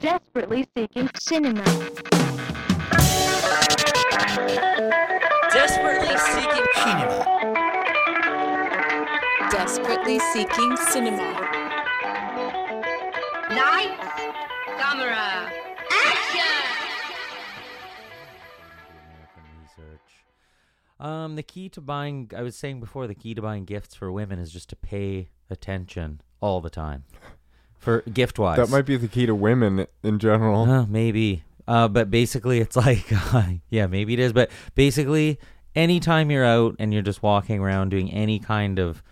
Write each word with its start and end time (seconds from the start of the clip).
Desperately 0.00 0.66
seeking 0.76 1.08
cinema. 1.18 1.64
Desperately 5.52 6.16
seeking 6.18 6.66
Cinema. 6.74 7.36
Desperately 9.50 10.18
seeking 10.18 10.76
cinema. 10.76 11.32
Lights, 13.50 14.20
camera, 14.76 15.50
action! 15.90 16.40
American 19.00 19.44
research. 19.62 20.24
Um, 21.00 21.36
the 21.36 21.42
key 21.42 21.70
to 21.70 21.80
buying, 21.80 22.30
I 22.36 22.42
was 22.42 22.54
saying 22.54 22.80
before, 22.80 23.06
the 23.06 23.14
key 23.14 23.34
to 23.34 23.40
buying 23.40 23.64
gifts 23.64 23.94
for 23.94 24.12
women 24.12 24.38
is 24.38 24.52
just 24.52 24.68
to 24.70 24.76
pay 24.76 25.30
attention 25.48 26.20
all 26.40 26.60
the 26.60 26.70
time. 26.70 27.04
For 27.86 28.00
gift 28.12 28.36
wise, 28.40 28.56
That 28.56 28.68
might 28.68 28.84
be 28.84 28.96
the 28.96 29.06
key 29.06 29.26
to 29.26 29.34
women 29.36 29.86
in 30.02 30.18
general. 30.18 30.68
Uh, 30.68 30.86
maybe. 30.86 31.44
Uh, 31.68 31.86
but 31.86 32.10
basically, 32.10 32.58
it's 32.58 32.74
like, 32.86 33.06
yeah, 33.70 33.86
maybe 33.86 34.12
it 34.12 34.18
is. 34.18 34.32
But 34.32 34.50
basically, 34.74 35.38
anytime 35.76 36.32
you're 36.32 36.44
out 36.44 36.74
and 36.80 36.92
you're 36.92 37.02
just 37.02 37.22
walking 37.22 37.60
around 37.60 37.90
doing 37.90 38.10
any 38.10 38.40
kind 38.40 38.80
of 38.80 39.04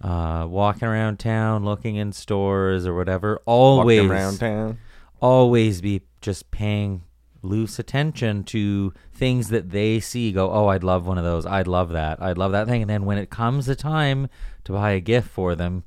uh, 0.00 0.46
walking 0.48 0.88
around 0.88 1.18
town, 1.18 1.66
looking 1.66 1.96
in 1.96 2.10
stores 2.10 2.86
or 2.86 2.94
whatever, 2.94 3.42
always, 3.44 4.00
Walking 4.00 4.10
around 4.10 4.38
town. 4.38 4.78
always 5.20 5.82
be 5.82 6.00
just 6.22 6.50
paying 6.50 7.02
loose 7.42 7.78
attention 7.78 8.44
to 8.44 8.94
things 9.12 9.50
that 9.50 9.72
they 9.72 10.00
see. 10.00 10.32
Go, 10.32 10.50
oh, 10.50 10.68
I'd 10.68 10.82
love 10.82 11.06
one 11.06 11.18
of 11.18 11.24
those. 11.24 11.44
I'd 11.44 11.66
love 11.66 11.90
that. 11.90 12.22
I'd 12.22 12.38
love 12.38 12.52
that 12.52 12.66
thing. 12.66 12.80
And 12.80 12.88
then 12.88 13.04
when 13.04 13.18
it 13.18 13.28
comes 13.28 13.66
the 13.66 13.76
time 13.76 14.30
to 14.64 14.72
buy 14.72 14.92
a 14.92 15.00
gift 15.00 15.28
for 15.28 15.54
them, 15.54 15.84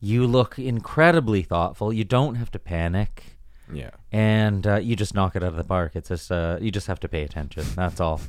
you 0.00 0.26
look 0.26 0.58
incredibly 0.58 1.42
thoughtful. 1.42 1.92
You 1.92 2.04
don't 2.04 2.36
have 2.36 2.50
to 2.52 2.58
panic 2.58 3.36
Yeah. 3.72 3.90
and 4.10 4.66
uh, 4.66 4.76
you 4.76 4.96
just 4.96 5.14
knock 5.14 5.36
it 5.36 5.42
out 5.42 5.50
of 5.50 5.56
the 5.56 5.64
park. 5.64 5.92
It's 5.94 6.08
just 6.08 6.32
uh, 6.32 6.58
you 6.60 6.70
just 6.70 6.86
have 6.86 7.00
to 7.00 7.08
pay 7.08 7.22
attention. 7.22 7.64
That's 7.76 8.00
all. 8.00 8.20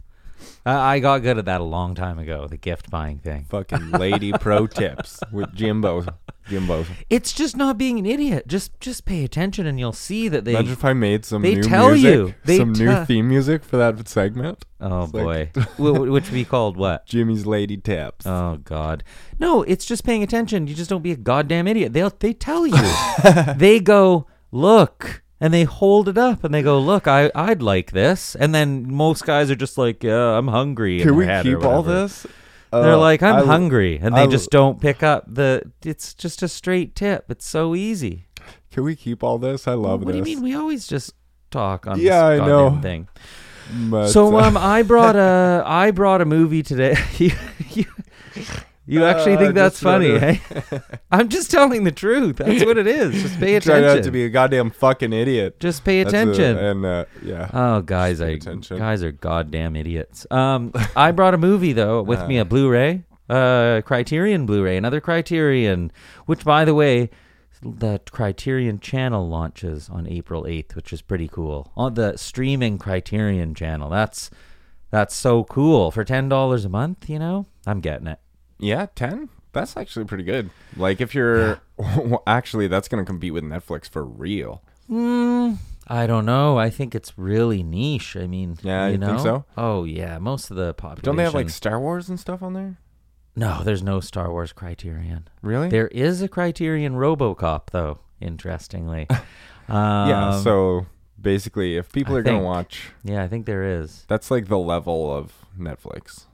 I 0.65 0.95
I 0.95 0.99
got 0.99 1.19
good 1.21 1.37
at 1.37 1.45
that 1.45 1.61
a 1.61 1.63
long 1.63 1.95
time 1.95 2.19
ago. 2.19 2.47
The 2.47 2.57
gift 2.57 2.89
buying 2.89 3.19
thing. 3.19 3.45
Fucking 3.49 3.91
lady 3.91 4.31
pro 4.33 4.67
tips 4.81 5.19
with 5.31 5.53
Jimbo. 5.55 6.05
Jimbo. 6.47 6.85
It's 7.09 7.33
just 7.33 7.55
not 7.55 7.77
being 7.77 7.99
an 7.99 8.05
idiot. 8.05 8.47
Just 8.47 8.79
just 8.79 9.05
pay 9.05 9.23
attention, 9.23 9.65
and 9.67 9.79
you'll 9.79 9.93
see 9.93 10.27
that 10.27 10.43
they. 10.45 10.51
Imagine 10.53 10.71
if 10.73 10.83
I 10.85 10.93
made 10.93 11.23
some 11.25 11.41
they 11.43 11.55
new 11.55 11.63
tell 11.63 11.89
music, 11.89 12.13
you. 12.13 12.35
They 12.45 12.57
some 12.57 12.73
new 12.73 13.05
theme 13.05 13.27
music 13.29 13.63
for 13.63 13.77
that 13.77 14.07
segment. 14.07 14.65
oh 14.81 15.03
It's 15.03 15.11
boy, 15.11 15.49
like- 15.55 15.55
Wh- 15.77 15.95
wh- 15.97 16.11
which 16.11 16.31
we 16.31 16.43
called 16.43 16.77
what? 16.77 17.05
Jimmy's 17.05 17.45
lady 17.45 17.77
tips. 17.77 18.25
Oh 18.25 18.57
God, 18.63 19.03
no! 19.39 19.61
It's 19.63 19.85
just 19.85 20.03
paying 20.03 20.23
attention. 20.23 20.67
You 20.67 20.73
just 20.75 20.89
don't 20.89 21.03
be 21.03 21.11
a 21.11 21.15
goddamn 21.17 21.67
idiot. 21.67 21.93
They'll 21.93 22.11
they 22.19 22.33
tell 22.33 22.65
you. 22.67 22.91
they 23.55 23.79
go 23.79 24.25
look, 24.51 25.20
and 25.41 25.53
they 25.53 25.63
hold 25.63 26.07
it 26.07 26.17
up, 26.17 26.45
and 26.45 26.53
they 26.53 26.61
go 26.61 26.79
look. 26.79 27.07
I 27.07 27.29
I'd 27.35 27.61
like 27.61 27.91
this, 27.91 28.35
and 28.35 28.55
then 28.55 28.89
most 28.93 29.25
guys 29.25 29.51
are 29.51 29.55
just 29.55 29.77
like, 29.77 30.03
yeah, 30.03 30.37
I'm 30.37 30.47
hungry. 30.47 31.01
Can 31.01 31.15
we 31.17 31.25
keep 31.41 31.65
all 31.65 31.83
this? 31.83 32.25
They're 32.71 32.93
Uh, 32.93 32.97
like, 32.97 33.21
I'm 33.21 33.43
I- 33.43 33.45
hungry, 33.45 33.99
and 34.01 34.15
they 34.15 34.21
I- 34.21 34.27
just 34.27 34.49
don't 34.51 34.79
pick 34.79 35.03
up 35.03 35.25
the. 35.27 35.63
It's 35.83 36.13
just 36.13 36.41
a 36.41 36.47
straight 36.47 36.95
tip. 36.95 37.25
It's 37.29 37.45
so 37.45 37.75
easy. 37.75 38.27
Can 38.71 38.83
we 38.85 38.95
keep 38.95 39.21
all 39.23 39.37
this? 39.37 39.67
I 39.67 39.73
love 39.73 40.05
what 40.05 40.13
this. 40.13 40.23
do 40.23 40.29
you 40.29 40.37
mean? 40.37 40.41
We 40.43 40.55
always 40.55 40.87
just 40.87 41.11
talk 41.49 41.85
on 41.87 41.99
Yeah, 41.99 42.25
I 42.25 42.37
this 42.37 42.45
know. 42.47 42.69
goddamn 42.69 42.81
thing. 42.81 43.07
But, 43.89 44.07
so 44.07 44.37
uh, 44.37 44.43
um, 44.47 44.55
I 44.57 44.83
brought 44.83 45.15
a 45.17 45.63
I 45.65 45.91
brought 45.91 46.21
a 46.21 46.25
movie 46.25 46.63
today. 46.63 46.95
you 47.17 47.31
you, 47.71 47.85
you 48.91 49.05
actually 49.05 49.33
Uh, 49.33 49.39
think 49.39 49.55
that's 49.55 49.79
funny? 49.79 50.17
Hey? 50.19 50.41
I'm 51.11 51.29
just 51.29 51.49
telling 51.49 51.83
the 51.83 51.91
truth. 51.91 52.37
That's 52.37 52.65
what 52.65 52.77
it 52.77 52.87
is. 52.87 53.21
Just 53.21 53.39
pay 53.39 53.59
try 53.59 53.77
attention. 53.77 53.95
not 53.97 54.03
to 54.03 54.11
be 54.11 54.25
a 54.25 54.29
goddamn 54.29 54.69
fucking 54.71 55.13
idiot. 55.13 55.59
just 55.59 55.83
pay 55.83 56.03
That's 56.03 56.13
a- 56.13 56.21
attention. 56.21 56.57
and 56.57 56.85
uh, 56.85 57.05
yeah. 57.23 57.49
Oh, 57.53 57.81
guys 57.81 58.19
attention. 58.19 58.77
guys 58.77 59.03
are 59.03 59.11
goddamn 59.11 59.75
idiots. 59.75 60.27
Um, 60.29 60.71
I 60.95 61.11
brought 61.11 61.33
a 61.33 61.37
movie 61.37 61.73
though 61.73 62.01
with 62.01 62.25
me, 62.27 62.37
a 62.37 62.45
Blu-ray, 62.45 63.03
uh, 63.29 63.81
Criterion 63.85 64.45
Blu-ray, 64.45 64.77
another 64.77 64.99
Criterion, 65.01 65.91
which 66.25 66.43
by 66.43 66.65
the 66.65 66.73
way, 66.75 67.09
the 67.63 67.99
Criterion 68.11 68.79
Channel 68.79 69.29
launches 69.29 69.87
on 69.89 70.07
April 70.07 70.47
eighth, 70.47 70.75
which 70.75 70.91
is 70.91 71.01
pretty 71.03 71.27
cool. 71.27 71.71
On 71.77 71.93
the 71.93 72.17
streaming 72.17 72.77
Criterion 72.79 73.53
Channel, 73.53 73.89
that's 73.89 74.31
that's 74.89 75.15
so 75.15 75.43
cool 75.43 75.91
for 75.91 76.03
ten 76.03 76.27
dollars 76.27 76.65
a 76.65 76.69
month. 76.69 77.07
You 77.09 77.19
know, 77.19 77.45
I'm 77.67 77.79
getting 77.79 78.07
it. 78.07 78.19
Yeah, 78.61 78.85
ten. 78.95 79.27
That's 79.53 79.75
actually 79.75 80.05
pretty 80.05 80.23
good. 80.23 80.49
Like 80.77 81.01
if 81.01 81.13
you're 81.13 81.59
actually, 82.27 82.67
that's 82.67 82.87
gonna 82.87 83.03
compete 83.05 83.33
with 83.33 83.43
Netflix 83.43 83.89
for 83.89 84.05
real. 84.05 84.61
Mm, 84.89 85.57
I 85.87 86.07
don't 86.07 86.25
know. 86.25 86.57
I 86.57 86.69
think 86.69 86.95
it's 86.95 87.17
really 87.17 87.63
niche. 87.63 88.15
I 88.15 88.27
mean, 88.27 88.57
Yeah, 88.61 88.85
you 88.87 88.93
you 88.93 88.97
know? 88.97 89.07
think 89.07 89.19
so? 89.19 89.45
Oh 89.57 89.83
yeah, 89.83 90.19
most 90.19 90.51
of 90.51 90.57
the 90.57 90.73
population. 90.73 91.03
Don't 91.05 91.15
they 91.17 91.23
have 91.23 91.33
like 91.33 91.49
Star 91.49 91.79
Wars 91.79 92.07
and 92.07 92.19
stuff 92.19 92.41
on 92.41 92.53
there? 92.53 92.77
No, 93.35 93.61
there's 93.63 93.81
no 93.83 93.99
Star 94.01 94.29
Wars 94.29 94.51
Criterion. 94.53 95.27
Really? 95.41 95.69
There 95.69 95.87
is 95.87 96.21
a 96.21 96.27
Criterion 96.27 96.95
RoboCop, 96.95 97.69
though. 97.71 97.99
Interestingly, 98.19 99.07
yeah. 99.69 100.29
Um, 100.35 100.43
So 100.43 100.85
basically, 101.19 101.75
if 101.77 101.91
people 101.91 102.15
I 102.15 102.19
are 102.19 102.23
gonna 102.23 102.39
watch, 102.43 102.91
yeah, 103.03 103.23
I 103.23 103.27
think 103.27 103.45
there 103.45 103.63
is. 103.63 104.05
that's 104.07 104.29
like 104.29 104.47
the 104.47 104.59
level 104.59 105.13
of 105.13 105.33
Netflix. 105.59 106.25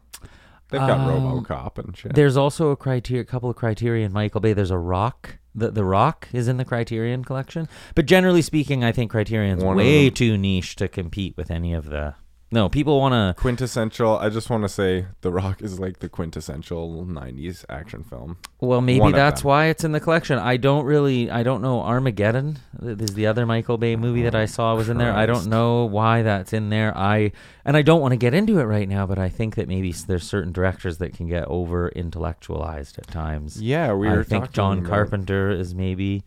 They've 0.70 0.82
got 0.82 1.00
Um, 1.00 1.44
RoboCop 1.44 1.78
and 1.78 1.96
shit. 1.96 2.14
There's 2.14 2.36
also 2.38 2.72
a 2.72 2.76
criteria, 2.76 3.24
couple 3.24 3.50
of 3.50 3.56
Criterion 3.56 4.12
Michael 4.12 4.42
Bay. 4.42 4.54
There's 4.54 4.72
a 4.72 4.78
Rock. 4.78 5.38
The 5.56 5.72
the 5.72 5.84
Rock 5.84 6.28
is 6.34 6.48
in 6.48 6.58
the 6.58 6.66
Criterion 6.66 7.24
collection, 7.24 7.68
but 7.96 8.06
generally 8.06 8.42
speaking, 8.44 8.84
I 8.84 8.92
think 8.92 9.10
Criterion's 9.10 9.64
One 9.64 9.78
way 9.78 10.10
too 10.12 10.38
niche 10.38 10.76
to 10.76 10.88
compete 10.88 11.36
with 11.36 11.50
any 11.50 11.74
of 11.74 11.90
the. 11.90 12.14
No, 12.50 12.70
people 12.70 13.00
want 13.02 13.12
to. 13.12 13.40
quintessential. 13.42 14.18
I 14.20 14.30
just 14.30 14.50
want 14.50 14.64
to 14.64 14.70
say, 14.70 15.08
The 15.20 15.32
Rock 15.32 15.62
is 15.62 15.82
like 15.82 16.00
the 16.00 16.08
quintessential 16.08 17.06
'90s 17.06 17.66
action 17.68 18.04
film. 18.04 18.38
Well, 18.62 18.80
maybe 18.80 19.02
One 19.02 19.10
of 19.12 19.16
that's 19.18 19.42
them. 19.42 19.50
why 19.50 19.66
it's 19.66 19.84
in 19.84 19.92
the 19.92 20.00
collection. 20.00 20.40
I 20.40 20.56
don't 20.56 20.86
really, 20.86 21.30
I 21.30 21.44
don't 21.44 21.62
know. 21.62 21.82
Armageddon 21.82 22.60
is 22.82 23.16
the 23.16 23.28
other 23.28 23.46
Michael 23.46 23.78
Bay 23.78 23.98
movie 23.98 24.24
that 24.24 24.34
I 24.34 24.44
oh, 24.44 24.46
saw 24.46 24.76
was 24.76 24.88
in 24.88 24.98
there. 24.98 25.14
I 25.14 25.26
don't 25.26 25.48
know 25.48 25.84
why 25.86 26.22
that's 26.22 26.54
in 26.54 26.70
there. 26.70 26.98
I 26.98 27.34
and 27.66 27.76
I 27.76 27.82
don't 27.82 28.00
want 28.00 28.14
to 28.14 28.18
get 28.18 28.34
into 28.34 28.60
it 28.60 28.64
right 28.64 28.88
now, 28.88 29.06
but 29.06 29.20
I 29.20 29.28
think 29.28 29.56
that 29.56 29.68
maybe 29.68 29.92
there's 29.92 30.24
certain 30.24 30.54
directors 30.54 31.00
that 31.00 31.14
can 31.14 31.28
get 31.28 31.46
over 31.50 31.90
intellectualized 31.90 32.98
at 32.98 33.08
times. 33.08 33.62
Yeah, 33.62 33.92
we 33.94 34.08
are. 34.08 34.12
I 34.12 34.16
were 34.18 34.24
think 34.24 34.46
talking 34.46 34.54
John 34.54 34.78
about- 34.80 34.90
Carpenter 34.90 35.52
is 35.52 35.76
maybe 35.76 36.24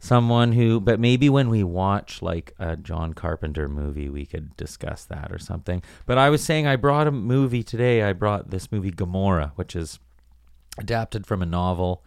someone 0.00 0.52
who, 0.52 0.80
but 0.80 0.98
maybe 0.98 1.28
when 1.28 1.50
we 1.50 1.62
watch 1.62 2.22
like 2.22 2.54
a 2.58 2.76
John 2.76 3.12
Carpenter 3.12 3.68
movie, 3.68 4.08
we 4.08 4.24
could 4.24 4.56
discuss 4.56 5.04
that 5.04 5.30
or 5.30 5.38
something. 5.38 5.82
But 6.06 6.18
I 6.18 6.30
was 6.30 6.42
saying 6.42 6.66
I 6.66 6.76
brought 6.76 7.06
a 7.06 7.12
movie 7.12 7.62
today. 7.62 8.02
I 8.02 8.14
brought 8.14 8.50
this 8.50 8.72
movie 8.72 8.90
Gomorrah, 8.90 9.52
which 9.56 9.76
is 9.76 10.00
adapted 10.78 11.26
from 11.26 11.42
a 11.42 11.46
novel 11.46 12.02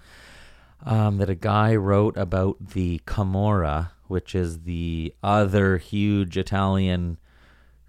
um, 0.84 1.18
that 1.18 1.30
a 1.30 1.36
guy 1.36 1.76
wrote 1.76 2.18
about 2.18 2.70
the 2.74 3.00
Camorra, 3.06 3.92
which 4.08 4.34
is 4.34 4.62
the 4.62 5.14
other 5.22 5.78
huge 5.78 6.36
Italian 6.36 7.18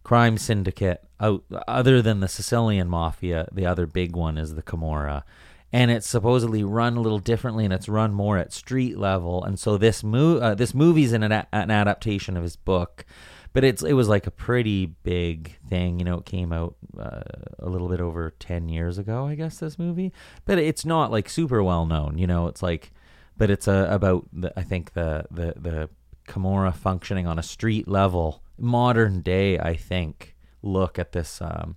crime 0.03 0.37
syndicate 0.37 1.03
out 1.19 1.45
other 1.67 2.03
than 2.03 2.21
the 2.21 2.29
Sicilian 2.29 2.89
mafia. 2.89 3.49
The 3.51 3.65
other 3.65 3.87
big 3.87 4.15
one 4.15 4.37
is 4.37 4.55
the 4.55 4.63
Camorra. 4.63 5.25
And 5.75 5.91
it's 5.91 6.09
supposedly 6.09 6.63
run 6.63 6.97
a 6.97 7.01
little 7.01 7.19
differently, 7.19 7.65
and 7.65 7.75
it's 7.75 7.89
run 7.89 8.15
more 8.15 8.39
at 8.39 8.53
street 8.53 8.97
level. 8.97 9.43
And 9.43 9.59
so 9.59 9.77
this 9.77 10.05
mo- 10.05 10.39
uh, 10.39 10.55
this 10.55 10.73
movie's 10.73 11.13
an, 11.13 11.25
an 11.25 11.47
adaptation 11.53 12.37
of 12.37 12.45
his 12.45 12.55
book, 12.55 13.05
but 13.53 13.65
it's 13.65 13.83
it 13.83 13.95
was 13.95 14.09
like 14.09 14.29
a 14.29 14.31
pretty 14.31 14.87
big 14.87 15.59
thing. 15.69 15.99
You 15.99 16.05
know, 16.05 16.19
it 16.19 16.27
came 16.27 16.53
out 16.53 16.77
uh, 16.97 17.23
a 17.59 17.69
little 17.69 17.89
bit 17.89 18.01
over 18.01 18.33
ten 18.39 18.69
years 18.69 18.99
ago, 18.99 19.27
I 19.27 19.35
guess. 19.35 19.59
This 19.59 19.77
movie, 19.77 20.13
but 20.45 20.59
it's 20.59 20.85
not 20.85 21.11
like 21.11 21.29
super 21.29 21.61
well 21.61 21.87
known. 21.87 22.19
You 22.19 22.29
know, 22.29 22.47
it's 22.47 22.63
like, 22.63 22.93
but 23.37 23.51
it's 23.51 23.67
uh, 23.67 23.89
about 23.91 24.29
the, 24.33 24.53
I 24.57 24.63
think 24.63 24.93
the 24.93 25.25
the 25.33 25.55
the 25.57 25.91
Camorra 26.29 26.73
functioning 26.73 27.27
on 27.27 27.37
a 27.37 27.43
street 27.43 27.89
level, 27.89 28.45
modern 28.57 29.23
day. 29.23 29.59
I 29.59 29.75
think 29.75 30.37
look 30.63 31.01
at 31.01 31.11
this 31.11 31.43
um, 31.43 31.75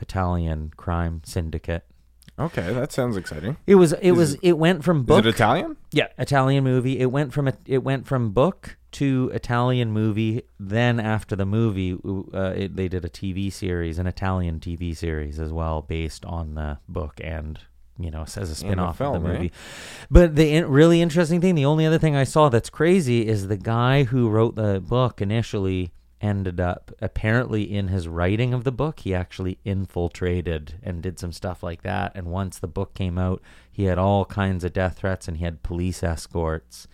Italian 0.00 0.72
crime 0.76 1.22
syndicate. 1.24 1.84
Okay, 2.38 2.72
that 2.74 2.92
sounds 2.92 3.16
exciting. 3.16 3.56
It 3.66 3.76
was 3.76 3.92
it 3.94 4.02
Is 4.10 4.16
was 4.16 4.34
it- 4.34 4.40
it 4.42 4.58
went 4.58 4.84
from 4.84 5.04
book 5.04 5.20
Is 5.24 5.26
it 5.26 5.34
Italian? 5.36 5.76
yeah, 5.92 6.08
Italian 6.18 6.64
movie. 6.64 6.98
It 7.00 7.06
went 7.06 7.32
from 7.32 7.48
a, 7.48 7.54
it 7.66 7.82
went 7.82 8.06
from 8.06 8.30
book 8.32 8.76
to 8.92 9.30
Italian 9.32 9.90
movie. 9.90 10.42
Then 10.60 11.00
after 11.00 11.34
the 11.34 11.46
movie, 11.46 11.96
uh, 12.34 12.52
it, 12.56 12.76
they 12.76 12.88
did 12.88 13.04
a 13.04 13.08
TV 13.08 13.50
series, 13.52 13.98
an 13.98 14.06
Italian 14.06 14.60
TV 14.60 14.94
series 14.94 15.38
as 15.40 15.52
well, 15.52 15.80
based 15.82 16.24
on 16.26 16.54
the 16.54 16.78
book 16.88 17.20
and 17.24 17.58
you 17.98 18.10
know 18.10 18.22
as 18.22 18.36
a 18.36 18.54
spin-off 18.54 18.90
of 18.90 18.96
film, 18.98 19.22
the 19.22 19.30
eh? 19.30 19.32
movie. 19.32 19.52
But 20.10 20.36
the 20.36 20.52
in, 20.56 20.68
really 20.68 21.00
interesting 21.00 21.40
thing, 21.40 21.54
the 21.54 21.64
only 21.64 21.86
other 21.86 21.98
thing 21.98 22.14
I 22.16 22.24
saw 22.24 22.50
that's 22.50 22.68
crazy 22.68 23.26
is 23.26 23.48
the 23.48 23.56
guy 23.56 24.04
who 24.04 24.28
wrote 24.28 24.56
the 24.56 24.80
book 24.86 25.22
initially 25.22 25.92
ended 26.20 26.58
up 26.60 26.90
apparently 27.00 27.62
in 27.62 27.88
his 27.88 28.08
writing 28.08 28.54
of 28.54 28.64
the 28.64 28.72
book 28.72 29.00
he 29.00 29.14
actually 29.14 29.58
infiltrated 29.64 30.74
and 30.82 31.02
did 31.02 31.18
some 31.18 31.30
stuff 31.32 31.62
like 31.62 31.82
that 31.82 32.10
and 32.14 32.26
once 32.26 32.58
the 32.58 32.66
book 32.66 32.94
came 32.94 33.18
out 33.18 33.42
he 33.70 33.84
had 33.84 33.98
all 33.98 34.24
kinds 34.24 34.64
of 34.64 34.72
death 34.72 34.96
threats 34.98 35.28
and 35.28 35.36
he 35.36 35.44
had 35.44 35.62
police 35.62 36.02
escorts 36.02 36.88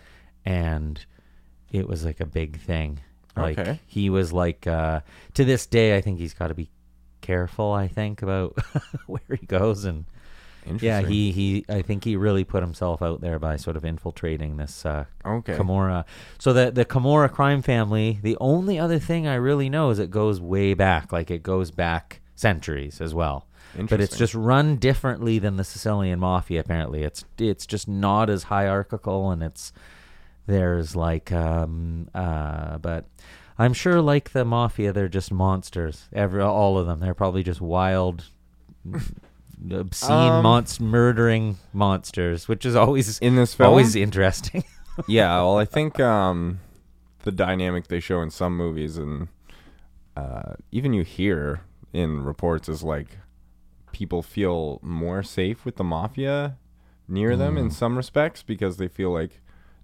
and 0.45 1.07
it 1.71 1.89
was 1.89 2.05
like 2.05 2.19
a 2.21 2.27
big 2.27 2.59
thing 2.61 2.99
Like 3.37 3.59
Okay. 3.59 3.81
he 3.87 4.11
was 4.11 4.33
like 4.33 4.67
uh, 4.67 5.01
to 5.35 5.45
this 5.45 5.67
day, 5.67 5.97
I 5.97 6.01
think 6.03 6.19
he's 6.19 6.35
got 6.35 6.49
to 6.49 6.55
be 6.55 6.69
careful. 7.23 7.73
I 7.73 7.89
think 7.89 8.21
about 8.23 8.59
where 9.07 9.39
he 9.41 9.47
goes 9.47 9.85
and 9.87 10.05
yeah, 10.81 11.01
he 11.01 11.33
he. 11.33 11.65
I 11.69 11.83
think 11.83 12.05
he 12.05 12.17
really 12.17 12.45
put 12.45 12.63
himself 12.63 13.03
out 13.03 13.21
there 13.21 13.39
by 13.39 13.57
sort 13.57 13.77
of 13.77 13.85
infiltrating 13.85 14.57
this 14.57 14.85
uh, 14.87 15.05
Okay. 15.25 15.57
Camorra. 15.57 16.05
So 16.39 16.53
the 16.53 16.71
the 16.71 16.85
Camorra 16.85 17.31
crime 17.31 17.63
family. 17.63 18.19
The 18.23 18.37
only 18.41 18.79
other 18.79 18.99
thing 18.99 19.27
I 19.27 19.35
really 19.35 19.69
know 19.69 19.91
is 19.91 19.99
it 19.99 20.11
goes 20.11 20.41
way 20.41 20.75
back. 20.75 21.13
Like 21.13 21.31
it 21.31 21.43
goes 21.43 21.71
back 21.71 22.21
centuries 22.35 23.01
as 23.01 23.15
well. 23.15 23.47
But 23.89 24.01
it's 24.03 24.19
just 24.19 24.35
run 24.35 24.77
differently 24.77 25.39
than 25.39 25.57
the 25.57 25.65
Sicilian 25.65 26.19
mafia. 26.21 26.61
Apparently, 26.61 27.03
it's 27.05 27.25
it's 27.39 27.65
just 27.67 27.89
not 27.89 28.29
as 28.29 28.45
hierarchical, 28.45 29.31
and 29.31 29.43
it's 29.43 29.73
there's 30.47 30.95
like 30.97 31.31
um 31.33 32.09
uh 32.15 32.77
but 32.79 33.07
I'm 33.59 33.73
sure 33.73 34.01
like 34.03 34.33
the 34.33 34.45
mafia, 34.45 34.93
they're 34.93 35.09
just 35.09 35.33
monsters. 35.33 36.09
Every 36.13 36.43
all 36.43 36.77
of 36.79 36.87
them, 36.87 37.01
they're 37.01 37.15
probably 37.15 37.43
just 37.43 37.61
wild, 37.61 38.25
obscene, 39.71 40.11
Um, 40.13 40.45
monst- 40.45 40.81
murdering 40.81 41.57
monsters, 41.73 42.49
which 42.49 42.65
is 42.67 42.75
always 42.75 43.19
in 43.19 43.37
this 43.37 43.55
film. 43.55 43.69
always 43.71 43.95
interesting. 43.97 44.65
yeah, 45.07 45.37
well, 45.37 45.59
I 45.59 45.65
think 45.65 46.01
um, 46.01 46.61
the 47.25 47.33
dynamic 47.33 47.89
they 47.89 48.01
show 48.01 48.21
in 48.23 48.31
some 48.31 48.57
movies 48.57 48.97
and 48.99 49.29
uh, 50.17 50.55
even 50.71 50.93
you 50.93 51.03
hear 51.05 51.61
in 51.93 52.23
reports 52.23 52.69
is 52.69 52.83
like 52.83 53.19
people 53.93 54.23
feel 54.23 54.79
more 54.83 55.23
safe 55.23 55.65
with 55.65 55.77
the 55.77 55.85
mafia 55.85 56.57
near 57.09 57.37
them 57.37 57.59
in 57.59 57.71
some 57.71 57.97
respects 57.97 58.43
because 58.43 58.77
they 58.79 58.89
feel 58.89 59.11
like 59.13 59.41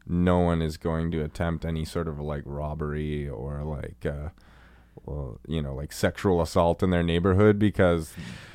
no 0.06 0.38
one 0.38 0.62
is 0.62 0.78
going 0.78 1.10
to 1.10 1.22
attempt 1.22 1.64
any 1.66 1.84
sort 1.84 2.08
of 2.08 2.18
like 2.18 2.42
robbery 2.46 3.28
or 3.28 3.62
like 3.64 4.06
uh, 4.06 4.30
well, 5.08 5.40
you 5.46 5.62
know, 5.62 5.74
like 5.74 5.92
sexual 5.92 6.42
assault 6.42 6.82
in 6.82 6.90
their 6.90 7.02
neighborhood 7.02 7.58
because 7.58 8.12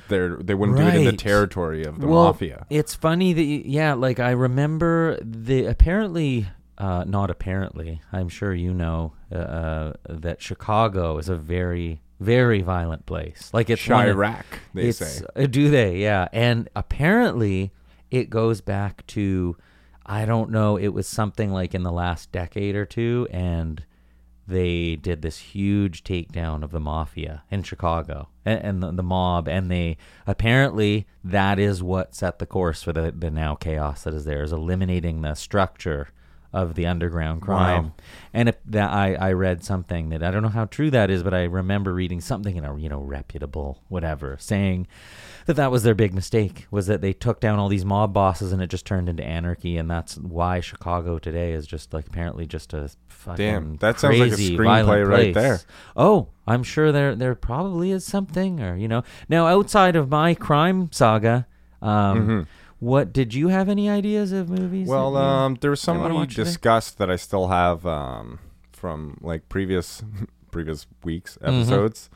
they're 0.08 0.38
they 0.38 0.54
wouldn't 0.54 0.78
do 0.78 0.88
it 0.88 0.96
in 0.96 1.06
the 1.06 1.14
territory 1.14 1.84
of 1.84 2.00
the 2.00 2.08
well, 2.08 2.26
mafia. 2.26 2.66
It's 2.70 2.94
funny 2.94 3.34
that 3.34 3.44
you, 3.44 3.64
yeah, 3.66 3.94
like 3.94 4.20
I 4.20 4.32
remember 4.32 5.18
the 5.22 5.66
apparently 5.66 6.48
uh, 6.78 7.06
not 7.08 7.30
apparently. 7.30 8.02
I'm 8.12 8.30
sure 8.30 8.54
you 8.54 8.74
know 8.74 9.14
uh, 9.32 9.36
uh, 9.36 9.94
that 10.10 10.42
Chicago 10.42 11.18
is 11.18 11.30
a 11.30 11.36
very 11.36 12.02
very 12.20 12.62
violent 12.62 13.06
place. 13.06 13.50
Like 13.54 13.70
it's 13.70 13.88
one 13.88 14.08
of- 14.10 14.18
they 14.74 14.88
it's, 14.90 14.98
say. 15.00 15.26
uh, 15.36 15.46
do 15.46 15.70
they? 15.70 15.98
Yeah, 15.98 16.28
and 16.32 16.70
apparently 16.76 17.72
it 18.12 18.30
goes 18.30 18.62
back 18.62 19.06
to 19.08 19.58
I 20.06 20.26
don't 20.26 20.52
know. 20.52 20.78
It 20.78 20.90
was 20.90 21.08
something 21.08 21.52
like 21.52 21.74
in 21.74 21.84
the 21.84 21.92
last 21.92 22.32
decade 22.32 22.76
or 22.76 22.86
two, 22.86 23.28
and 23.32 23.84
they 24.48 24.96
did 24.96 25.22
this 25.22 25.38
huge 25.38 26.04
takedown 26.04 26.64
of 26.64 26.72
the 26.72 26.80
mafia 26.80 27.44
in 27.50 27.64
Chicago 27.64 28.28
and, 28.46 28.62
and 28.62 28.84
the, 28.84 28.92
the 28.92 29.04
mob, 29.04 29.48
and 29.48 29.72
they 29.72 29.98
apparently 30.28 31.08
that 31.24 31.60
is 31.60 31.82
what 31.82 32.16
set 32.16 32.40
the 32.40 32.46
course 32.46 32.84
for 32.84 32.94
the 32.94 33.14
the 33.16 33.32
now 33.32 33.56
chaos 33.56 34.04
that 34.04 34.14
is 34.14 34.26
there 34.26 34.44
is 34.44 34.52
eliminating 34.52 35.22
the 35.22 35.34
structure 35.34 36.10
of 36.54 36.76
the 36.76 36.86
underground 36.86 37.42
crime. 37.42 37.84
Wow. 37.86 37.92
And 38.32 38.50
if 38.50 38.58
that 38.66 38.92
I, 38.92 39.16
I 39.16 39.34
read 39.34 39.64
something 39.64 40.10
that 40.10 40.22
I 40.24 40.30
don't 40.30 40.44
know 40.44 40.50
how 40.50 40.66
true 40.66 40.92
that 40.92 41.10
is, 41.10 41.24
but 41.24 41.34
I 41.34 41.44
remember 41.44 41.94
reading 41.94 42.22
something 42.22 42.56
in 42.56 42.64
a 42.64 42.78
you 42.78 42.90
know 42.90 43.02
reputable 43.02 43.82
whatever 43.90 44.38
saying 44.40 44.88
that 45.48 45.56
that 45.56 45.72
was 45.72 45.84
their 45.84 45.96
big 45.96 46.14
mistake 46.14 46.68
was 46.70 46.88
that 46.88 47.02
they 47.02 47.12
took 47.12 47.40
down 47.40 47.60
all 47.60 47.68
these 47.68 47.84
mob 47.84 48.14
bosses 48.14 48.54
and 48.54 48.62
it 48.62 48.68
just 48.68 48.86
turned 48.86 49.10
into 49.10 49.24
anarchy 49.24 49.78
and 49.78 49.90
that's 49.90 50.18
why 50.18 50.60
Chicago 50.60 51.18
today 51.18 51.54
is 51.54 51.66
just 51.66 51.94
like 51.94 52.08
apparently 52.08 52.46
just 52.46 52.74
a 52.74 52.90
fucking 53.08 53.46
Damn, 53.46 53.76
that 53.78 54.00
sounds 54.00 54.20
like 54.20 54.32
a 54.32 54.36
screenplay 54.36 55.06
right 55.06 55.34
there. 55.34 55.60
Oh, 55.98 56.30
I'm 56.46 56.64
sure 56.64 56.92
there 56.92 57.16
there 57.16 57.36
probably 57.36 57.92
is 57.92 58.06
something 58.06 58.60
or 58.62 58.78
you 58.78 58.88
know 58.88 59.04
now 59.28 59.48
outside 59.48 59.96
of 59.96 60.10
my 60.10 60.36
crime 60.36 60.92
saga. 60.92 61.48
Um, 61.82 62.48
What 62.84 63.14
did 63.14 63.34
you 63.34 63.48
have 63.48 63.70
any 63.70 63.90
ideas 63.90 64.32
of 64.32 64.50
movies? 64.50 64.88
Mm-hmm. 64.90 65.14
Well, 65.14 65.16
um, 65.18 65.58
there 65.62 65.72
was 65.72 65.86
wanna 65.88 65.98
someone 66.00 66.12
you 66.12 66.18
watch 66.20 66.36
today? 66.36 66.44
discussed 66.44 66.98
that 66.98 67.10
I 67.10 67.16
still 67.18 67.48
have 67.48 67.86
um, 67.86 68.40
from 68.72 69.18
like 69.22 69.48
previous 69.50 70.04
previous 70.52 70.86
weeks 71.04 71.38
Mm-hmm. 71.42 71.56
episodes. 71.62 72.10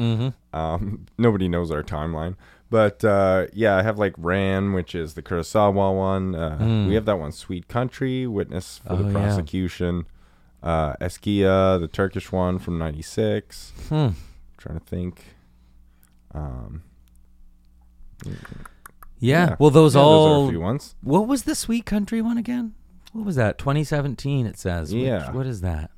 Um, 0.53 1.05
nobody 1.17 1.47
knows 1.47 1.71
our 1.71 1.83
timeline, 1.83 2.35
but 2.69 3.03
uh, 3.05 3.47
yeah, 3.53 3.75
I 3.77 3.81
have 3.83 3.97
like 3.97 4.13
Ran, 4.17 4.73
which 4.73 4.93
is 4.93 5.13
the 5.13 5.21
Kurosawa 5.21 5.95
one. 5.95 6.35
Uh, 6.35 6.85
We 6.87 6.95
have 6.95 7.05
that 7.05 7.19
one, 7.19 7.31
Sweet 7.31 7.67
Country, 7.67 8.27
Witness 8.27 8.79
for. 8.79 8.93
Oh, 8.93 8.95
the 8.97 9.05
yeah. 9.05 9.13
Prosecution. 9.13 10.05
Uh, 10.63 10.93
Eşkıya, 10.99 11.79
the 11.79 11.87
Turkish 11.87 12.31
one 12.31 12.59
from 12.59 12.77
'96. 12.77 13.71
Hmm. 13.89 14.09
Trying 14.57 14.79
to 14.79 14.85
think. 14.85 15.13
Um, 16.33 16.81
Yeah. 19.19 19.55
Well, 19.59 19.69
those 19.69 19.95
Yeah, 19.95 20.01
all. 20.01 20.25
Those 20.25 20.45
are 20.45 20.47
a 20.47 20.51
few 20.51 20.59
ones. 20.61 20.95
What 21.01 21.27
was 21.27 21.43
the 21.43 21.55
Sweet 21.55 21.85
Country 21.85 22.21
one 22.21 22.37
again? 22.37 22.73
What 23.13 23.25
was 23.25 23.35
that? 23.35 23.57
2017. 23.57 24.45
It 24.45 24.57
says. 24.59 24.93
Which- 24.93 25.03
Yeah. 25.03 25.31
what 25.31 25.45
is 25.47 25.61
that? 25.61 25.91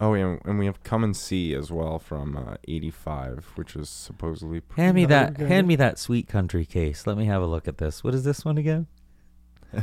Oh, 0.00 0.14
yeah, 0.14 0.36
and 0.44 0.60
we 0.60 0.66
have 0.66 0.84
Come 0.84 1.02
and 1.02 1.16
See 1.16 1.52
as 1.54 1.72
well 1.72 1.98
from 1.98 2.36
uh, 2.36 2.54
'85, 2.68 3.46
which 3.56 3.74
is 3.74 3.88
supposedly. 3.88 4.62
Hand 4.76 4.94
me 4.94 5.04
that. 5.06 5.34
good. 5.34 5.48
Hand 5.48 5.66
me 5.66 5.74
that 5.74 5.98
Sweet 5.98 6.28
Country 6.28 6.64
case. 6.64 7.04
Let 7.04 7.16
me 7.18 7.24
have 7.24 7.42
a 7.42 7.46
look 7.46 7.66
at 7.66 7.78
this. 7.78 8.04
What 8.04 8.14
is 8.14 8.22
this 8.22 8.44
one 8.44 8.58
again? 8.58 8.86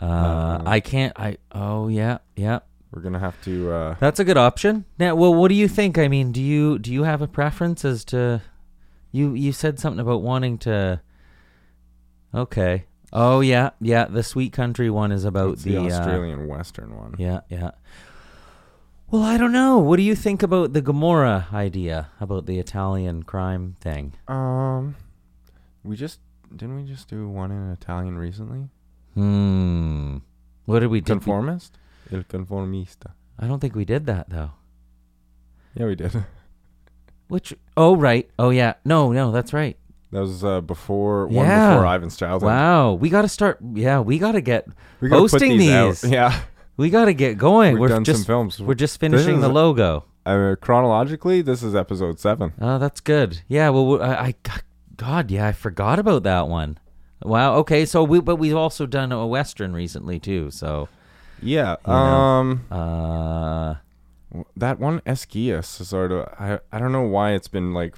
Uh, 0.00 0.04
Uh, 0.04 0.62
I 0.64 0.78
can't. 0.78 1.12
I. 1.18 1.38
Oh 1.50 1.88
yeah, 1.88 2.18
yeah. 2.36 2.60
We're 2.92 3.02
gonna 3.02 3.18
have 3.18 3.42
to. 3.42 3.72
Uh, 3.72 3.94
That's 3.98 4.20
a 4.20 4.24
good 4.24 4.36
option. 4.36 4.84
Now, 4.96 5.16
well, 5.16 5.34
what 5.34 5.48
do 5.48 5.54
you 5.56 5.66
think? 5.66 5.98
I 5.98 6.06
mean, 6.06 6.30
do 6.30 6.40
you 6.40 6.78
do 6.78 6.92
you 6.92 7.02
have 7.02 7.20
a 7.20 7.26
preference 7.26 7.84
as 7.84 8.04
to? 8.06 8.40
You 9.10 9.34
you 9.34 9.50
said 9.50 9.80
something 9.80 9.98
about 9.98 10.22
wanting 10.22 10.56
to. 10.58 11.00
Okay. 12.34 12.84
Oh 13.12 13.40
yeah, 13.40 13.70
yeah. 13.80 14.04
The 14.04 14.22
Sweet 14.22 14.52
Country 14.52 14.90
one 14.90 15.12
is 15.12 15.24
about 15.24 15.54
it's 15.54 15.62
the, 15.62 15.76
the, 15.76 15.78
uh, 15.78 15.86
Australian 15.86 16.46
Western 16.46 16.96
one. 16.96 17.14
Yeah, 17.18 17.40
yeah. 17.48 17.70
Well, 19.10 19.22
I 19.22 19.38
don't 19.38 19.52
know. 19.52 19.78
What 19.78 19.96
do 19.96 20.02
you 20.02 20.14
think 20.14 20.42
about 20.42 20.74
the 20.74 20.82
Gomorrah 20.82 21.46
idea 21.52 22.10
about 22.20 22.44
the 22.44 22.58
Italian 22.58 23.22
crime 23.22 23.76
thing? 23.80 24.12
Um, 24.28 24.96
we 25.82 25.96
just 25.96 26.20
didn't 26.54 26.76
we 26.76 26.84
just 26.84 27.08
do 27.08 27.28
one 27.28 27.50
in 27.50 27.70
Italian 27.70 28.18
recently? 28.18 28.68
Hmm. 29.14 30.18
What 30.66 30.80
did 30.80 30.88
we 30.88 31.00
do? 31.00 31.14
Conformist. 31.14 31.78
Il 32.10 32.24
conformista. 32.24 33.12
I 33.38 33.46
don't 33.46 33.60
think 33.60 33.74
we 33.74 33.84
did 33.84 34.06
that 34.06 34.28
though. 34.28 34.50
Yeah, 35.74 35.86
we 35.86 35.94
did. 35.94 36.24
Which? 37.28 37.54
Oh, 37.76 37.94
right. 37.94 38.28
Oh, 38.38 38.50
yeah. 38.50 38.74
No, 38.84 39.12
no, 39.12 39.30
that's 39.30 39.52
right. 39.52 39.76
That 40.10 40.20
was 40.20 40.42
uh, 40.42 40.60
before 40.62 41.26
one 41.26 41.44
Yeah. 41.46 41.74
before 41.74 41.86
Ivan's 41.86 42.16
childhood. 42.16 42.46
Wow. 42.46 42.94
We 42.94 43.10
got 43.10 43.22
to 43.22 43.28
start. 43.28 43.58
Yeah, 43.74 44.00
we 44.00 44.18
got 44.18 44.32
to 44.32 44.40
get 44.40 44.66
we 45.00 45.08
gotta 45.08 45.20
hosting 45.20 45.58
these 45.58 46.00
these. 46.02 46.10
Yeah, 46.10 46.40
We 46.78 46.88
got 46.90 47.06
to 47.06 47.12
get 47.14 47.36
going. 47.36 47.78
We've 47.78 47.90
some 47.90 48.04
just 48.04 48.26
films. 48.26 48.58
We're 48.60 48.74
just 48.74 48.98
finishing 49.00 49.36
is- 49.36 49.40
the 49.42 49.48
logo. 49.50 50.04
uh, 50.24 50.56
chronologically, 50.60 51.42
this 51.42 51.62
is 51.62 51.74
episode 51.74 52.18
seven. 52.20 52.52
Oh, 52.60 52.78
that's 52.78 53.00
good. 53.00 53.42
Yeah. 53.48 53.68
Well, 53.70 54.02
I, 54.02 54.14
I 54.28 54.34
God, 54.96 55.30
yeah, 55.30 55.46
I 55.46 55.52
forgot 55.52 55.98
about 55.98 56.22
that 56.24 56.48
one. 56.48 56.78
Wow. 57.22 57.56
Okay. 57.56 57.84
So 57.84 58.02
we, 58.02 58.20
but 58.20 58.36
we've 58.36 58.56
also 58.56 58.86
done 58.86 59.12
a 59.12 59.26
western 59.26 59.72
recently 59.74 60.18
too. 60.18 60.50
So, 60.50 60.88
Yeah. 61.42 61.76
You 61.86 61.92
know. 61.92 61.98
Um, 61.98 62.64
uh, 62.70 63.74
that 64.56 64.78
one 64.78 65.00
Esquias 65.06 65.66
sort 65.68 66.12
of. 66.12 66.28
I 66.38 66.60
I 66.72 66.78
don't 66.78 66.92
know 66.92 67.02
why 67.02 67.32
it's 67.32 67.48
been 67.48 67.72
like 67.74 67.96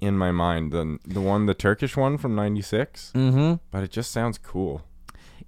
in 0.00 0.16
my 0.16 0.30
mind. 0.30 0.72
The 0.72 0.98
the 1.04 1.20
one, 1.20 1.46
the 1.46 1.54
Turkish 1.54 1.96
one 1.96 2.18
from 2.18 2.34
'96, 2.34 3.12
mm-hmm. 3.14 3.54
but 3.70 3.82
it 3.82 3.90
just 3.90 4.10
sounds 4.10 4.38
cool. 4.38 4.82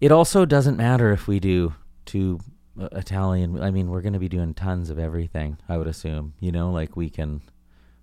It 0.01 0.13
also 0.13 0.45
doesn't 0.45 0.77
matter 0.77 1.13
if 1.13 1.29
we 1.29 1.41
do 1.41 1.75
two 2.07 2.41
uh, 2.81 2.89
Italian. 2.93 3.61
I 3.61 3.71
mean, 3.71 3.91
we're 3.91 4.01
going 4.01 4.15
to 4.15 4.19
be 4.19 4.29
doing 4.29 4.55
tons 4.55 4.91
of 4.91 4.99
everything. 4.99 5.59
I 5.69 5.77
would 5.77 5.87
assume. 5.87 6.35
You 6.41 6.53
know, 6.53 6.71
like 6.71 6.97
we 6.97 7.11
can, 7.11 7.43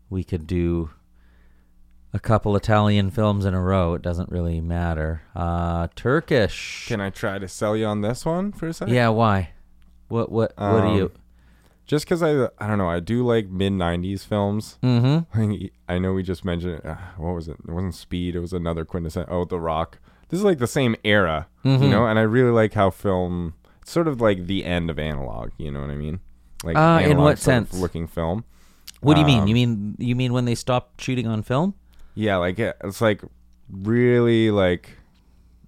we 0.09 0.23
could 0.23 0.45
do 0.45 0.91
a 2.13 2.19
couple 2.19 2.55
Italian 2.55 3.09
films 3.11 3.45
in 3.45 3.53
a 3.53 3.61
row. 3.61 3.95
It 3.95 4.01
doesn't 4.01 4.29
really 4.29 4.61
matter. 4.61 5.23
Uh, 5.35 5.87
Turkish. 5.95 6.85
Can 6.87 7.01
I 7.01 7.09
try 7.09 7.39
to 7.39 7.47
sell 7.47 7.75
you 7.75 7.85
on 7.85 8.01
this 8.01 8.25
one 8.25 8.51
for 8.51 8.67
a 8.67 8.73
second? 8.73 8.93
yeah. 8.93 9.09
Why? 9.09 9.51
What? 10.07 10.31
What? 10.31 10.53
what 10.57 10.81
do 10.81 10.95
you? 10.95 11.11
Just 11.87 12.05
because 12.05 12.21
I 12.21 12.49
I 12.59 12.67
don't 12.67 12.77
know 12.77 12.89
I 12.89 12.99
do 12.99 13.25
like 13.25 13.47
mid 13.49 13.71
'90s 13.73 14.25
films. 14.25 14.77
Mm-hmm. 14.83 15.65
I 15.87 15.97
know 15.97 16.13
we 16.13 16.21
just 16.21 16.43
mentioned 16.45 16.81
uh, 16.85 16.95
what 17.17 17.33
was 17.33 17.47
it? 17.47 17.57
It 17.67 17.71
wasn't 17.71 17.95
Speed. 17.95 18.35
It 18.35 18.39
was 18.41 18.53
another 18.53 18.83
quintessential. 18.85 19.33
Oh, 19.33 19.45
The 19.45 19.59
Rock. 19.59 19.99
This 20.29 20.39
is 20.39 20.43
like 20.43 20.57
the 20.59 20.67
same 20.67 20.95
era, 21.05 21.47
Mhm. 21.63 21.83
you 21.83 21.89
know. 21.89 22.05
And 22.05 22.19
I 22.19 22.23
really 22.23 22.51
like 22.51 22.73
how 22.73 22.89
film. 22.89 23.53
It's 23.81 23.91
sort 23.91 24.09
of 24.09 24.19
like 24.19 24.47
the 24.47 24.65
end 24.65 24.89
of 24.89 24.99
analog. 24.99 25.51
You 25.57 25.71
know 25.71 25.79
what 25.79 25.89
I 25.89 25.95
mean? 25.95 26.19
Like 26.63 26.75
Uh, 26.75 26.99
in 27.09 27.17
what 27.17 27.39
sense? 27.39 27.73
Looking 27.73 28.05
film. 28.07 28.43
What 28.99 29.13
do 29.13 29.21
you 29.21 29.25
mean? 29.25 29.41
Um, 29.43 29.47
You 29.47 29.53
mean 29.53 29.95
you 29.97 30.15
mean 30.15 30.33
when 30.33 30.43
they 30.45 30.55
stopped 30.55 30.99
shooting 31.01 31.25
on 31.27 31.41
film? 31.43 31.73
Yeah, 32.15 32.35
like 32.37 32.59
it- 32.59 32.75
it's 32.83 32.99
like 32.99 33.21
really 33.71 34.51
like 34.51 34.97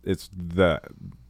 it's 0.04 0.30
the 0.36 0.82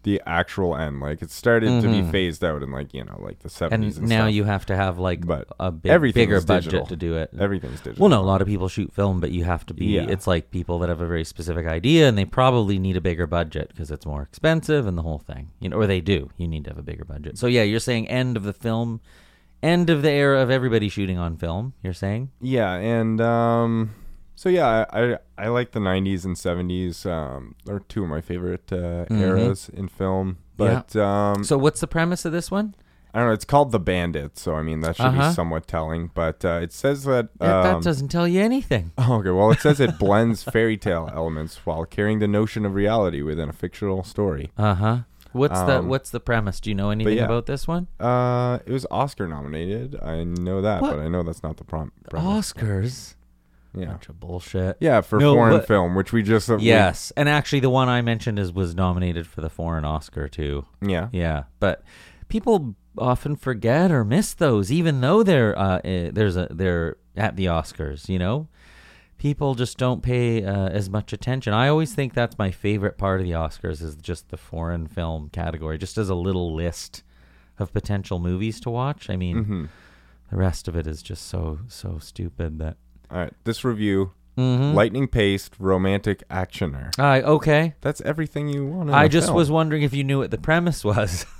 the 0.04 0.22
actual 0.26 0.76
end. 0.76 1.02
Like 1.02 1.22
it 1.22 1.30
started 1.32 1.82
to 1.82 1.88
be 1.90 2.02
phased 2.12 2.44
out 2.44 2.64
in 2.64 2.72
like 2.72 2.94
you 2.94 3.04
know 3.04 3.20
like 3.20 3.40
the 3.40 3.50
Mm-hmm. 3.50 3.64
and 3.66 3.72
seventies. 3.72 3.98
And, 3.98 4.08
now 4.10 4.26
stuff. 4.26 4.34
you 4.34 4.44
have 4.46 4.66
to 4.68 4.76
have 4.76 4.98
like 5.00 5.26
But 5.26 5.48
a 5.60 5.72
big, 5.72 6.14
bigger 6.14 6.42
budget 6.42 6.88
to 6.88 6.96
do 6.96 7.16
it. 7.18 7.32
everything's 7.38 7.82
digital. 7.82 8.02
Well, 8.02 8.10
no, 8.10 8.22
a 8.22 8.28
lot 8.28 8.42
of 8.42 8.48
people 8.48 8.68
shoot 8.70 8.94
film, 8.94 9.20
but 9.20 9.32
you 9.32 9.44
have 9.44 9.66
to 9.68 9.74
be. 9.74 9.86
Yeah. 9.88 10.08
It's 10.10 10.28
like 10.28 10.52
people 10.52 10.80
that 10.80 10.90
have 10.90 11.02
a 11.02 11.08
very 11.08 11.24
specific 11.26 11.66
idea, 11.68 12.08
and 12.08 12.18
they 12.18 12.26
probably 12.26 12.80
need 12.80 12.96
a 12.98 13.02
bigger 13.02 13.28
budget 13.28 13.70
because 13.70 13.92
it's 13.92 14.06
more 14.06 14.22
expensive 14.22 14.88
and 14.88 14.98
the 14.98 15.02
whole 15.04 15.20
thing. 15.20 15.52
You 15.60 15.70
know, 15.70 15.78
or 15.78 15.88
they 15.88 16.02
do. 16.02 16.30
You 16.38 16.48
need 16.48 16.64
to 16.66 16.70
have 16.70 16.78
a 16.80 16.84
bigger 16.84 17.06
budget. 17.06 17.38
So 17.38 17.48
yeah, 17.48 17.64
you're 17.64 17.80
saying 17.80 18.08
end 18.08 18.38
of 18.38 18.44
the 18.44 18.54
film, 18.54 19.02
end 19.62 19.90
of 19.90 20.02
the 20.02 20.12
era 20.12 20.42
of 20.42 20.50
everybody 20.50 20.88
shooting 20.90 21.18
on 21.18 21.36
film. 21.36 21.74
You're 21.84 21.94
saying. 21.94 22.32
Yeah, 22.40 22.74
and 22.76 23.20
um, 23.20 23.94
so 24.40 24.48
yeah, 24.50 24.68
I, 24.68 25.00
I 25.00 25.18
I 25.38 25.48
like 25.58 25.70
the 25.72 25.80
'90s 25.82 26.24
and 26.26 26.36
'70s. 26.36 27.06
Um, 27.06 27.56
they're 27.66 27.80
two 27.94 28.04
of 28.04 28.10
my 28.10 28.22
favorite 28.22 28.72
uh, 28.72 29.06
eras 29.10 29.70
in 29.80 29.88
film. 29.90 30.38
But 30.56 30.96
um, 30.96 31.44
So 31.44 31.58
what's 31.58 31.82
the 31.82 31.88
premise 31.88 32.24
of 32.26 32.32
this 32.32 32.50
one? 32.52 32.76
I 33.14 33.18
don't 33.20 33.28
know. 33.30 33.34
It's 33.34 33.46
called 33.54 33.72
The 33.72 33.80
Bandit, 33.80 34.38
so 34.38 34.54
I 34.56 34.62
mean 34.62 34.80
that 34.82 34.96
should 34.96 35.06
Uh-huh. 35.08 35.30
be 35.30 35.34
somewhat 35.36 35.68
telling. 35.68 36.12
But 36.14 36.46
uh, 36.46 36.60
it 36.66 36.72
says 36.72 37.04
that. 37.06 37.30
That, 37.40 37.64
that 37.64 37.76
um, 37.76 37.82
doesn't 37.82 38.10
tell 38.10 38.28
you 38.28 38.42
anything. 38.42 38.92
Oh, 38.98 39.16
okay. 39.20 39.32
Well, 39.32 39.52
it 39.52 39.60
says 39.60 39.80
it 39.80 39.98
blends 40.00 40.44
fairy 40.44 40.78
tale 40.78 41.10
elements 41.14 41.66
while 41.66 41.84
carrying 41.86 42.20
the 42.20 42.28
notion 42.28 42.66
of 42.66 42.76
reality 42.76 43.22
within 43.22 43.50
a 43.50 43.54
fictional 43.54 44.04
story. 44.04 44.52
Uh 44.58 44.76
huh. 44.76 44.98
What's 45.32 45.60
the 45.70 45.80
Um, 45.80 45.90
What's 45.90 46.10
the 46.12 46.20
premise? 46.20 46.60
Do 46.60 46.70
you 46.72 46.76
know 46.76 46.90
anything 46.92 47.18
yeah. 47.18 47.26
about 47.26 47.46
this 47.46 47.68
one? 47.68 47.88
Uh, 48.00 48.60
it 48.66 48.72
was 48.72 48.86
Oscar 48.92 49.28
nominated. 49.28 49.96
I 50.02 50.24
know 50.24 50.62
that, 50.62 50.82
What? 50.82 50.92
but 50.92 51.00
I 51.00 51.08
know 51.08 51.24
that's 51.24 51.44
not 51.44 51.58
the 51.58 51.64
prom- 51.66 51.92
premise. 52.10 52.54
Oscars. 52.54 53.16
Yeah, 53.76 53.86
Bunch 53.86 54.10
of 54.10 54.20
bullshit. 54.20 54.78
yeah, 54.80 55.02
for 55.02 55.20
No, 55.20 55.36
foreign 55.36 55.58
but- 55.58 55.68
film, 55.68 55.94
which 55.96 56.12
we 56.12 56.24
just 56.24 56.50
uh, 56.50 56.56
we- 56.58 56.64
Yes, 56.64 57.12
and 57.16 57.30
actually, 57.30 57.60
the 57.60 57.70
one 57.70 57.88
I 57.88 58.02
mentioned 58.02 58.40
is 58.40 58.52
was 58.52 58.74
nominated 58.76 59.28
for 59.28 59.42
the 59.42 59.50
foreign 59.50 59.86
Oscar 59.86 60.28
too. 60.28 60.66
yeah, 60.82 61.10
Yeah, 61.12 61.44
but 61.60 61.84
people 62.30 62.76
often 62.98 63.36
forget 63.36 63.92
or 63.92 64.04
miss 64.04 64.34
those, 64.34 64.72
even 64.72 65.02
though 65.02 65.22
they're 65.24 65.58
uh, 65.58 65.80
eh, 65.84 66.10
there's 66.12 66.36
a 66.36 66.48
they're 66.50 66.98
at 67.16 67.36
the 67.36 67.46
Oscars. 67.46 68.10
You 68.10 68.18
know, 68.18 68.48
people 69.20 69.54
just 69.54 69.78
don't 69.78 70.02
pay 70.02 70.44
uh, 70.44 70.70
as 70.70 70.90
much 70.90 71.14
attention. 71.14 71.54
I 71.54 71.68
always 71.68 71.94
think 71.94 72.14
that's 72.16 72.38
my 72.40 72.50
favorite 72.52 72.98
part 72.98 73.20
of 73.22 73.26
the 73.28 73.34
Oscars 73.34 73.82
is 73.84 73.96
just 73.96 74.30
the 74.30 74.38
foreign 74.38 74.88
film 74.88 75.30
category, 75.32 75.78
just 75.78 75.98
as 75.98 76.10
a 76.10 76.16
little 76.16 76.56
list 76.56 77.04
of 77.60 77.72
potential 77.72 78.18
movies 78.20 78.60
to 78.62 78.70
watch. 78.72 79.10
I 79.12 79.16
mean, 79.16 79.38
Mm-hmm. 79.38 79.66
the 80.32 80.38
rest 80.38 80.68
of 80.68 80.76
it 80.76 80.88
is 80.88 81.04
just 81.04 81.28
so 81.28 81.60
so 81.68 82.00
stupid 82.00 82.58
that. 82.60 82.78
All 83.12 83.18
right, 83.18 83.34
this 83.44 83.64
review: 83.64 84.12
Mhm. 84.38 84.74
lightning 84.74 85.08
paced 85.08 85.56
romantic 85.60 86.28
actioner. 86.30 86.98
I 87.00 87.22
okay. 87.22 87.76
That's 87.82 88.02
everything 88.02 88.48
you 88.50 88.66
want. 88.66 88.90
I 88.92 89.08
just 89.08 89.28
film. 89.28 89.38
was 89.38 89.50
wondering 89.52 89.82
if 89.84 89.94
you 89.94 90.04
knew 90.04 90.20
what 90.20 90.32
the 90.32 90.38
premise 90.38 90.84
was. 90.84 91.26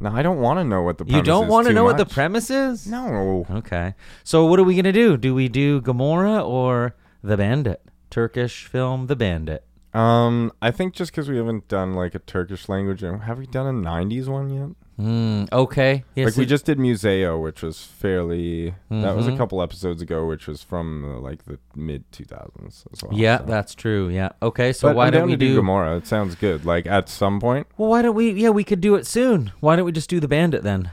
No, 0.00 0.12
I 0.12 0.22
don't 0.22 0.38
want 0.38 0.60
to 0.60 0.64
know 0.64 0.82
what 0.82 0.98
the. 0.98 1.04
you 1.06 1.10
premise 1.10 1.26
don't 1.26 1.44
is 1.46 1.50
want 1.50 1.66
to 1.66 1.72
know 1.72 1.82
what 1.82 1.96
the 1.98 2.06
premise 2.06 2.50
is? 2.50 2.86
No. 2.86 3.44
Okay. 3.50 3.94
So 4.22 4.46
what 4.46 4.60
are 4.60 4.62
we 4.62 4.76
gonna 4.76 4.92
do? 4.92 5.16
Do 5.16 5.34
we 5.34 5.48
do 5.48 5.80
Gomorrah 5.80 6.40
or 6.40 6.94
The 7.24 7.36
Bandit? 7.36 7.82
Turkish 8.08 8.64
film 8.66 9.08
The 9.08 9.16
Bandit. 9.16 9.64
Um, 9.92 10.52
I 10.62 10.70
think 10.70 10.94
just 10.94 11.10
because 11.10 11.28
we 11.28 11.36
haven't 11.36 11.66
done 11.66 11.94
like 11.94 12.14
a 12.14 12.20
Turkish 12.20 12.68
language, 12.68 13.00
have 13.00 13.38
we 13.38 13.46
done 13.48 13.66
a 13.66 13.72
'90s 13.76 14.28
one 14.28 14.50
yet? 14.50 14.68
Hmm. 14.98 15.44
Okay. 15.52 16.02
Yes, 16.16 16.26
like 16.26 16.36
we 16.36 16.42
it- 16.42 16.46
just 16.46 16.66
did 16.66 16.78
Museo, 16.78 17.38
which 17.38 17.62
was 17.62 17.84
fairly. 17.84 18.74
That 18.90 19.14
was 19.14 19.28
a 19.28 19.30
Mhm. 19.30 19.36
couple 19.36 19.62
episodes 19.62 20.02
ago, 20.02 20.26
which 20.26 20.48
was 20.48 20.60
from 20.62 21.04
uh, 21.04 21.20
like 21.20 21.44
the 21.44 21.58
mid 21.76 22.10
2000s 22.10 22.84
as 22.92 23.02
well. 23.04 23.12
Yeah, 23.16 23.38
so. 23.38 23.44
that's 23.44 23.74
true. 23.76 24.08
Yeah. 24.08 24.30
Okay. 24.42 24.72
So 24.72 24.88
but 24.88 24.96
why 24.96 25.06
I'm 25.06 25.12
don't 25.12 25.20
down 25.22 25.28
we 25.28 25.34
to 25.34 25.36
do, 25.36 25.48
do? 25.50 25.56
Gomorrah? 25.56 25.96
It 25.98 26.06
sounds 26.08 26.34
good. 26.34 26.64
Like 26.64 26.86
at 26.86 27.08
some 27.08 27.38
point. 27.38 27.68
well, 27.76 27.88
why 27.90 28.02
don't 28.02 28.16
we? 28.16 28.32
Yeah, 28.32 28.50
we 28.50 28.64
could 28.64 28.80
do 28.80 28.96
it 28.96 29.06
soon. 29.06 29.52
Why 29.60 29.76
don't 29.76 29.84
we 29.86 29.92
just 29.92 30.10
do 30.10 30.18
The 30.18 30.26
Bandit 30.28 30.64
then? 30.64 30.90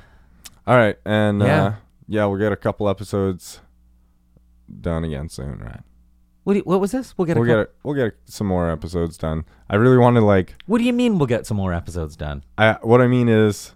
All 0.67 0.77
right, 0.77 0.97
and 1.05 1.41
Yeah. 1.41 1.63
uh, 1.63 1.74
yeah, 2.07 2.25
we'll 2.25 2.38
get 2.39 2.51
a 2.51 2.55
couple 2.57 2.88
episodes 2.88 3.59
done 4.81 5.03
again 5.03 5.29
soon, 5.29 5.59
right? 5.59 5.81
What? 6.43 6.53
Do 6.53 6.59
you, 6.59 6.63
what 6.65 6.79
was 6.79 6.91
this? 6.91 7.15
We'll 7.17 7.25
get. 7.25 7.38
A 7.38 7.39
We'll 7.39 7.50
couple- 7.50 7.63
get 7.63 7.74
we'll 7.83 7.95
get 7.95 8.13
some 8.25 8.45
more 8.47 8.69
episodes 8.69 9.17
done. 9.17 9.45
I 9.67 9.75
really 9.77 9.97
want 9.97 10.15
to 10.17 10.21
like. 10.21 10.53
What 10.67 10.77
do 10.77 10.83
you 10.83 10.93
mean? 10.93 11.17
We'll 11.17 11.25
get 11.27 11.47
some 11.47 11.57
more 11.57 11.74
episodes 11.74 12.15
done? 12.15 12.43
I 12.57 12.77
what 12.83 13.01
I 13.01 13.07
mean 13.07 13.29
is, 13.29 13.74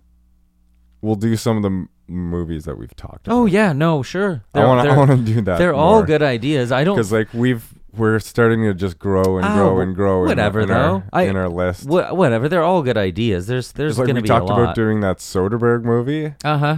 we'll 1.02 1.16
do 1.16 1.36
some 1.36 1.58
of 1.58 1.64
the 1.64 1.70
m- 1.70 1.90
movies 2.08 2.66
that 2.66 2.78
we've 2.78 2.96
talked. 2.96 3.28
about. 3.28 3.36
Oh 3.36 3.46
yeah. 3.46 3.74
No. 3.74 4.04
Sure. 4.04 4.44
I 4.54 4.66
want 4.66 4.80
to 4.80 4.82
I 4.82 4.88
they're- 4.96 4.98
want 4.98 5.12
to 5.26 5.34
do 5.34 5.42
that. 5.42 5.58
They're 5.58 5.74
all 5.74 6.04
good 6.04 6.22
ideas. 6.22 6.72
I 6.72 6.84
don't. 6.84 6.96
because 6.96 7.12
like 7.12 7.34
we've 7.34 7.66
we're 7.96 8.20
starting 8.20 8.62
to 8.64 8.74
just 8.76 9.00
grow 9.00 9.38
and 9.38 9.46
Oh, 9.48 9.54
grow 9.56 9.80
and 9.82 9.96
grow. 9.96 10.24
whatever, 10.26 10.60
in, 10.62 10.70
in 10.70 10.76
Our, 10.76 10.84
though. 11.00 11.04
I- 11.12 11.24
in 11.24 11.36
our 11.36 11.50
list. 11.50 11.88
Wha- 11.88 12.14
whatever. 12.14 12.48
They're 12.48 12.64
all 12.64 12.84
good 12.84 12.98
ideas. 12.98 13.48
There's 13.48 13.72
there's 13.72 13.98
like 13.98 14.08
to 14.08 14.14
we 14.14 14.22
be 14.22 14.28
talked 14.28 14.44
a 14.44 14.54
lot. 14.54 14.62
about 14.62 14.76
doing 14.76 15.00
that 15.02 15.18
Soderbergh 15.18 15.84
movie, 15.84 16.34
uh 16.44 16.58
huh. 16.58 16.78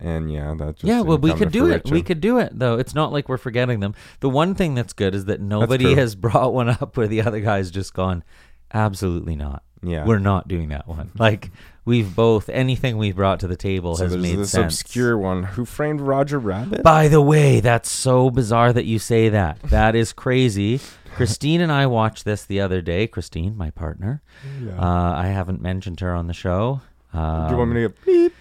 and 0.00 0.32
yeah, 0.32 0.54
that 0.58 0.76
just 0.76 0.84
Yeah, 0.84 1.02
well, 1.02 1.18
we 1.18 1.34
could 1.34 1.52
do 1.52 1.66
it. 1.70 1.90
We 1.90 2.02
could 2.02 2.20
do 2.22 2.38
it, 2.38 2.58
though. 2.58 2.78
It's 2.78 2.94
not 2.94 3.12
like 3.12 3.28
we're 3.28 3.36
forgetting 3.36 3.80
them. 3.80 3.94
The 4.20 4.30
one 4.30 4.54
thing 4.54 4.74
that's 4.74 4.92
good 4.94 5.14
is 5.14 5.26
that 5.26 5.40
nobody 5.40 5.94
has 5.96 6.14
brought 6.24 6.54
one 6.54 6.70
up 6.70 6.96
where 6.96 7.06
the 7.08 7.20
other 7.22 7.40
guy's 7.40 7.70
just 7.70 7.92
gone, 7.92 8.24
absolutely 8.72 9.36
not. 9.36 9.62
Yeah, 9.82 10.04
We're 10.06 10.18
not 10.18 10.48
doing 10.48 10.70
that 10.70 10.88
one. 10.88 11.10
Like, 11.18 11.52
we've 11.88 12.14
both, 12.14 12.48
anything 12.50 12.98
we've 12.98 13.16
brought 13.16 13.40
to 13.40 13.48
the 13.48 13.56
table 13.56 13.96
so 13.96 14.04
has 14.04 14.12
there's 14.12 14.22
made 14.22 14.38
this 14.38 14.52
sense. 14.52 14.80
obscure 14.82 15.18
one. 15.18 15.42
Who 15.42 15.64
framed 15.64 16.00
Roger 16.00 16.38
Rabbit? 16.38 16.82
By 16.82 17.08
the 17.08 17.20
way, 17.22 17.60
that's 17.60 17.90
so 17.90 18.30
bizarre 18.30 18.72
that 18.72 18.84
you 18.84 18.98
say 18.98 19.28
that. 19.30 19.58
That 19.70 19.94
is 19.96 20.12
crazy. 20.12 20.80
Christine 21.14 21.60
and 21.60 21.72
I 21.72 21.86
watched 21.86 22.24
this 22.24 22.44
the 22.44 22.60
other 22.60 22.80
day. 22.80 23.06
Christine, 23.06 23.56
my 23.56 23.70
partner. 23.70 24.22
Yeah. 24.62 24.78
Uh, 24.78 25.14
I 25.16 25.26
haven't 25.28 25.60
mentioned 25.60 26.00
her 26.00 26.14
on 26.14 26.26
the 26.26 26.32
show. 26.34 26.80
Um, 27.12 27.46
do 27.48 27.52
you 27.54 27.58
want 27.58 27.70
me 27.70 27.82
to 27.82 27.88
get 27.88 28.04
beep? 28.04 28.34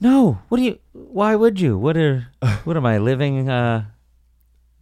No. 0.00 0.40
What 0.48 0.58
do 0.58 0.64
you? 0.64 0.78
Why 0.92 1.34
would 1.36 1.60
you? 1.60 1.78
What 1.78 1.96
are? 1.96 2.28
What 2.64 2.76
am 2.76 2.84
I 2.86 2.98
living? 2.98 3.48
Uh, 3.48 3.84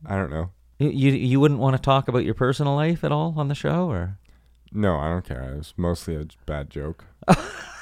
I 0.05 0.17
don't 0.17 0.31
know. 0.31 0.51
You 0.79 0.91
you, 0.91 1.13
you 1.13 1.41
wouldn't 1.41 1.61
want 1.61 1.77
to 1.77 1.83
talk 1.83 2.09
about 2.09 2.25
your 2.25 2.35
personal 2.35 2.75
life 2.75 3.03
at 3.05 3.13
all 3.13 3.35
on 3.37 3.49
the 3.49 3.55
show, 3.55 3.91
or 3.91 4.19
No, 4.73 4.97
I 4.99 5.09
don't 5.09 5.25
care. 5.25 5.53
It 5.53 5.57
was 5.59 5.75
mostly 5.77 6.17
a 6.17 6.27
bad 6.47 6.71
joke. 6.71 7.05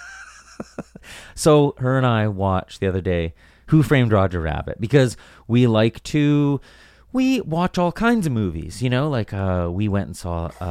so 1.35 1.75
her 1.79 1.97
and 1.97 2.07
I 2.07 2.29
watched 2.29 2.81
the 2.81 2.87
other 2.87 3.01
day 3.01 3.35
Who 3.67 3.83
Framed 3.83 4.13
Roger 4.13 4.41
Rabbit 4.41 4.81
because 4.81 5.17
we 5.47 5.67
like 5.67 6.03
to 6.05 6.61
we 7.15 7.41
watch 7.43 7.79
all 7.79 7.93
kinds 7.93 8.27
of 8.27 8.33
movies, 8.33 8.83
you 8.83 8.91
know, 8.91 9.09
like 9.09 9.33
uh, 9.33 9.69
we 9.71 9.87
went 9.87 10.07
and 10.07 10.17
saw 10.17 10.51
uh, 10.61 10.65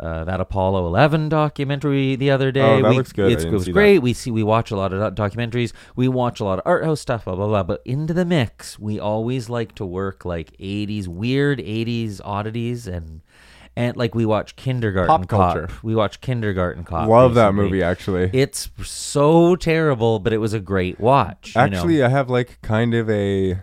uh, 0.00 0.24
that 0.24 0.40
Apollo 0.40 0.86
11 0.86 1.28
documentary 1.28 2.16
the 2.16 2.30
other 2.30 2.50
day. 2.50 2.62
Oh, 2.62 2.80
that 2.80 2.88
we, 2.88 2.96
looks 2.96 3.12
good. 3.12 3.30
It's, 3.30 3.44
it 3.44 3.52
was 3.52 3.64
see 3.64 3.72
that. 3.72 3.74
great. 3.74 3.98
We 3.98 4.14
see 4.14 4.30
we 4.30 4.42
watch 4.42 4.70
a 4.70 4.76
lot 4.76 4.94
of 4.94 5.14
documentaries. 5.14 5.74
We 5.96 6.08
watch 6.08 6.40
a 6.40 6.44
lot 6.44 6.58
of 6.58 6.62
art 6.64 6.84
house 6.84 7.02
stuff, 7.02 7.26
blah 7.26 7.34
blah 7.34 7.48
blah. 7.48 7.64
But 7.64 7.82
into 7.84 8.14
the 8.14 8.24
mix, 8.24 8.78
we 8.78 8.98
always 8.98 9.50
like 9.50 9.74
to 9.74 9.84
work 9.84 10.24
like 10.24 10.56
80s 10.56 11.06
weird 11.06 11.58
80s 11.58 12.22
oddities 12.24 12.86
and 12.86 13.20
and 13.76 13.96
like 13.96 14.14
we 14.14 14.26
watch 14.26 14.56
Kindergarten 14.56 15.08
Pop 15.08 15.28
culture. 15.28 15.66
Cop. 15.68 15.82
We 15.82 15.94
watch 15.94 16.20
Kindergarten 16.20 16.84
Cop. 16.84 17.08
Love 17.08 17.34
that 17.34 17.46
recently. 17.48 17.64
movie 17.64 17.82
actually. 17.82 18.30
It's 18.32 18.70
so 18.82 19.56
terrible, 19.56 20.18
but 20.18 20.32
it 20.32 20.38
was 20.38 20.52
a 20.52 20.60
great 20.60 20.98
watch. 21.00 21.54
you 21.54 21.60
know? 21.60 21.64
Actually, 21.66 22.02
I 22.02 22.08
have 22.08 22.28
like 22.30 22.58
kind 22.62 22.94
of 22.94 23.08
a 23.10 23.60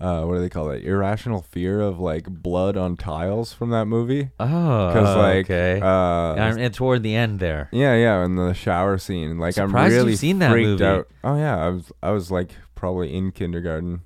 uh, 0.00 0.22
what 0.24 0.34
do 0.34 0.40
they 0.40 0.48
call 0.50 0.70
it? 0.70 0.84
Irrational 0.84 1.40
fear 1.40 1.80
of 1.80 1.98
like 2.00 2.24
blood 2.28 2.76
on 2.76 2.96
tiles 2.96 3.52
from 3.52 3.70
that 3.70 3.86
movie. 3.86 4.30
oh, 4.40 4.88
Because 4.88 5.16
like, 5.16 5.46
okay, 5.46 5.80
uh, 5.80 6.34
and, 6.34 6.60
and 6.60 6.74
toward 6.74 7.02
the 7.02 7.14
end 7.14 7.38
there. 7.38 7.68
yeah, 7.72 7.94
yeah, 7.94 8.24
in 8.24 8.34
the 8.36 8.52
shower 8.54 8.98
scene, 8.98 9.38
like 9.38 9.56
I'm 9.56 9.68
Surprised 9.70 9.94
you've 9.94 10.04
really 10.04 10.16
seen 10.16 10.40
that 10.40 10.50
freaked 10.50 10.66
movie. 10.68 10.84
out. 10.84 11.08
Oh 11.22 11.36
yeah, 11.36 11.56
I 11.64 11.68
was 11.68 11.92
I 12.02 12.10
was 12.10 12.30
like 12.30 12.50
probably 12.74 13.14
in 13.14 13.30
kindergarten, 13.30 14.02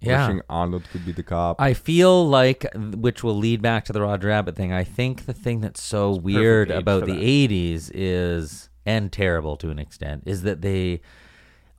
Yeah. 0.00 0.26
wishing 0.28 0.42
Arnold 0.48 0.84
could 0.90 1.06
be 1.06 1.12
the 1.12 1.22
cop. 1.22 1.60
I 1.60 1.74
feel 1.74 2.28
like, 2.28 2.66
which 2.74 3.24
will 3.24 3.36
lead 3.36 3.62
back 3.62 3.84
to 3.86 3.92
the 3.92 4.02
Roger 4.02 4.28
Rabbit 4.28 4.56
thing. 4.56 4.72
I 4.72 4.84
think 4.84 5.26
the 5.26 5.32
thing 5.32 5.60
that's 5.60 5.82
so 5.82 6.14
weird 6.14 6.70
about 6.70 7.06
the 7.06 7.14
that. 7.14 7.22
'80s 7.22 7.90
is, 7.94 8.68
and 8.84 9.10
terrible 9.10 9.56
to 9.58 9.70
an 9.70 9.78
extent, 9.78 10.24
is 10.26 10.42
that 10.42 10.60
they. 10.60 11.00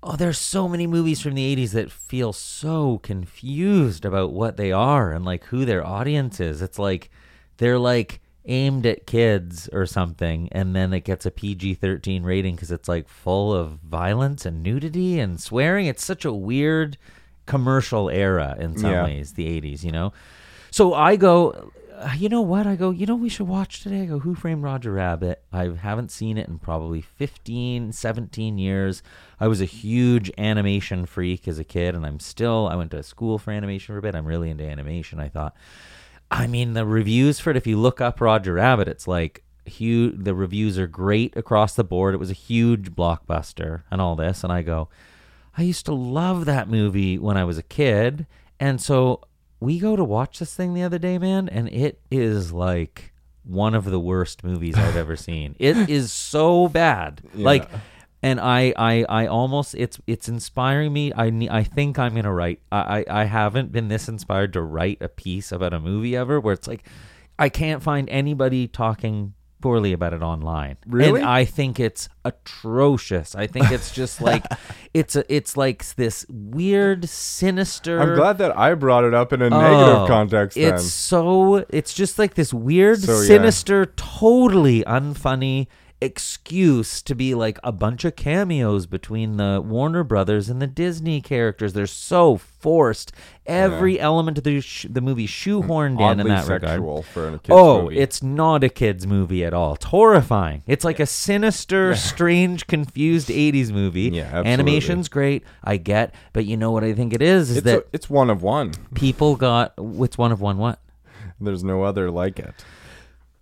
Oh, 0.04 0.16
there's 0.16 0.38
so 0.38 0.68
many 0.68 0.86
movies 0.86 1.22
from 1.22 1.34
the 1.34 1.56
80s 1.56 1.72
that 1.72 1.92
feel 1.92 2.32
so 2.32 3.00
confused 3.00 4.06
about 4.06 4.32
what 4.32 4.56
they 4.56 4.72
are 4.72 5.12
and 5.12 5.26
like 5.26 5.46
who 5.46 5.66
their 5.66 5.86
audience 5.86 6.40
is. 6.40 6.62
It's 6.62 6.78
like 6.78 7.10
they're 7.58 7.80
like 7.80 8.22
aimed 8.46 8.86
at 8.86 9.08
kids 9.08 9.68
or 9.74 9.86
something, 9.88 10.50
and 10.52 10.76
then 10.76 10.94
it 10.94 11.04
gets 11.04 11.26
a 11.26 11.32
PG 11.32 11.76
13 11.76 12.24
rating 12.24 12.56
because 12.56 12.72
it's 12.72 12.88
like 12.88 13.10
full 13.10 13.52
of 13.54 13.80
violence 13.80 14.46
and 14.46 14.62
nudity 14.64 15.20
and 15.20 15.42
swearing. 15.42 15.88
It's 15.88 16.06
such 16.06 16.24
a 16.26 16.32
weird 16.34 16.98
commercial 17.48 18.10
era 18.10 18.56
in 18.60 18.78
some 18.78 18.92
Yeah. 18.92 19.04
ways, 19.06 19.34
the 19.34 19.48
80s, 19.48 19.84
you 19.84 19.92
know? 19.92 20.14
So 20.70 20.94
I 20.94 21.16
go, 21.16 21.72
uh, 21.98 22.12
you 22.16 22.30
know 22.30 22.42
what? 22.42 22.68
I 22.68 22.76
go, 22.76 22.92
you 22.92 23.08
know, 23.08 23.16
we 23.16 23.30
should 23.30 23.48
watch 23.48 23.82
today. 23.82 24.04
I 24.04 24.06
go, 24.06 24.20
Who 24.20 24.36
Framed 24.36 24.62
Roger 24.62 24.92
Rabbit? 24.92 25.42
I 25.52 25.70
haven't 25.82 26.12
seen 26.12 26.38
it 26.38 26.48
in 26.48 26.60
probably 26.60 27.02
15, 27.02 27.92
17 27.92 28.58
years. 28.60 29.02
I 29.40 29.48
was 29.48 29.62
a 29.62 29.66
huge 29.66 30.30
animation 30.38 31.08
freak 31.08 31.48
as 31.48 31.58
a 31.58 31.64
kid, 31.64 31.96
and 31.96 32.06
I'm 32.06 32.20
still, 32.20 32.68
I 32.72 32.76
went 32.76 32.92
to 32.92 33.02
school 33.02 33.40
for 33.40 33.50
animation 33.52 33.94
for 33.94 33.98
a 33.98 34.02
bit. 34.04 34.14
I'm 34.14 34.28
really 34.28 34.52
into 34.52 34.64
animation. 34.64 35.20
I 35.20 35.30
thought, 35.30 35.56
I 36.30 36.46
mean, 36.46 36.74
the 36.74 36.86
reviews 36.86 37.40
for 37.40 37.50
it, 37.50 37.58
if 37.58 37.66
you 37.66 37.78
look 37.78 38.00
up 38.02 38.22
Roger 38.22 38.54
Rabbit, 38.54 38.88
it's 38.88 39.08
like, 39.08 39.44
huge. 39.66 40.24
The 40.24 40.36
reviews 40.36 40.78
are 40.78 40.88
great 40.88 41.36
across 41.36 41.74
the 41.76 41.84
board. 41.84 42.14
It 42.14 42.20
was 42.20 42.30
a 42.30 42.34
huge 42.34 42.92
blockbuster 42.94 43.84
and 43.92 44.00
all 44.02 44.16
this. 44.16 44.44
And 44.44 44.54
I 44.54 44.62
go, 44.62 44.88
I 45.58 45.64
used 45.64 45.86
to 45.88 45.94
love 45.94 46.46
that 46.46 46.70
movie 46.70 47.18
when 47.18 47.36
I 47.36 47.44
was 47.44 47.58
a 47.58 47.64
kid. 47.64 48.28
And 48.60 48.80
so 48.80 49.22
we 49.60 49.80
go 49.80 49.96
to 49.96 50.04
watch 50.04 50.40
this 50.40 50.54
thing 50.54 50.74
the 50.74 50.84
other 50.84 51.00
day, 51.00 51.18
man, 51.18 51.50
and 51.50 51.68
it 51.70 52.00
is 52.12 52.54
like 52.54 53.12
one 53.44 53.74
of 53.74 53.86
the 53.86 54.00
worst 54.00 54.44
movies 54.44 54.76
I've 54.78 54.96
ever 54.96 55.16
seen. 55.18 55.56
It 55.58 55.90
is 55.90 56.12
so 56.12 56.68
bad. 56.68 57.22
Like 57.34 57.68
and 58.24 58.40
I, 58.40 58.74
I, 58.76 59.06
I 59.08 59.28
almost 59.28 59.76
it's 59.76 60.00
it's 60.08 60.28
inspiring 60.28 60.92
me. 60.92 61.14
I 61.14 61.28
I 61.50 61.64
think 61.64 62.00
I'm 62.00 62.16
gonna 62.16 62.34
write. 62.34 62.60
I, 62.72 63.06
I 63.10 63.22
I 63.22 63.24
haven't 63.26 63.72
been 63.72 63.88
this 63.88 64.08
inspired 64.08 64.54
to 64.54 64.62
write 64.62 65.02
a 65.02 65.10
piece 65.10 65.52
about 65.52 65.74
a 65.74 65.80
movie 65.80 66.16
ever. 66.16 66.40
Where 66.40 66.54
it's 66.54 66.68
like, 66.68 66.84
I 67.38 67.50
can't 67.50 67.84
find 67.84 68.10
anybody 68.10 68.68
talking 68.68 69.34
poorly 69.62 69.94
about 69.94 70.14
it 70.14 70.22
online. 70.22 70.78
Really? 70.88 71.20
And 71.22 71.30
I 71.30 71.46
think 71.46 71.80
it's 71.80 72.10
atrocious. 72.26 73.36
I 73.36 73.48
think 73.48 73.72
it's 73.72 73.92
just 73.92 74.22
like, 74.30 74.44
it's 74.94 75.16
a 75.16 75.24
it's 75.34 75.58
like 75.58 75.84
this 75.96 76.26
weird, 76.30 77.08
sinister. 77.10 78.00
I'm 78.00 78.16
glad 78.16 78.38
that 78.40 78.58
I 78.58 78.74
brought 78.76 79.04
it 79.04 79.14
up 79.14 79.34
in 79.34 79.42
a 79.42 79.46
Oh, 79.46 79.50
negative 79.60 80.08
context. 80.08 80.58
Then 80.58 80.76
It's 80.76 80.92
so 80.92 81.66
it's 81.70 81.94
just 81.94 82.20
like 82.20 82.34
this 82.36 82.54
weird, 82.54 83.00
So, 83.02 83.20
yeah. 83.20 83.28
sinister, 83.28 83.86
totally 83.96 84.84
unfunny 84.84 85.68
excuse 86.00 87.02
to 87.02 87.16
be 87.16 87.34
like 87.34 87.58
a 87.64 87.72
bunch 87.72 88.06
of 88.06 88.16
cameos 88.16 88.86
between 88.86 89.38
the 89.38 89.62
Warner 89.66 90.04
Brothers 90.04 90.50
and 90.50 90.62
the 90.62 90.68
Disney 90.68 91.22
characters. 91.22 91.74
They're 91.74 91.88
so 91.88 92.38
forced. 92.38 93.12
Every 93.46 94.00
element 94.00 94.38
of 94.38 94.44
the 94.44 94.60
sh- 94.62 94.86
the 94.90 95.02
movie 95.02 95.26
shoehorned 95.28 96.00
in 96.12 96.20
in 96.20 96.28
that 96.28 96.48
regard. 96.48 97.06
for 97.06 97.28
a 97.30 97.32
kid's 97.32 97.50
Oh, 97.50 97.84
movie. 97.84 97.98
it's 97.98 98.22
not 98.22 98.64
a 98.64 98.70
kids 98.70 99.08
movie 99.08 99.44
at 99.46 99.54
all. 99.54 99.74
It's 99.74 99.86
horrifying. 99.86 100.64
It's 100.68 100.84
like 100.86 101.00
a 101.00 101.06
sinister, 101.06 101.96
strange, 101.96 102.68
confused 102.68 103.30
'80s 103.30 103.72
movie. 103.72 104.10
Yeah, 104.14 104.24
absolutely. 104.24 104.52
Animation's 104.52 105.08
great. 105.10 105.44
I 105.64 105.78
get, 105.78 106.14
but 106.34 106.46
you 106.46 106.58
know 106.58 106.72
what 106.72 106.84
I 106.84 106.94
think 106.94 107.14
it 107.14 107.22
is 107.22 107.50
is 107.52 107.58
it's, 107.58 107.66
that 107.66 107.80
a, 107.80 107.86
it's 107.94 108.10
one 108.10 108.30
of 108.30 108.44
one. 108.44 108.74
people 108.94 109.36
got 109.36 109.74
it's 109.78 110.18
one 110.18 110.32
of 110.32 110.42
one 110.42 110.58
what 110.58 110.80
There's 111.40 111.64
no 111.64 111.84
other 111.84 112.12
like 112.12 112.38
it. 112.40 112.54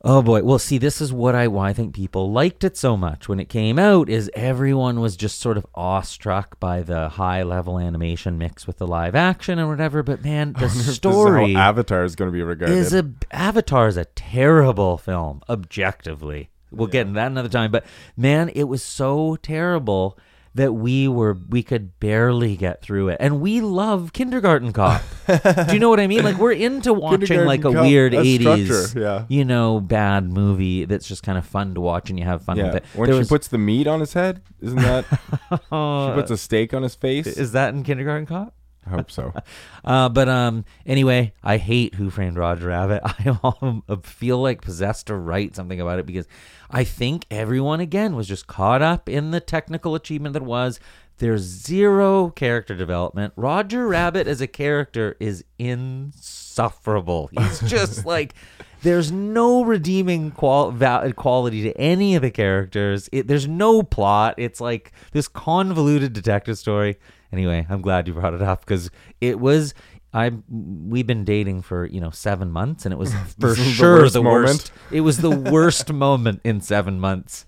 Oh 0.06 0.22
boy. 0.22 0.44
Well 0.44 0.60
see 0.60 0.78
this 0.78 1.02
is 1.02 1.12
what 1.12 1.36
i 1.36 1.48
why 1.48 1.70
i 1.70 1.74
think 1.74 1.94
people 1.94 2.32
liked 2.32 2.64
it 2.64 2.78
so 2.78 2.96
much 2.96 3.28
when 3.28 3.40
it 3.40 3.50
came 3.50 3.78
out 3.78 4.08
is 4.08 4.30
everyone 4.34 5.02
was 5.02 5.18
just 5.18 5.40
sort 5.40 5.58
of 5.58 5.66
awestruck 5.76 6.60
by 6.60 6.82
the 6.84 7.10
high 7.10 7.44
level 7.44 7.80
animation 7.80 8.38
mixed 8.38 8.68
with 8.68 8.78
the 8.78 8.88
live 8.88 9.16
action 9.16 9.60
and 9.60 9.68
whatever. 9.68 10.04
But 10.04 10.24
man 10.24 10.54
the 10.54 10.70
story 10.70 11.54
how 11.54 11.70
Avatar 11.70 12.04
is 12.04 12.16
going 12.16 12.30
to 12.30 12.34
be 12.34 12.44
regarded. 12.44 12.78
is 12.78 12.94
a 12.94 13.12
avatar 13.32 13.88
is 13.88 13.98
a 13.98 14.06
terrible 14.06 14.98
film 14.98 15.42
objectively. 15.50 16.50
We'll 16.72 16.88
get 16.88 17.02
into 17.02 17.14
that 17.16 17.28
another 17.28 17.50
time. 17.50 17.72
But 17.72 17.86
man 18.16 18.50
it 18.50 18.64
was 18.66 18.84
so 18.84 19.36
terrible 19.38 20.18
that 20.56 20.74
we 20.74 21.08
were 21.08 21.38
we 21.50 21.62
could 21.62 22.00
barely 22.00 22.56
get 22.56 22.82
through 22.82 23.10
it 23.10 23.18
and 23.20 23.40
we 23.42 23.62
love 23.62 24.12
kindergarten 24.14 24.72
cop 24.74 25.02
do 25.28 25.74
you 25.74 25.80
know 25.80 25.90
what 25.90 26.00
i 26.00 26.08
mean 26.08 26.24
like 26.24 26.38
we're 26.38 26.52
into 26.52 26.94
watching 27.08 27.46
like 27.46 27.60
a 27.66 27.72
Cop, 27.72 27.84
weird 27.84 28.14
a 28.14 28.18
80s 28.18 28.66
structure, 28.66 29.00
yeah. 29.00 29.26
you 29.28 29.46
know 29.46 29.80
bad 29.80 30.32
movie 30.32 30.86
that's 30.86 31.08
just 31.08 31.24
kind 31.24 31.38
of 31.38 31.46
fun 31.46 31.74
to 31.76 31.82
watch 31.82 32.10
and 32.10 32.18
you 32.18 32.26
have 32.26 32.42
fun 32.42 32.58
yeah. 32.58 32.66
with 32.68 32.76
it 32.76 32.86
When 32.96 33.08
There 33.08 33.16
she 33.16 33.20
was- 33.20 33.30
puts 33.30 33.48
the 33.50 33.58
meat 33.58 33.86
on 33.88 34.00
his 34.00 34.14
head, 34.14 34.42
isn't 34.62 34.80
that? 34.80 35.06
she 35.52 36.16
puts 36.20 36.32
a 36.32 36.38
steak 36.38 36.74
on 36.74 36.84
his 36.84 36.96
face. 36.96 37.28
is 37.28 37.52
that 37.52 37.74
in 37.74 37.84
kindergarten 37.84 38.26
cop 38.26 38.54
I 38.86 38.90
hope 38.90 39.12
so. 39.12 39.34
Uh, 39.84 40.10
but 40.10 40.28
um, 40.28 40.66
anyway, 40.88 41.32
I 41.44 41.58
hate 41.58 41.94
Who 41.94 42.10
Framed 42.10 42.38
Roger 42.38 42.70
Rabbit. 42.70 43.02
I 43.06 43.38
um, 43.62 43.84
feel 44.02 44.40
like 44.42 44.62
possessed 44.62 45.06
to 45.08 45.16
write 45.16 45.56
something 45.56 45.80
about 45.80 46.00
it 46.00 46.08
because 46.08 46.28
I 46.72 46.84
think 46.84 47.28
everyone 47.30 47.82
again 47.82 48.16
was 48.16 48.28
just 48.28 48.48
caught 48.48 48.82
up 48.82 49.08
in 49.08 49.30
the 49.30 49.40
technical 49.40 49.94
achievement 49.94 50.34
that 50.34 50.42
was. 50.42 50.80
There's 51.18 51.44
zero 51.44 52.32
character 52.32 52.76
development. 52.76 53.34
Roger 53.38 53.88
Rabbit 53.88 54.28
as 54.28 54.42
a 54.42 54.48
character 54.48 55.16
is 55.20 55.46
insufferable. 55.60 57.30
He's 57.32 57.60
just 57.70 58.06
like 58.06 58.34
there's 58.82 59.12
no 59.12 59.64
redeeming 59.64 60.32
qual- 60.32 60.72
val- 60.72 61.12
quality 61.14 61.64
to 61.64 61.74
any 61.76 62.16
of 62.16 62.22
the 62.22 62.32
characters. 62.32 63.10
It, 63.12 63.28
there's 63.28 63.48
no 63.48 63.82
plot. 63.82 64.36
It's 64.38 64.62
like 64.62 64.92
this 65.12 65.28
convoluted 65.28 66.14
detective 66.14 66.58
story. 66.58 66.98
Anyway, 67.32 67.66
I'm 67.70 67.82
glad 67.82 68.08
you 68.08 68.14
brought 68.14 68.34
it 68.34 68.42
up 68.42 68.62
because 68.62 68.90
it 69.22 69.40
was. 69.40 69.74
I 70.14 70.32
we've 70.50 71.06
been 71.08 71.26
dating 71.26 71.64
for 71.64 71.86
you 71.86 72.00
know 72.00 72.10
seven 72.12 72.50
months, 72.52 72.86
and 72.86 72.94
it 72.94 72.98
was 72.98 73.14
for 73.40 73.50
is 73.52 73.58
the 73.58 73.64
sure 73.66 73.96
worst 74.00 74.14
the 74.14 74.22
worst. 74.22 74.72
It 74.92 75.02
was 75.02 75.18
the 75.18 75.30
worst 75.32 75.92
moment 75.92 76.40
in 76.46 76.62
seven 76.62 77.00
months, 77.02 77.46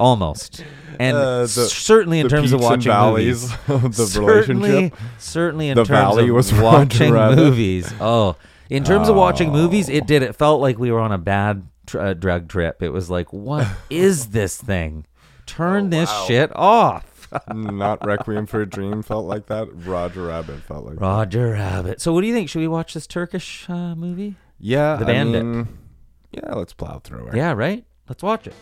almost, 0.00 0.64
and 0.98 1.16
Uh, 1.16 1.40
the- 1.42 1.46
certainly 1.46 2.18
in 2.20 2.28
terms 2.28 2.52
of 2.52 2.60
watching 2.60 2.90
valleys 2.90 3.50
movies. 3.68 3.84
of 3.84 3.96
the 3.96 4.06
certainly, 4.06 4.68
relationship. 4.70 4.98
certainly 5.18 5.68
in 5.68 5.76
The 5.76 5.84
terms 5.84 6.16
of 6.18 6.28
was 6.30 6.52
watching 6.60 7.12
movies. 7.14 7.92
Oh, 8.00 8.36
in 8.70 8.82
terms 8.82 9.08
of 9.08 9.14
watching 9.16 9.52
movies, 9.52 9.88
Oh. 9.88 9.92
it 9.92 10.06
did. 10.06 10.22
It 10.22 10.34
felt 10.34 10.60
like 10.60 10.78
we 10.78 10.90
were 10.90 11.00
on 11.00 11.12
a 11.12 11.18
bad 11.18 11.66
tr- 11.86 12.00
uh, 12.00 12.14
drug 12.14 12.48
trip. 12.48 12.82
It 12.82 12.90
was 12.90 13.10
like, 13.10 13.32
what 13.32 13.66
is 13.90 14.28
this 14.28 14.56
thing? 14.56 15.06
Turn 15.46 15.90
this 15.90 16.10
shit 16.26 16.50
off. 16.56 17.04
Not 17.54 18.04
Requiem 18.06 18.46
for 18.46 18.62
a 18.62 18.66
Dream 18.66 19.02
felt 19.02 19.26
like 19.26 19.46
that. 19.46 19.68
Roger 19.86 20.26
Rabbit 20.26 20.60
felt 20.62 20.84
like 20.86 20.94
that. 20.96 21.00
Roger 21.00 21.50
Rabbit. 21.52 22.00
So, 22.00 22.12
what 22.12 22.20
do 22.22 22.26
you 22.26 22.34
think? 22.34 22.48
Should 22.48 22.60
we 22.60 22.68
watch 22.68 22.94
this 22.94 23.06
Turkish 23.06 23.68
uh, 23.68 23.94
movie? 23.94 24.36
Yeah, 24.58 24.96
The 24.96 25.12
I 25.12 25.24
mean, 25.24 25.68
yeah, 26.30 26.54
let's 26.54 26.72
plow 26.72 27.00
through 27.02 27.28
it. 27.28 27.36
Yeah, 27.36 27.52
right. 27.52 27.84
Let's 28.08 28.22
watch 28.22 28.46
it. 28.46 28.54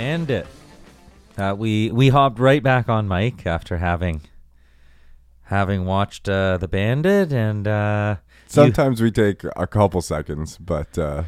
The 0.00 0.04
Bandit. 0.06 0.46
Uh, 1.36 1.54
we 1.58 1.90
we 1.92 2.08
hopped 2.08 2.38
right 2.38 2.62
back 2.62 2.88
on 2.88 3.06
mic 3.06 3.46
after 3.46 3.76
having 3.76 4.22
having 5.42 5.84
watched 5.84 6.26
uh, 6.26 6.56
the 6.56 6.68
Bandit 6.68 7.34
and 7.34 7.68
uh, 7.68 8.16
you- 8.18 8.22
Sometimes 8.46 9.02
we 9.02 9.10
take 9.10 9.44
a 9.56 9.66
couple 9.66 10.00
seconds, 10.00 10.56
but 10.56 10.96
uh, 10.96 11.24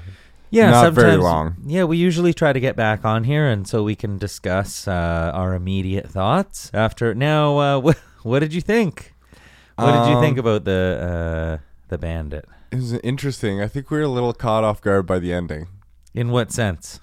yeah, 0.48 0.70
not 0.70 0.94
very 0.94 1.18
long. 1.18 1.56
Yeah, 1.66 1.84
we 1.84 1.98
usually 1.98 2.32
try 2.32 2.54
to 2.54 2.60
get 2.60 2.74
back 2.74 3.04
on 3.04 3.24
here 3.24 3.46
and 3.46 3.68
so 3.68 3.82
we 3.82 3.94
can 3.94 4.16
discuss 4.16 4.88
uh, 4.88 5.30
our 5.34 5.52
immediate 5.54 6.08
thoughts 6.08 6.70
after. 6.72 7.14
Now, 7.14 7.58
uh, 7.58 7.78
what 7.84 7.98
what 8.22 8.38
did 8.38 8.54
you 8.54 8.62
think? 8.62 9.12
What 9.76 9.92
did 10.04 10.14
you 10.14 10.20
think 10.22 10.38
Um, 10.38 10.46
about 10.46 10.64
the 10.64 11.60
uh, 11.60 11.64
the 11.88 11.98
Bandit? 11.98 12.48
it 12.70 12.76
was 12.76 12.94
interesting. 12.94 13.60
I 13.60 13.68
think 13.68 13.90
we 13.90 13.98
were 13.98 14.04
a 14.04 14.08
little 14.08 14.32
caught 14.32 14.64
off 14.64 14.80
guard 14.80 15.04
by 15.06 15.18
the 15.18 15.30
ending. 15.34 15.68
In 16.14 16.30
what 16.30 16.50
sense? 16.50 17.00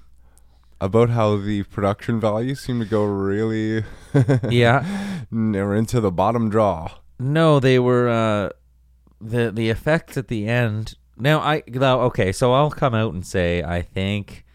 About 0.81 1.09
how 1.09 1.35
the 1.35 1.63
production 1.63 2.19
values 2.21 2.61
seem 2.61 2.79
to 2.79 2.85
go 2.85 3.03
really 3.03 3.83
yeah. 4.49 4.85
never 5.29 5.75
into 5.75 5.99
the 5.99 6.11
bottom 6.11 6.49
draw. 6.49 6.89
No, 7.19 7.59
they 7.59 7.79
were 7.79 8.07
uh, 8.07 8.49
the 9.19 9.51
the 9.51 9.69
effects 9.69 10.15
at 10.17 10.29
the 10.29 10.47
end. 10.47 10.95
Now 11.17 11.39
I 11.41 11.63
now, 11.67 11.99
okay, 12.03 12.31
so 12.31 12.53
I'll 12.53 12.71
come 12.71 12.95
out 12.95 13.13
and 13.13 13.25
say 13.25 13.61
I 13.61 13.81
think. 13.81 14.45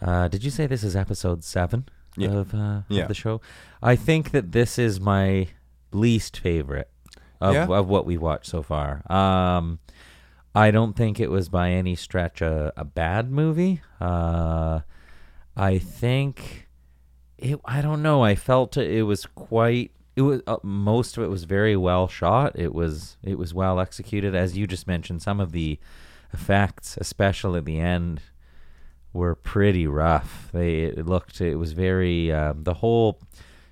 Uh, 0.00 0.28
did 0.28 0.44
you 0.44 0.50
say 0.50 0.66
this 0.66 0.82
is 0.82 0.96
episode 0.96 1.44
seven 1.44 1.88
Yeah. 2.16 2.30
of, 2.30 2.54
uh, 2.54 2.82
Yeah. 2.88 3.02
of 3.02 3.08
the 3.08 3.14
show? 3.14 3.40
I 3.82 3.96
think 3.96 4.30
that 4.32 4.52
this 4.52 4.78
is 4.78 5.00
my 5.00 5.48
least 5.92 6.38
favorite 6.38 6.90
of 7.40 7.54
Yeah? 7.54 7.66
of 7.68 7.88
what 7.88 8.04
we 8.06 8.16
watched 8.18 8.46
so 8.46 8.62
far. 8.62 9.02
Um, 9.12 9.78
I 10.54 10.70
don't 10.70 10.94
think 10.96 11.20
it 11.20 11.30
was 11.30 11.48
by 11.48 11.70
any 11.70 11.94
stretch 11.96 12.40
a, 12.42 12.72
a 12.76 12.84
bad 12.84 13.30
movie. 13.30 13.80
Uh, 14.00 14.80
I 15.56 15.78
think 15.78 16.68
it. 17.38 17.60
I 17.64 17.80
don't 17.80 18.02
know. 18.02 18.22
I 18.22 18.34
felt 18.34 18.76
it 18.76 19.04
was 19.04 19.26
quite. 19.26 19.92
It 20.16 20.22
was 20.22 20.42
uh, 20.46 20.58
most 20.62 21.16
of 21.16 21.24
it 21.24 21.28
was 21.28 21.44
very 21.44 21.76
well 21.76 22.08
shot. 22.08 22.52
It 22.58 22.74
was 22.74 23.16
it 23.22 23.38
was 23.38 23.54
well 23.54 23.80
executed, 23.80 24.34
as 24.34 24.56
you 24.56 24.66
just 24.66 24.86
mentioned. 24.86 25.22
Some 25.22 25.40
of 25.40 25.52
the 25.52 25.78
effects, 26.32 26.96
especially 27.00 27.58
at 27.58 27.64
the 27.64 27.78
end, 27.78 28.20
were 29.12 29.34
pretty 29.34 29.86
rough. 29.86 30.50
They 30.52 30.80
it 30.80 31.06
looked. 31.06 31.40
It 31.40 31.56
was 31.56 31.72
very 31.72 32.32
um, 32.32 32.64
the 32.64 32.74
whole 32.74 33.20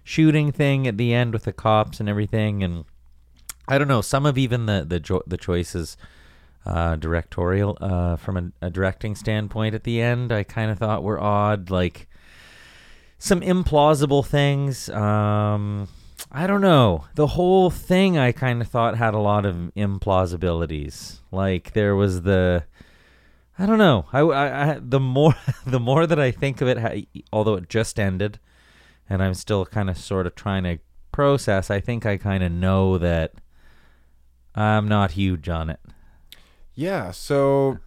shooting 0.05 0.53
thing 0.53 0.87
at 0.87 0.97
the 0.97 1.13
end 1.15 1.33
with 1.33 1.45
the 1.45 1.53
cops 1.53 2.01
and 2.01 2.09
everything, 2.09 2.63
and 2.63 2.85
I 3.69 3.79
don't 3.79 3.89
know. 3.89 4.01
Some 4.01 4.27
of 4.27 4.39
even 4.39 4.67
the 4.67 4.85
the 4.89 5.01
jo- 5.01 5.25
the 5.27 5.37
choices 5.37 5.97
uh, 6.65 6.97
directorial 6.97 7.77
uh, 7.81 8.17
from 8.17 8.37
a, 8.37 8.67
a 8.67 8.71
directing 8.71 9.15
standpoint 9.15 9.75
at 9.75 9.85
the 9.85 10.01
end 10.01 10.33
i 10.33 10.43
kind 10.43 10.71
of 10.71 10.79
thought 10.79 11.03
were 11.03 11.21
odd 11.21 11.71
like 11.71 12.09
some 13.19 13.41
implausible 13.41 14.25
things 14.25 14.89
um, 14.89 15.89
I 16.35 16.47
don't 16.47 16.63
know. 16.63 17.05
The 17.15 17.27
whole 17.29 17.69
thing 17.69 18.17
I 18.17 18.33
kind 18.33 18.63
of 18.63 18.69
thought 18.69 18.97
had 18.97 19.13
a 19.13 19.19
lot 19.19 19.45
of 19.45 19.71
implausibilities. 19.77 21.19
Like 21.31 21.75
there 21.75 21.95
was 21.95 22.23
the 22.23 22.65
I 23.59 23.67
don't 23.67 23.79
know. 23.79 24.07
I, 24.13 24.21
I, 24.21 24.71
I 24.73 24.79
the 24.81 24.99
more 24.99 25.35
the 25.67 25.79
more 25.79 26.07
that 26.07 26.19
I 26.19 26.31
think 26.31 26.63
of 26.63 26.69
it 26.69 27.09
although 27.33 27.55
it 27.55 27.69
just 27.69 28.01
ended 28.01 28.41
and 29.11 29.23
I'm 29.23 29.35
still 29.35 29.67
kind 29.67 29.91
of 29.91 29.99
sort 29.99 30.27
of 30.27 30.35
trying 30.35 30.65
to 30.65 30.79
process, 31.13 31.71
I 31.71 31.81
think 31.81 32.07
I 32.07 32.17
kind 32.17 32.43
of 32.43 32.51
know 32.51 32.97
that 32.97 33.35
I'm 34.55 34.89
not 34.89 35.13
huge 35.13 35.51
on 35.51 35.69
it. 35.69 35.81
Yeah. 36.75 37.11
So, 37.11 37.79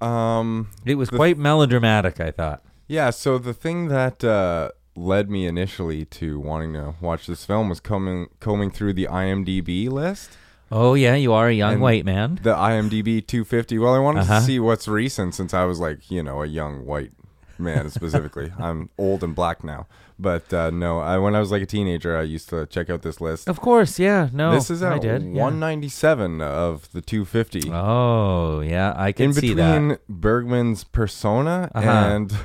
um, 0.00 0.68
It 0.84 0.94
was 0.96 1.10
quite 1.10 1.38
melodramatic, 1.38 2.20
I 2.20 2.30
thought. 2.30 2.62
yeah. 2.88 3.10
So 3.10 3.38
the 3.38 3.54
thing 3.54 3.88
that 3.88 4.24
uh, 4.24 4.70
led 4.96 5.30
me 5.30 5.46
initially 5.46 6.04
to 6.06 6.38
wanting 6.40 6.72
to 6.74 6.94
watch 7.00 7.26
this 7.26 7.44
film 7.44 7.68
was 7.68 7.80
coming 7.80 8.28
combing 8.40 8.70
through 8.70 8.94
the 8.94 9.06
IMDb 9.10 9.88
list. 9.90 10.36
Oh 10.72 10.94
yeah, 10.94 11.16
you 11.16 11.32
are 11.32 11.48
a 11.48 11.52
young 11.54 11.74
And 11.74 11.82
white 11.82 12.04
man. 12.04 12.38
The 12.42 12.54
IMDb 12.54 13.26
250. 13.26 13.78
Well, 13.78 13.94
I 13.94 13.98
wanted 13.98 14.20
Uh-huh. 14.20 14.38
to 14.40 14.44
see 14.46 14.60
what's 14.60 14.86
recent 14.86 15.34
since 15.34 15.52
I 15.52 15.64
was 15.64 15.80
like, 15.80 16.10
you 16.10 16.22
know, 16.22 16.42
a 16.42 16.46
young 16.46 16.86
white 16.86 17.12
man 17.58 17.90
specifically. 17.90 18.52
I'm 18.58 18.88
old 18.96 19.24
and 19.24 19.34
black 19.34 19.64
now, 19.64 19.86
but 20.20 20.52
uh, 20.52 20.70
no. 20.70 20.98
I 21.00 21.18
when 21.18 21.34
I 21.34 21.40
was 21.40 21.50
like 21.50 21.62
a 21.62 21.66
teenager, 21.66 22.16
I 22.16 22.22
used 22.22 22.48
to 22.50 22.66
check 22.66 22.90
out 22.90 23.02
this 23.02 23.20
list. 23.20 23.48
Of 23.48 23.60
course, 23.60 23.98
yeah. 23.98 24.28
No, 24.32 24.52
this 24.52 24.70
is 24.70 24.82
I 24.82 24.96
at 24.96 25.02
did. 25.02 25.22
yeah. 25.22 25.42
197 25.42 26.40
of 26.40 26.90
the 26.92 27.00
250. 27.00 27.70
Oh 27.72 28.60
yeah, 28.60 28.94
I 28.96 29.12
can 29.12 29.26
in 29.26 29.32
see 29.34 29.54
between. 29.54 29.98
Bergman's 30.08 30.84
Persona 30.84 31.70
Uh-huh. 31.74 31.88
and 31.90 32.36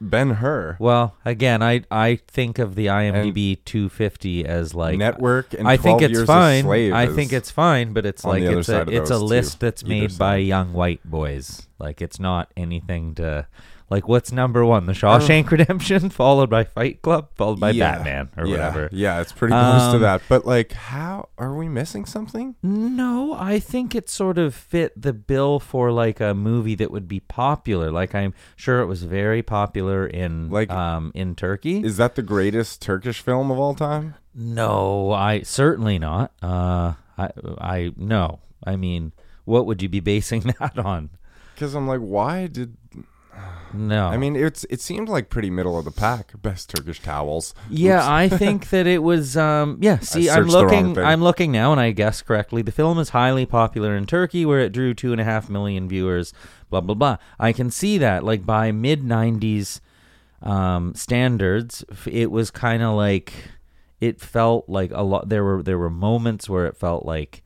Ben 0.00 0.30
Hur. 0.42 0.76
Well, 0.78 1.16
again, 1.24 1.62
I 1.62 1.82
I 1.90 2.16
think 2.28 2.58
of 2.58 2.74
the 2.74 2.86
IMDb 2.86 3.58
250 3.64 4.44
as 4.44 4.74
like 4.74 4.98
Network 4.98 5.54
and 5.54 5.66
I 5.66 5.76
think 5.78 6.02
it's 6.02 6.22
fine. 6.24 6.66
I 6.68 7.06
think 7.06 7.32
it's 7.32 7.50
fine, 7.50 7.92
but 7.94 8.04
it's 8.04 8.22
like 8.24 8.42
it's 8.42 8.68
a 8.68 8.82
it's 8.88 9.10
a 9.10 9.18
list 9.18 9.60
that's 9.60 9.84
made 9.84 10.18
by 10.18 10.36
young 10.36 10.72
white 10.74 11.00
boys. 11.04 11.66
Like 11.78 12.02
it's 12.02 12.20
not 12.20 12.52
anything 12.56 13.14
to 13.16 13.46
like 13.88 14.08
what's 14.08 14.32
number 14.32 14.64
one? 14.64 14.86
The 14.86 14.92
Shawshank 14.92 15.50
Redemption, 15.50 16.10
followed 16.22 16.50
by 16.50 16.64
Fight 16.64 17.02
Club, 17.02 17.28
followed 17.36 17.60
by 17.60 17.70
Yeah. 17.70 17.96
Batman 17.96 18.28
or 18.36 18.44
yeah. 18.46 18.52
whatever. 18.52 18.88
Yeah, 18.92 19.20
it's 19.20 19.32
pretty 19.32 19.52
close 19.52 19.90
to 19.92 19.96
Um, 19.96 20.00
that. 20.02 20.22
But 20.28 20.44
like, 20.44 20.72
how 20.72 21.28
are 21.38 21.54
we 21.54 21.68
missing 21.68 22.04
something? 22.04 22.56
No, 22.62 23.34
I 23.34 23.58
think 23.60 23.94
it 23.94 24.08
sort 24.10 24.38
of 24.38 24.54
fit 24.54 25.00
the 25.00 25.12
bill 25.12 25.60
for 25.60 25.92
like 25.92 26.20
a 26.20 26.34
movie 26.34 26.74
that 26.76 26.90
would 26.90 27.06
be 27.06 27.20
popular. 27.20 27.90
Like 27.92 28.14
I'm 28.14 28.34
sure 28.56 28.80
it 28.80 28.86
was 28.86 29.04
very 29.04 29.42
popular 29.42 30.06
in 30.06 30.50
Like- 30.50 30.70
um 30.70 31.12
in 31.14 31.34
Turkey. 31.36 31.84
Is 31.84 31.96
that 31.98 32.14
the 32.16 32.22
greatest 32.22 32.82
Turkish 32.82 33.20
film 33.20 33.50
of 33.50 33.58
all 33.58 33.74
time? 33.74 34.14
no, 34.34 35.12
I 35.12 35.42
certainly 35.42 35.98
not. 35.98 36.32
Uh 36.42 36.94
I 37.16 37.30
I 37.58 37.92
no. 37.96 38.40
I 38.64 38.76
mean, 38.76 39.12
what 39.44 39.64
would 39.66 39.80
you 39.80 39.88
be 39.88 40.00
basing 40.00 40.40
that 40.60 40.76
on? 40.78 41.10
Because 41.54 41.74
I'm 41.74 41.86
like, 41.86 42.00
why 42.00 42.46
did? 42.48 42.76
No. 43.76 44.08
I 44.08 44.16
mean, 44.16 44.36
it's 44.36 44.64
it 44.70 44.80
seemed 44.80 45.08
like 45.08 45.30
pretty 45.30 45.50
middle 45.50 45.78
of 45.78 45.84
the 45.84 45.90
pack. 45.90 46.32
Best 46.40 46.70
Turkish 46.70 47.00
towels. 47.00 47.54
Yeah, 47.70 48.02
I 48.10 48.28
think 48.42 48.70
that 48.70 48.86
it 48.86 49.02
was. 49.02 49.36
Um, 49.36 49.78
yeah, 49.80 49.98
see, 49.98 50.28
I'm 50.28 50.48
searched 50.48 50.52
the 50.52 50.66
wrong 50.66 50.86
looking. 50.94 51.04
I'm 51.04 51.22
looking 51.22 51.52
now, 51.52 51.72
and 51.72 51.80
I 51.80 51.92
guess 51.92 52.22
correctly. 52.22 52.62
The 52.62 52.72
film 52.72 52.98
is 52.98 53.10
highly 53.10 53.46
popular 53.46 53.96
in 53.96 54.06
Turkey, 54.06 54.44
where 54.44 54.60
it 54.60 54.72
drew 54.72 54.94
two 54.94 55.12
and 55.12 55.20
a 55.20 55.24
half 55.24 55.48
million 55.48 55.88
viewers. 55.88 56.32
Blah 56.70 56.80
blah 56.80 56.94
blah. 56.94 57.16
I 57.38 57.52
can 57.52 57.70
see 57.70 57.98
that. 57.98 58.24
Like 58.24 58.44
by 58.46 58.72
mid 58.72 59.02
'90s 59.02 59.80
um, 60.42 60.94
standards, 60.94 61.84
it 62.06 62.30
was 62.30 62.50
kind 62.50 62.82
of 62.82 62.94
like 62.94 63.32
it 64.00 64.20
felt 64.20 64.68
like 64.68 64.90
a 64.92 65.02
lot. 65.02 65.28
There 65.28 65.44
were 65.44 65.62
there 65.62 65.78
were 65.78 65.90
moments 65.90 66.48
where 66.48 66.66
it 66.66 66.76
felt 66.76 67.04
like. 67.06 67.42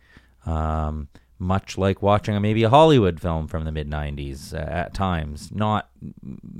Um, 0.46 1.08
much 1.40 1.76
like 1.78 2.02
watching 2.02 2.36
a, 2.36 2.40
maybe 2.40 2.62
a 2.62 2.68
Hollywood 2.68 3.18
film 3.20 3.48
from 3.48 3.64
the 3.64 3.72
mid 3.72 3.88
'90s 3.90 4.52
uh, 4.54 4.58
at 4.58 4.94
times, 4.94 5.50
not 5.52 5.88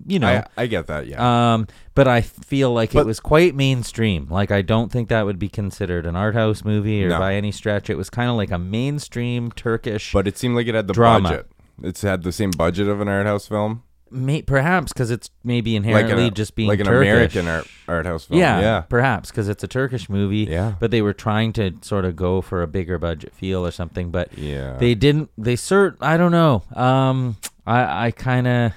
you 0.07 0.19
know, 0.19 0.27
I, 0.57 0.62
I 0.62 0.66
get 0.66 0.87
that. 0.88 1.07
Yeah. 1.07 1.55
um, 1.55 1.66
but 1.95 2.09
I 2.09 2.21
feel 2.23 2.73
like 2.73 2.95
it 2.95 3.07
was 3.07 3.21
quite 3.21 3.55
mainstream. 3.55 4.27
Like 4.29 4.51
I 4.51 4.62
don't 4.62 4.90
think 4.90 5.09
that 5.09 5.25
would 5.25 5.38
be 5.38 5.49
considered 5.49 6.07
an 6.07 6.16
art 6.16 6.35
house 6.35 6.64
movie 6.64 7.05
or 7.05 7.11
No. 7.11 7.19
by 7.19 7.35
any 7.35 7.53
stretch. 7.53 7.88
It 7.90 7.97
was 7.97 8.11
kind 8.11 8.29
of 8.31 8.37
like 8.37 8.51
a 8.51 8.59
mainstream 8.59 9.53
Turkish, 9.53 10.12
but 10.12 10.27
it 10.27 10.37
seemed 10.38 10.57
like 10.57 10.66
it 10.66 10.75
had 10.75 10.87
the 10.88 10.95
drama. 10.95 11.29
budget. 11.29 11.47
It's 11.83 12.03
had 12.03 12.23
the 12.23 12.33
same 12.33 12.51
budget 12.51 12.88
of 12.88 13.01
an 13.01 13.09
art 13.09 13.27
house 13.27 13.47
film, 13.47 13.83
may, 14.11 14.42
perhaps 14.42 14.92
because 14.92 15.11
it's 15.11 15.31
maybe 15.44 15.73
like 15.73 15.77
inherently 15.85 16.27
an, 16.29 16.35
just 16.35 16.55
being 16.55 16.68
like 16.68 16.81
an 16.81 16.87
Turkish. 16.87 17.09
American 17.09 17.49
art, 17.49 17.66
art 17.88 18.07
house 18.07 18.25
film. 18.25 18.40
Yeah, 18.40 18.61
yeah. 18.61 18.81
perhaps 18.83 19.31
because 19.31 19.49
it's 19.49 19.62
a 19.64 19.68
Turkish 19.68 20.09
movie. 20.09 20.46
Yeah. 20.51 20.75
but 20.81 20.90
they 20.90 21.03
were 21.03 21.12
trying 21.14 21.53
to 21.55 21.73
sort 21.83 22.05
of 22.05 22.16
go 22.16 22.40
for 22.40 22.62
a 22.62 22.66
bigger 22.66 22.99
budget 22.99 23.35
feel 23.35 23.66
or 23.66 23.70
something. 23.70 24.11
But 24.11 24.37
Yeah. 24.37 24.77
they 24.79 24.94
didn't. 24.94 25.31
They 25.38 25.55
cert. 25.55 25.96
I 26.01 26.16
don't 26.16 26.33
know. 26.33 26.62
Um, 26.75 27.37
I 27.66 28.07
I 28.07 28.11
kind 28.11 28.46
of. 28.46 28.73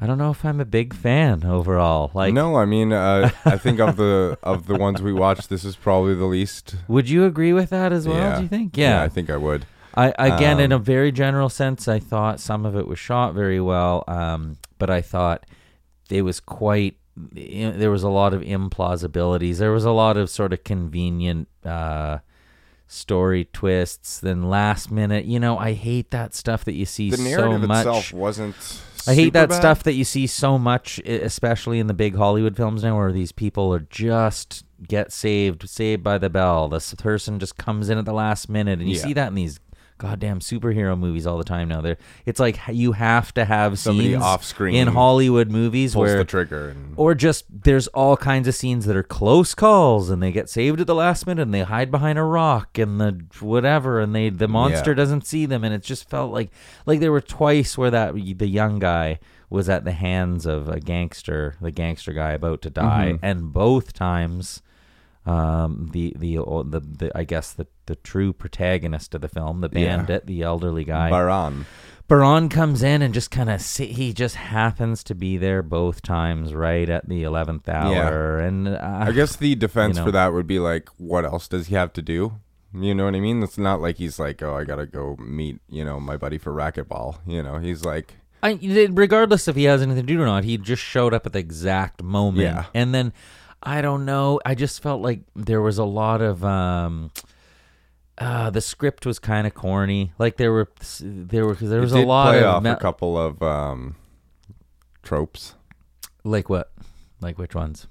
I 0.00 0.06
don't 0.06 0.16
know 0.18 0.30
if 0.30 0.44
I'm 0.44 0.60
a 0.60 0.64
big 0.64 0.94
fan 0.94 1.44
overall. 1.44 2.12
Like, 2.14 2.32
no, 2.32 2.54
I 2.54 2.66
mean, 2.66 2.92
uh, 2.92 3.30
I 3.44 3.56
think 3.56 3.80
of 3.80 3.96
the 3.96 4.38
of 4.44 4.68
the 4.68 4.76
ones 4.76 5.02
we 5.02 5.12
watched, 5.12 5.48
this 5.48 5.64
is 5.64 5.74
probably 5.74 6.14
the 6.14 6.24
least. 6.26 6.76
would 6.86 7.10
you 7.10 7.24
agree 7.24 7.52
with 7.52 7.70
that 7.70 7.92
as 7.92 8.06
well? 8.06 8.16
yeah. 8.16 8.36
Do 8.36 8.42
you 8.42 8.48
think? 8.48 8.76
yeah, 8.76 9.02
I 9.02 9.08
think 9.08 9.28
I 9.28 9.36
would. 9.36 9.66
I 10.06 10.26
again, 10.36 10.60
in 10.60 10.72
a 10.72 10.76
Um, 10.76 10.82
very 10.82 11.10
general 11.12 11.48
sense, 11.48 11.88
I 11.88 11.98
thought 11.98 12.40
some 12.40 12.64
of 12.66 12.76
it 12.76 12.86
was 12.86 12.98
shot 12.98 13.34
very 13.34 13.60
well, 13.60 14.04
um, 14.06 14.56
but 14.78 14.90
I 14.90 15.00
thought 15.02 15.44
it 16.10 16.22
was 16.22 16.40
quite. 16.40 16.96
There 17.34 17.90
was 17.90 18.04
a 18.04 18.08
lot 18.08 18.32
of 18.32 18.42
implausibilities. 18.42 19.58
There 19.58 19.72
was 19.72 19.84
a 19.84 19.90
lot 19.90 20.16
of 20.16 20.30
sort 20.30 20.52
of 20.52 20.62
convenient 20.62 21.48
uh, 21.64 22.18
story 22.86 23.46
twists. 23.52 24.20
Then 24.20 24.48
last 24.48 24.90
minute, 24.90 25.24
you 25.24 25.40
know, 25.40 25.58
I 25.58 25.72
hate 25.72 26.10
that 26.12 26.34
stuff 26.34 26.64
that 26.64 26.74
you 26.74 26.86
see 26.86 27.10
The 27.10 27.16
so 27.16 27.58
much. 27.58 27.78
itself 27.86 28.12
wasn't. 28.12 28.56
I 29.06 29.14
hate 29.14 29.24
super 29.26 29.32
that 29.40 29.48
bad. 29.50 29.56
stuff 29.56 29.82
that 29.84 29.94
you 29.94 30.04
see 30.04 30.26
so 30.26 30.58
much, 30.58 30.98
especially 31.06 31.78
in 31.80 31.86
the 31.86 31.94
big 31.94 32.14
Hollywood 32.16 32.56
films 32.56 32.82
now, 32.84 32.96
where 32.96 33.10
these 33.12 33.32
people 33.32 33.72
are 33.74 33.80
just 33.90 34.64
get 34.86 35.12
saved, 35.12 35.68
saved 35.68 36.02
by 36.04 36.18
the 36.18 36.28
bell. 36.30 36.68
This 36.68 36.94
person 36.94 37.38
just 37.38 37.56
comes 37.56 37.88
in 37.88 37.98
at 37.98 38.04
the 38.04 38.12
last 38.12 38.48
minute, 38.48 38.78
and 38.80 38.88
you 38.88 38.96
Yeah. 38.96 39.02
see 39.02 39.12
that 39.14 39.28
in 39.28 39.34
these 39.34 39.58
goddamn 39.98 40.40
superhero 40.40 40.98
movies 40.98 41.26
all 41.26 41.36
the 41.38 41.44
time 41.44 41.68
now. 41.68 41.80
There, 41.80 41.98
it's 42.24 42.40
like 42.40 42.58
you 42.72 42.92
have 42.92 43.34
to 43.34 43.44
have 43.44 43.78
Somebody 43.78 44.10
scenes 44.12 44.22
off 44.22 44.44
screen 44.44 44.74
in 44.74 44.88
Hollywood 44.88 45.50
movies 45.50 45.94
Pulls 45.94 46.06
where 46.06 46.18
the 46.18 46.24
trigger. 46.24 46.70
And, 46.70 46.94
or 46.96 47.14
just 47.14 47.44
there's 47.64 47.88
all 47.88 48.16
kinds 48.16 48.48
of 48.48 48.54
scenes 48.54 48.86
that 48.86 48.96
are 48.96 49.02
close 49.02 49.54
calls 49.54 50.08
and 50.10 50.22
they 50.22 50.32
get 50.32 50.48
saved 50.48 50.80
at 50.80 50.86
the 50.86 50.94
last 50.94 51.26
minute 51.26 51.42
and 51.42 51.52
they 51.52 51.62
hide 51.62 51.90
behind 51.90 52.18
a 52.18 52.22
rock 52.22 52.78
and 52.78 53.00
the 53.00 53.24
whatever 53.40 54.00
and 54.00 54.14
they 54.14 54.30
the 54.30 54.48
monster 54.48 54.90
Yeah. 54.92 54.94
doesn't 54.96 55.26
see 55.26 55.46
them 55.46 55.64
and 55.64 55.74
it 55.74 55.82
just 55.82 56.08
felt 56.08 56.32
like 56.32 56.50
like 56.86 57.00
there 57.00 57.12
were 57.12 57.20
twice 57.20 57.76
where 57.76 57.90
that 57.90 58.14
the 58.14 58.48
young 58.48 58.78
guy 58.78 59.18
was 59.50 59.68
at 59.68 59.84
the 59.84 59.92
hands 59.92 60.46
of 60.46 60.68
a 60.68 60.78
gangster 60.78 61.56
the 61.60 61.70
gangster 61.70 62.12
guy 62.12 62.32
about 62.32 62.62
to 62.62 62.70
die 62.70 63.12
Mm-hmm. 63.14 63.24
and 63.24 63.52
both 63.52 63.92
times 63.92 64.62
um 65.28 65.90
the 65.92 66.14
the 66.18 66.36
the, 66.36 66.80
the 66.80 67.12
I 67.14 67.24
guess 67.24 67.52
the 67.52 67.66
the 67.86 67.96
true 67.96 68.32
protagonist 68.32 69.14
of 69.14 69.20
the 69.20 69.28
film 69.28 69.60
the 69.60 69.70
Yeah. 69.72 69.96
bandit 69.98 70.26
the 70.26 70.42
elderly 70.42 70.84
guy 70.84 71.10
Baran. 71.10 71.66
Baran 72.08 72.48
comes 72.48 72.82
in 72.82 73.02
and 73.02 73.12
just 73.12 73.30
kind 73.30 73.50
of 73.50 73.60
he 73.76 74.14
just 74.14 74.36
happens 74.36 75.04
to 75.04 75.14
be 75.14 75.36
there 75.36 75.62
both 75.62 76.00
times 76.00 76.54
right 76.54 76.88
at 76.88 77.06
the 77.06 77.22
11th 77.22 77.68
hour 77.68 78.38
and 78.38 78.66
uh, 78.68 78.78
I 79.08 79.12
guess 79.12 79.36
the 79.36 79.54
defense 79.54 79.96
know. 79.98 80.04
for 80.06 80.10
that 80.12 80.32
would 80.32 80.46
be 80.46 80.58
like, 80.58 80.88
what 80.96 81.26
else 81.26 81.48
does 81.48 81.66
he 81.66 81.74
have 81.74 81.92
to 81.92 82.00
do? 82.02 82.40
You 82.72 82.94
know 82.94 83.04
what 83.04 83.14
I 83.14 83.20
mean? 83.20 83.42
It's 83.42 83.58
not 83.58 83.80
like 83.82 83.96
he's 83.98 84.18
like, 84.18 84.42
oh, 84.42 84.54
I 84.54 84.64
gotta 84.64 84.86
go 84.86 85.16
meet, 85.18 85.58
you 85.68 85.84
know, 85.84 86.00
my 86.00 86.16
buddy 86.16 86.38
for 86.38 86.52
racquetball. 86.52 87.18
You 87.26 87.42
know, 87.42 87.58
he's 87.58 87.84
like, 87.84 88.14
I, 88.42 88.58
regardless 88.90 89.46
if 89.48 89.56
he 89.56 89.64
has 89.64 89.82
anything 89.82 90.06
to 90.06 90.14
do 90.14 90.22
or 90.22 90.26
not 90.26 90.44
he 90.44 90.56
just 90.56 90.82
showed 90.82 91.12
up 91.12 91.26
at 91.26 91.32
the 91.34 91.40
exact 91.40 92.02
moment 92.02 92.44
Yeah. 92.44 92.66
and 92.72 92.94
then 92.94 93.12
I 93.62 93.80
don't 93.82 94.04
know 94.04 94.40
I 94.46 94.54
just 94.54 94.82
felt 94.82 95.02
like 95.02 95.20
there 95.34 95.60
was 95.60 95.78
a 95.78 95.84
lot 95.84 96.20
of 96.22 96.44
um 96.44 97.10
uh, 98.20 98.50
the 98.50 98.60
script 98.60 99.06
was 99.06 99.20
kind 99.20 99.46
of 99.46 99.54
corny. 99.54 100.12
Like 100.18 100.38
there 100.38 100.50
were, 100.50 100.68
there 101.00 101.46
were, 101.46 101.54
there 101.54 101.80
was 101.80 101.92
a 101.92 102.00
lot 102.00 102.30
play 102.32 102.40
of 102.40 102.46
off 102.46 102.62
me- 102.64 102.70
a 102.70 102.76
couple 102.76 103.16
of 103.16 103.40
um, 103.44 103.94
tropes. 105.04 105.54
like 106.24 106.48
what, 106.48 106.72
like 107.20 107.38
which 107.38 107.54
ones? 107.54 107.86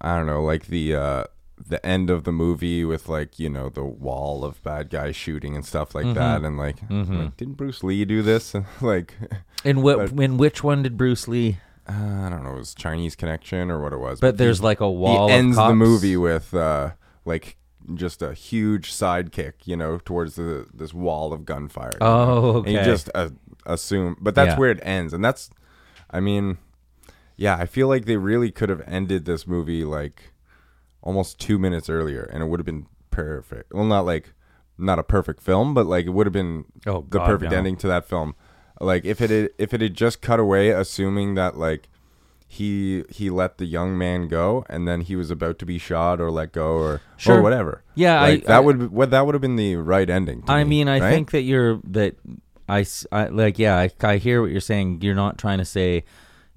I 0.00 0.16
don't 0.16 0.26
know, 0.26 0.40
like 0.42 0.66
the 0.66 0.94
uh, 0.94 1.24
the 1.66 1.84
end 1.84 2.10
of 2.10 2.22
the 2.22 2.30
movie 2.30 2.84
with 2.84 3.08
like 3.08 3.38
you 3.40 3.48
know 3.48 3.68
the 3.70 3.82
wall 3.84 4.44
of 4.44 4.62
bad 4.62 4.88
guys 4.90 5.16
shooting 5.16 5.56
and 5.56 5.64
stuff 5.64 5.94
like 5.96 6.14
that, 6.14 6.42
and 6.42 6.56
like, 6.56 6.86
Mhm. 6.88 7.18
like, 7.24 7.36
didn't 7.36 7.54
Bruce 7.54 7.82
Lee 7.82 8.04
do 8.04 8.22
this? 8.22 8.54
like, 8.80 9.14
In 9.64 9.82
what, 9.82 9.98
But- 10.14 10.22
in 10.22 10.36
which 10.36 10.62
one 10.62 10.82
did 10.84 10.96
Bruce 10.96 11.26
Lee? 11.26 11.58
Uh, 11.88 11.92
I 11.92 12.28
don't 12.30 12.42
know, 12.44 12.52
it 12.54 12.58
was 12.58 12.74
Chinese 12.74 13.14
Connection 13.16 13.70
or 13.70 13.80
what 13.82 13.92
it 13.92 13.98
was. 13.98 14.20
But 14.20 14.38
there's 14.38 14.58
he- 14.58 14.64
like 14.64 14.80
a 14.80 14.90
wall. 14.90 15.28
he 15.28 15.34
ends 15.34 15.56
the 15.56 15.74
movie 15.74 16.16
with 16.16 16.54
uh, 16.54 16.92
like 17.24 17.56
just 17.94 18.22
a 18.22 18.32
huge 18.34 18.90
sidekick, 18.92 19.52
you 19.64 19.76
know, 19.76 19.98
towards 19.98 20.36
the 20.36 20.66
this 20.72 20.94
wall 20.94 21.32
of 21.32 21.44
gunfire. 21.44 21.92
you 22.00 22.06
know? 22.06 22.28
Oh, 22.28 22.56
And 22.62 22.72
you 22.72 22.78
okay. 22.78 22.84
just 22.84 23.10
uh, 23.14 23.30
assume, 23.66 24.16
but 24.20 24.34
that's 24.34 24.52
Yeah. 24.54 24.58
where 24.58 24.70
it 24.70 24.80
ends, 24.82 25.12
and 25.12 25.24
that's, 25.24 25.50
I 26.10 26.20
mean, 26.20 26.58
yeah, 27.36 27.56
I 27.56 27.66
feel 27.66 27.88
like 27.88 28.04
they 28.06 28.16
really 28.16 28.50
could 28.50 28.68
have 28.68 28.82
ended 28.86 29.24
this 29.24 29.46
movie 29.46 29.84
like 29.84 30.32
almost 31.02 31.38
two 31.38 31.58
minutes 31.58 31.90
earlier, 31.90 32.22
and 32.32 32.42
it 32.42 32.46
would 32.46 32.60
have 32.60 32.66
been 32.66 32.86
perfect. 33.10 33.74
Well, 33.74 33.84
not 33.84 34.06
like 34.06 34.32
not 34.78 34.98
a 34.98 35.02
perfect 35.04 35.42
film, 35.42 35.74
but 35.74 35.86
like 35.86 36.06
it 36.06 36.10
would 36.10 36.26
have 36.26 36.32
been 36.32 36.64
Oh, 36.86 37.02
the 37.02 37.18
God, 37.18 37.26
perfect 37.26 37.52
no. 37.52 37.58
ending 37.58 37.76
to 37.76 37.86
that 37.88 38.08
film. 38.08 38.34
Like 38.84 39.04
if 39.04 39.20
it 39.20 39.30
had, 39.30 39.50
if 39.58 39.72
it 39.74 39.80
had 39.80 39.94
just 39.94 40.20
cut 40.20 40.38
away, 40.38 40.70
assuming 40.70 41.34
that 41.34 41.56
like 41.56 41.88
he 42.46 43.04
he 43.10 43.30
let 43.30 43.58
the 43.58 43.64
young 43.64 43.98
man 43.98 44.28
go, 44.28 44.64
and 44.68 44.86
then 44.86 45.00
he 45.00 45.16
was 45.16 45.30
about 45.30 45.58
to 45.58 45.66
be 45.66 45.78
shot 45.78 46.20
or 46.20 46.30
let 46.30 46.52
go 46.52 46.74
or 46.76 47.00
Sure. 47.16 47.38
or 47.38 47.42
whatever. 47.42 47.82
Yeah, 47.94 48.20
I- 48.22 48.36
that 48.36 48.50
I- 48.50 48.60
would 48.60 48.90
what 48.92 49.10
that 49.10 49.26
would 49.26 49.34
have 49.34 49.42
been 49.42 49.56
the 49.56 49.76
right 49.76 50.08
ending. 50.08 50.42
to 50.42 50.52
I 50.52 50.62
me, 50.64 50.70
mean, 50.70 50.88
I 50.88 51.00
right? 51.00 51.10
think 51.10 51.30
that 51.32 51.42
you're 51.42 51.80
that 51.84 52.14
I, 52.68 52.86
I 53.12 53.26
like 53.28 53.58
yeah, 53.58 53.76
I, 53.76 53.90
I 54.02 54.16
hear 54.18 54.40
what 54.40 54.50
you're 54.50 54.60
saying. 54.60 55.00
You're 55.02 55.14
not 55.14 55.36
trying 55.38 55.58
to 55.58 55.64
say 55.64 56.04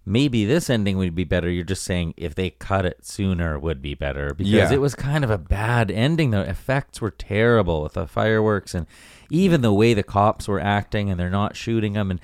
maybe 0.07 0.45
this 0.45 0.69
ending 0.69 0.97
would 0.97 1.13
be 1.13 1.25
better. 1.25 1.49
You're 1.49 1.65
just 1.65 1.83
saying 1.83 2.13
if 2.15 2.33
they 2.33 2.51
cut 2.51 2.85
it 2.85 3.05
sooner 3.05 3.59
would 3.59 3.81
be 3.81 3.93
better 3.93 4.33
because 4.33 4.51
Yeah. 4.51 4.71
it 4.73 4.79
was 4.79 4.95
kind 4.95 5.23
of 5.25 5.29
a 5.29 5.37
bad 5.37 5.91
ending. 5.91 6.31
The 6.31 6.49
effects 6.49 7.01
were 7.01 7.11
terrible 7.11 7.83
with 7.83 7.93
the 7.93 8.07
fireworks 8.07 8.73
and 8.73 8.87
even 9.29 9.61
the 9.61 9.73
way 9.73 9.93
the 9.93 10.03
cops 10.03 10.47
were 10.47 10.61
acting 10.61 11.09
and 11.09 11.19
they're 11.19 11.29
not 11.29 11.57
shooting 11.57 11.93
them 11.93 12.09
and 12.09 12.21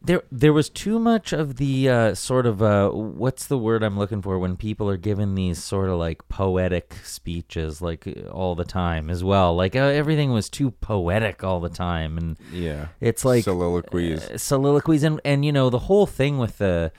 there 0.00 0.22
there 0.30 0.52
was 0.52 0.68
too 0.68 0.98
much 0.98 1.32
of 1.32 1.56
the 1.56 1.88
uh, 1.88 2.14
sort 2.14 2.46
of 2.46 2.62
uh, 2.62 2.88
what's 2.90 3.46
the 3.46 3.58
word 3.58 3.82
I'm 3.82 3.98
looking 3.98 4.22
for 4.22 4.38
when 4.38 4.56
people 4.56 4.88
are 4.88 4.96
given 4.96 5.34
these 5.34 5.62
sort 5.62 5.88
of 5.88 5.98
like 5.98 6.28
poetic 6.28 6.94
speeches 7.04 7.82
like 7.82 8.06
all 8.30 8.54
the 8.54 8.64
time 8.64 9.10
as 9.10 9.24
well 9.24 9.54
like 9.56 9.74
uh, 9.74 9.80
everything 9.80 10.32
was 10.32 10.48
too 10.48 10.70
poetic 10.70 11.42
all 11.42 11.60
the 11.60 11.68
time 11.68 12.16
and 12.16 12.36
yeah, 12.52 12.88
it's 13.00 13.24
like 13.24 13.44
soliloquies. 13.44 14.28
uh, 14.28 14.38
soliloquies 14.38 15.02
and 15.02 15.20
and 15.24 15.44
you 15.44 15.52
know 15.52 15.68
the 15.68 15.80
whole 15.80 16.06
thing 16.06 16.38
with 16.38 16.58
the 16.58 16.92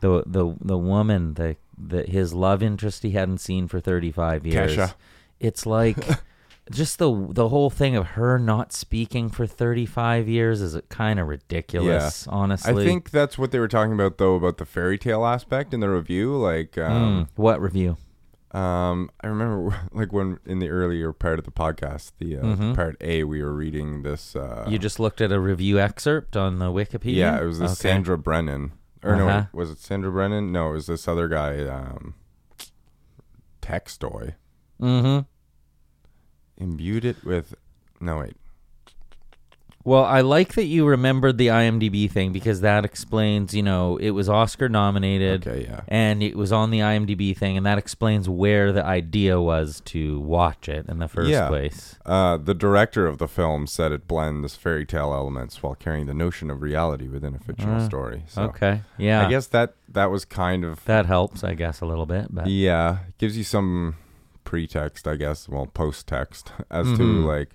the 0.00 0.24
the 0.26 0.56
the 0.60 0.78
woman 0.78 1.34
the 1.34 1.56
the 1.78 2.02
his 2.02 2.34
love 2.34 2.62
interest 2.62 3.02
he 3.02 3.12
hadn't 3.12 3.38
seen 3.38 3.68
for 3.68 3.80
35 3.80 4.46
years 4.46 4.76
Keje. 4.76 4.94
it's 5.38 5.64
like 5.66 5.96
just 6.70 6.98
the 6.98 7.26
the 7.30 7.48
whole 7.48 7.68
thing 7.70 7.96
of 7.96 8.06
her 8.08 8.38
not 8.38 8.72
speaking 8.72 9.28
for 9.28 9.46
35 9.46 10.28
years 10.28 10.60
is 10.60 10.80
kind 10.88 11.18
of 11.18 11.26
ridiculous 11.26 12.26
honestly 12.28 12.82
I 12.82 12.86
think 12.86 13.10
that's 13.10 13.36
what 13.36 13.50
they 13.50 13.58
were 13.58 13.68
talking 13.68 13.92
about 13.92 14.18
though 14.18 14.36
about 14.36 14.58
the 14.58 14.64
fairy 14.64 14.96
tale 14.98 15.24
aspect 15.26 15.74
in 15.74 15.80
the 15.80 15.88
review. 15.90 16.36
Like, 16.36 16.78
um, 16.78 17.26
Mm, 17.26 17.28
what 17.36 17.60
review 17.60 17.96
um, 18.52 19.10
I 19.20 19.28
remember 19.28 19.76
like 19.92 20.12
when 20.12 20.38
in 20.44 20.58
the 20.58 20.68
earlier 20.70 21.12
part 21.12 21.38
of 21.38 21.44
the 21.44 21.52
podcast, 21.52 22.12
the 22.18 22.36
uh, 22.38 22.42
Mhm. 22.42 22.74
part 22.74 22.96
A, 23.00 23.22
we 23.24 23.42
were 23.42 23.52
reading 23.54 24.02
this. 24.02 24.34
Uh, 24.34 24.64
you 24.68 24.76
just 24.78 24.98
looked 24.98 25.20
at 25.20 25.30
a 25.30 25.38
review 25.38 25.78
excerpt 25.78 26.36
on 26.36 26.58
the 26.58 26.66
wikipedia 26.66 27.14
yeah, 27.14 27.40
it 27.40 27.44
was 27.44 27.58
this 27.60 27.72
Okay. 27.72 27.90
Sandra 27.90 28.18
Brennan, 28.18 28.72
or 29.04 29.14
no, 29.16 29.28
Uh-huh. 29.28 29.46
was 29.52 29.70
it 29.70 29.78
Sandra 29.78 30.10
Brennan? 30.10 30.50
No, 30.50 30.70
it 30.70 30.72
was 30.72 30.86
this 30.88 31.06
other 31.06 31.28
guy, 31.28 31.64
um, 31.66 32.14
Textoy. 33.62 34.34
mm-hmm 34.80 35.20
Imbued 36.60 37.04
it 37.04 37.24
with 37.24 37.54
no 38.00 38.18
wait. 38.18 38.36
Well, 39.82 40.04
I 40.04 40.20
like 40.20 40.54
that 40.56 40.66
you 40.66 40.86
remembered 40.86 41.38
the 41.38 41.46
IMDb 41.46 42.08
thing 42.10 42.32
because 42.32 42.60
that 42.60 42.84
explains, 42.84 43.54
you 43.54 43.62
know, 43.62 43.96
it 43.96 44.10
was 44.10 44.28
Oscar 44.28 44.68
nominated 44.68 45.48
Okay, 45.48 45.62
yeah. 45.64 45.80
and 45.88 46.22
it 46.22 46.36
was 46.36 46.52
on 46.52 46.70
the 46.70 46.80
IMDb 46.80 47.34
thing, 47.34 47.56
and 47.56 47.64
that 47.64 47.78
explains 47.78 48.28
where 48.28 48.72
the 48.72 48.84
idea 48.84 49.40
was 49.40 49.80
to 49.86 50.20
watch 50.20 50.68
it 50.68 50.84
in 50.86 50.98
the 50.98 51.08
first 51.08 51.30
Yeah. 51.30 51.48
place. 51.48 51.98
Uh, 52.04 52.36
the 52.36 52.52
director 52.52 53.06
of 53.06 53.16
the 53.16 53.26
film 53.26 53.66
said 53.66 53.90
it 53.90 54.06
blends 54.06 54.54
fairy 54.54 54.84
tale 54.84 55.14
elements 55.14 55.62
while 55.62 55.74
carrying 55.74 56.04
the 56.04 56.14
notion 56.14 56.50
of 56.50 56.60
reality 56.60 57.08
within 57.08 57.34
a 57.34 57.38
fictional 57.38 57.76
Uh, 57.80 57.86
story. 57.86 58.24
So 58.28 58.42
okay, 58.44 58.82
yeah, 58.98 59.26
I 59.26 59.30
guess 59.30 59.46
that 59.46 59.76
that 59.88 60.10
was 60.10 60.26
kind 60.26 60.62
of 60.62 60.84
that 60.84 61.06
helps, 61.06 61.42
I 61.42 61.54
guess, 61.54 61.80
a 61.80 61.86
little 61.86 62.06
bit. 62.06 62.26
But 62.30 62.48
yeah, 62.48 62.98
gives 63.16 63.34
you 63.38 63.44
some 63.44 63.94
pretext, 64.50 65.06
I 65.06 65.14
guess, 65.16 65.48
well, 65.48 65.66
post 65.66 66.08
text 66.08 66.52
as 66.70 66.86
to 66.98 67.04
Mhm. 67.04 67.24
like 67.26 67.50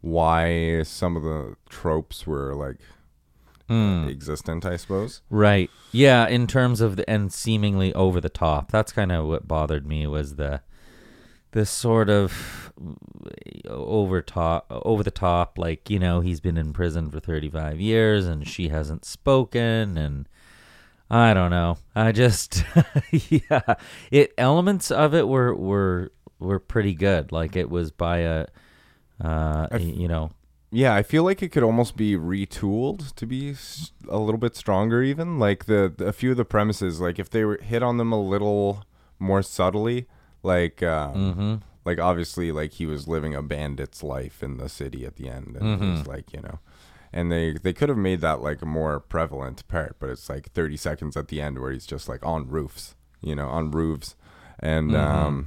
why 0.00 0.82
some 0.82 1.16
of 1.16 1.22
the 1.22 1.54
tropes 1.68 2.26
were 2.26 2.54
like 2.54 2.78
Mm. 3.70 4.08
existent, 4.10 4.66
I 4.66 4.76
suppose. 4.76 5.22
Right. 5.30 5.70
Yeah, 5.92 6.26
in 6.26 6.46
terms 6.46 6.80
of 6.80 6.96
the 6.96 7.08
and 7.08 7.32
seemingly 7.32 7.94
over 7.94 8.20
the 8.20 8.28
top. 8.28 8.72
That's 8.72 8.92
kind 8.92 9.12
of 9.12 9.24
what 9.26 9.46
bothered 9.48 9.86
me 9.86 10.06
was 10.08 10.34
the 10.34 10.60
this 11.52 11.70
sort 11.70 12.10
of 12.10 12.72
over 13.68 14.20
top 14.20 14.66
over 14.70 15.02
the 15.04 15.10
top 15.12 15.58
like, 15.58 15.88
you 15.88 15.98
know, 16.00 16.20
he's 16.20 16.40
been 16.40 16.58
in 16.58 16.72
prison 16.72 17.08
for 17.10 17.20
35 17.20 17.80
years 17.80 18.26
and 18.26 18.46
she 18.48 18.68
hasn't 18.68 19.04
spoken 19.04 19.96
and 19.96 20.28
I 21.10 21.32
don't 21.34 21.50
know. 21.50 21.76
I 21.94 22.10
just 22.12 22.64
yeah, 23.12 23.74
it 24.10 24.32
elements 24.36 24.90
of 24.90 25.14
it 25.14 25.28
were 25.28 25.54
were 25.54 26.10
were 26.42 26.58
pretty 26.58 26.94
good. 26.94 27.32
Like 27.32 27.56
it 27.56 27.70
was 27.70 27.90
by 27.90 28.18
a 28.18 28.46
uh 29.22 29.66
f- 29.70 29.80
you 29.82 30.08
know, 30.08 30.30
Yeah, 30.70 30.94
I 30.94 31.02
feel 31.02 31.22
like 31.24 31.42
it 31.42 31.50
could 31.52 31.62
almost 31.62 31.96
be 31.96 32.16
retooled 32.16 33.14
to 33.16 33.26
be 33.26 33.54
a 34.08 34.18
little 34.18 34.38
bit 34.38 34.56
stronger. 34.56 35.02
Even 35.02 35.38
like 35.38 35.66
the, 35.66 35.92
the 35.96 36.06
a 36.06 36.12
few 36.12 36.30
of 36.32 36.36
the 36.36 36.44
premises, 36.44 37.00
like 37.00 37.18
if 37.18 37.30
they 37.30 37.44
were 37.44 37.58
hit 37.62 37.82
on 37.82 37.96
them 37.98 38.12
a 38.12 38.20
little 38.20 38.84
more 39.18 39.42
subtly, 39.42 40.06
like 40.42 40.82
um, 40.82 41.14
mhm. 41.34 41.60
like 41.84 41.98
obviously 42.00 42.50
like 42.52 42.72
he 42.72 42.86
was 42.86 43.06
living 43.06 43.34
a 43.34 43.42
bandit's 43.42 44.02
life 44.02 44.42
in 44.42 44.56
the 44.56 44.68
city 44.68 45.04
at 45.06 45.16
the 45.16 45.28
end, 45.28 45.56
and 45.60 45.82
it 45.82 45.86
was 45.86 46.00
Mhm. 46.02 46.08
like 46.08 46.32
you 46.32 46.40
know, 46.40 46.58
and 47.12 47.30
they 47.30 47.52
they 47.52 47.72
could 47.72 47.88
have 47.90 47.98
made 47.98 48.20
that 48.22 48.40
like 48.40 48.62
a 48.62 48.66
more 48.66 48.98
prevalent 48.98 49.68
part, 49.68 49.96
but 50.00 50.08
it's 50.10 50.28
like 50.28 50.50
thirty 50.52 50.76
seconds 50.76 51.16
at 51.16 51.28
the 51.28 51.40
end 51.40 51.58
where 51.60 51.70
he's 51.70 51.86
just 51.86 52.08
like 52.08 52.24
on 52.26 52.48
roofs, 52.48 52.96
you 53.20 53.36
know, 53.36 53.48
on 53.48 53.70
roofs, 53.70 54.16
and 54.58 54.90
Mhm. 54.92 54.96
um 54.98 55.46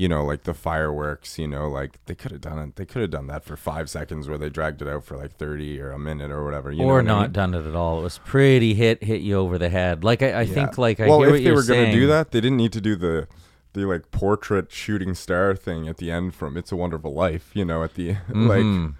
you 0.00 0.08
know, 0.08 0.24
like 0.24 0.44
the 0.44 0.54
fireworks, 0.54 1.38
you 1.40 1.48
know, 1.48 1.68
like 1.68 1.98
they 2.06 2.14
could 2.14 2.30
have 2.30 2.40
done 2.40 2.56
it. 2.60 2.76
They 2.76 2.86
could 2.86 3.02
have 3.02 3.10
done 3.10 3.26
that 3.26 3.42
for 3.44 3.56
five 3.56 3.90
seconds 3.90 4.28
where 4.28 4.38
they 4.38 4.48
dragged 4.48 4.80
it 4.80 4.86
out 4.86 5.04
for 5.04 5.16
like 5.16 5.32
30 5.36 5.80
or 5.80 5.90
a 5.90 5.98
minute 5.98 6.30
or 6.30 6.44
whatever. 6.44 6.70
You 6.70 6.82
know 6.86 6.90
or 6.92 7.00
I 7.00 7.02
not 7.02 7.22
mean? 7.22 7.32
done 7.32 7.54
it 7.54 7.66
at 7.66 7.74
all. 7.74 7.98
It 7.98 8.02
was 8.04 8.18
pretty 8.18 8.74
hit 8.74 9.02
hit 9.02 9.22
you 9.22 9.34
over 9.36 9.58
the 9.58 9.68
head. 9.68 10.04
Like 10.04 10.22
I, 10.22 10.30
I 10.30 10.42
Yeah. 10.42 10.54
think 10.54 10.78
like 10.78 11.00
I 11.00 11.08
well, 11.08 11.18
hear 11.18 11.26
if 11.26 11.32
what 11.32 11.36
they 11.38 11.42
you're 11.46 11.54
were 11.56 11.62
saying. 11.62 11.86
gonna 11.90 12.00
do 12.00 12.06
that, 12.06 12.30
they 12.30 12.40
didn't 12.40 12.58
need 12.58 12.72
to 12.74 12.80
do 12.80 12.94
the 12.94 13.26
the 13.72 13.86
like 13.86 14.10
portrait 14.12 14.70
shooting 14.70 15.14
star 15.14 15.56
thing 15.56 15.88
at 15.88 15.96
the 15.96 16.12
end 16.12 16.32
from 16.34 16.56
It's 16.56 16.70
a 16.70 16.76
Wonderful 16.76 17.12
Life. 17.12 17.50
You 17.54 17.64
know, 17.64 17.82
at 17.82 17.94
the 17.94 18.10
like 18.28 18.62
Mhm. 18.62 18.94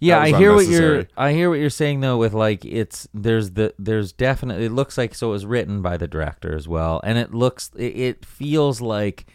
yeah, 0.00 0.18
I 0.18 0.32
hear 0.32 0.54
what 0.54 0.66
you're. 0.66 1.06
I 1.14 1.32
hear 1.32 1.50
what 1.50 1.58
you're 1.58 1.68
saying 1.68 2.00
though. 2.00 2.16
With 2.16 2.32
like, 2.32 2.64
it's 2.64 3.06
there's 3.12 3.50
the 3.50 3.74
there's 3.78 4.12
definitely 4.12 4.64
it 4.64 4.72
looks 4.72 4.96
like 4.96 5.14
so 5.14 5.28
it 5.28 5.32
was 5.32 5.44
written 5.44 5.82
by 5.82 5.98
the 5.98 6.08
director 6.08 6.54
as 6.56 6.66
well, 6.66 7.02
and 7.04 7.18
it 7.18 7.34
looks 7.34 7.70
it, 7.76 7.96
it 7.98 8.24
feels 8.24 8.80
like 8.80 9.26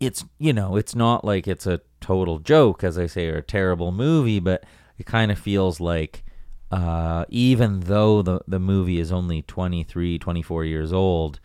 it's 0.00 0.24
you 0.38 0.52
know 0.52 0.76
it's 0.76 0.94
not 0.94 1.24
like 1.24 1.48
it's 1.48 1.66
a 1.66 1.80
total 2.00 2.38
joke 2.38 2.84
as 2.84 2.98
I 2.98 3.06
say 3.06 3.28
or 3.28 3.36
a 3.38 3.42
terrible 3.42 3.92
movie, 3.92 4.40
but 4.40 4.64
it 4.98 5.06
kind 5.06 5.30
of 5.30 5.38
feels 5.38 5.80
like 5.80 6.24
uh, 6.70 7.24
even 7.28 7.80
though 7.80 8.22
the 8.22 8.40
the 8.46 8.58
movie 8.58 8.98
is 8.98 9.12
only 9.12 9.42
23, 9.42 10.18
24 10.18 10.64
years 10.64 10.92
old, 10.92 11.40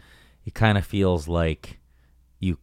it 0.45 0.53
kind 0.53 0.77
of 0.77 0.85
feels 0.85 1.27
like 1.27 1.79
you 2.39 2.57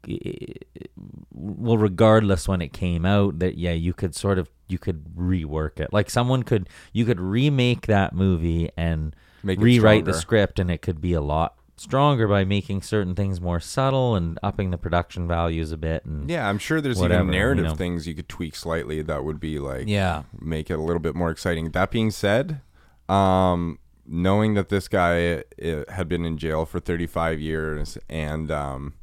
well 1.33 1.79
regardless 1.79 2.49
when 2.49 2.61
it 2.61 2.73
came 2.73 3.07
out 3.07 3.39
that 3.39 3.57
yeah 3.57 3.71
you 3.71 3.93
could 3.93 4.13
sort 4.13 4.37
of 4.39 4.51
you 4.67 4.79
could 4.79 5.05
rework 5.17 5.79
it. 5.81 5.93
Like 5.93 6.11
someone 6.11 6.43
could 6.43 6.69
you 6.93 7.05
could 7.05 7.21
remake 7.21 7.87
that 7.87 8.13
movie 8.13 8.71
and 8.77 9.15
rewrite 9.63 10.05
the 10.05 10.13
script 10.21 10.59
and 10.59 10.71
it 10.71 10.83
could 10.83 11.01
be 11.01 11.13
a 11.13 11.21
lot 11.21 11.58
stronger 11.79 12.27
by 12.29 12.45
making 12.45 12.83
certain 12.83 13.15
things 13.15 13.41
more 13.41 13.61
subtle 13.61 14.15
and 14.15 14.39
upping 14.43 14.71
the 14.71 14.79
production 14.79 15.27
values 15.29 15.73
a 15.73 15.77
bit 15.77 16.05
and 16.05 16.29
yeah, 16.31 16.49
I'm 16.49 16.59
sure 16.59 16.81
there's 16.81 16.99
Whatever, 16.99 17.23
even 17.25 17.33
you 17.33 17.39
narrative 17.39 17.65
know. 17.65 17.75
things 17.75 18.07
you 18.07 18.15
could 18.15 18.29
tweak 18.29 18.55
slightly 18.57 19.03
that 19.03 19.25
would 19.25 19.41
be 19.41 19.59
like 19.59 19.87
yeah 19.89 20.25
make 20.41 20.71
it 20.71 20.75
a 20.79 20.83
little 20.83 21.01
bit 21.01 21.15
more 21.15 21.31
exciting. 21.31 21.71
That 21.71 21.91
being 21.91 22.11
said, 22.11 22.61
um, 23.09 23.79
knowing 24.07 24.55
that 24.55 24.69
this 24.69 24.89
guy 24.89 25.45
uh, 25.63 25.85
had 25.91 26.09
been 26.09 26.25
in 26.25 26.39
jail 26.39 26.65
for 26.67 26.81
35 26.81 27.41
years 27.41 27.99
and 28.09 28.51
um, 28.51 28.95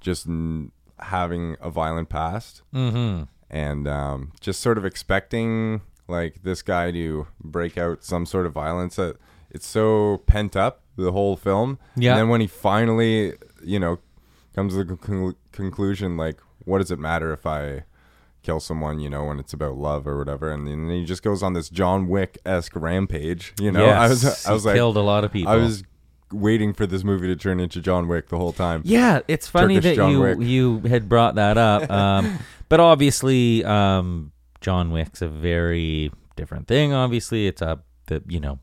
just 0.00 0.26
n- 0.26 0.72
having 1.00 1.56
a 1.60 1.70
violent 1.70 2.08
past 2.08 2.62
mm-hmm 2.74 3.24
and 3.50 3.86
um, 3.86 4.32
just 4.40 4.60
sort 4.60 4.78
of 4.78 4.84
expecting 4.84 5.80
like 6.08 6.42
this 6.42 6.62
guy 6.62 6.90
to 6.90 7.26
break 7.40 7.78
out 7.78 8.02
some 8.02 8.26
sort 8.26 8.46
of 8.46 8.52
violence 8.52 8.96
that 8.96 9.16
it's 9.50 9.66
so 9.66 10.22
pent 10.26 10.56
up 10.56 10.82
the 10.96 11.12
whole 11.12 11.36
film 11.36 11.78
Yeah. 11.96 12.12
and 12.12 12.20
then 12.20 12.28
when 12.28 12.40
he 12.40 12.46
finally 12.46 13.34
you 13.62 13.78
know 13.78 13.98
comes 14.54 14.74
to 14.74 14.84
the 14.84 14.96
con- 14.96 15.36
conclusion 15.52 16.16
like 16.16 16.38
what 16.64 16.78
does 16.78 16.90
it 16.90 16.98
matter 16.98 17.32
if 17.32 17.46
i 17.46 17.84
kill 18.42 18.60
someone 18.60 19.00
you 19.00 19.10
know 19.10 19.24
when 19.24 19.38
it's 19.38 19.52
about 19.52 19.76
love 19.76 20.06
or 20.06 20.16
whatever 20.18 20.50
and 20.50 20.66
then 20.66 20.88
he 20.90 21.04
just 21.04 21.22
goes 21.22 21.42
on 21.42 21.52
this 21.52 21.68
john 21.68 22.06
wick-esque 22.08 22.74
rampage 22.76 23.52
you 23.60 23.70
know 23.72 23.84
i 23.86 24.08
was 24.08 24.46
i 24.46 24.52
was 24.52 24.64
like 24.64 24.74
killed 24.76 24.96
a 24.96 25.00
lot 25.02 25.24
of 25.24 25.32
people 25.32 25.50
i 25.52 25.56
was 25.56 25.82
waiting 26.32 26.72
for 26.72 26.86
this 26.86 27.04
movie 27.04 27.26
to 27.26 27.36
turn 27.36 27.58
into 27.60 27.80
john 27.80 28.08
wick 28.08 28.28
the 28.28 28.36
whole 28.38 28.52
time 28.52 28.82
Yeah, 28.84 29.20
it's 29.28 29.46
funny 29.48 29.74
Turkish 29.74 29.90
that 29.90 29.96
John 29.96 30.10
you 30.12 30.20
Wick. 30.20 30.38
you 30.40 30.78
had 30.80 31.08
brought 31.08 31.34
that 31.36 31.56
up. 31.58 31.88
Um, 31.96 32.38
but 32.68 32.80
obviously, 32.80 33.64
um, 33.64 34.32
John 34.60 34.90
Wick's 34.90 35.22
a 35.22 35.28
very 35.28 36.10
different 36.34 36.66
thing. 36.66 36.92
Obviously, 36.92 37.46
it's 37.46 37.62
a 37.62 37.78
the 38.06 38.24
you 38.26 38.40
know, 38.40 38.58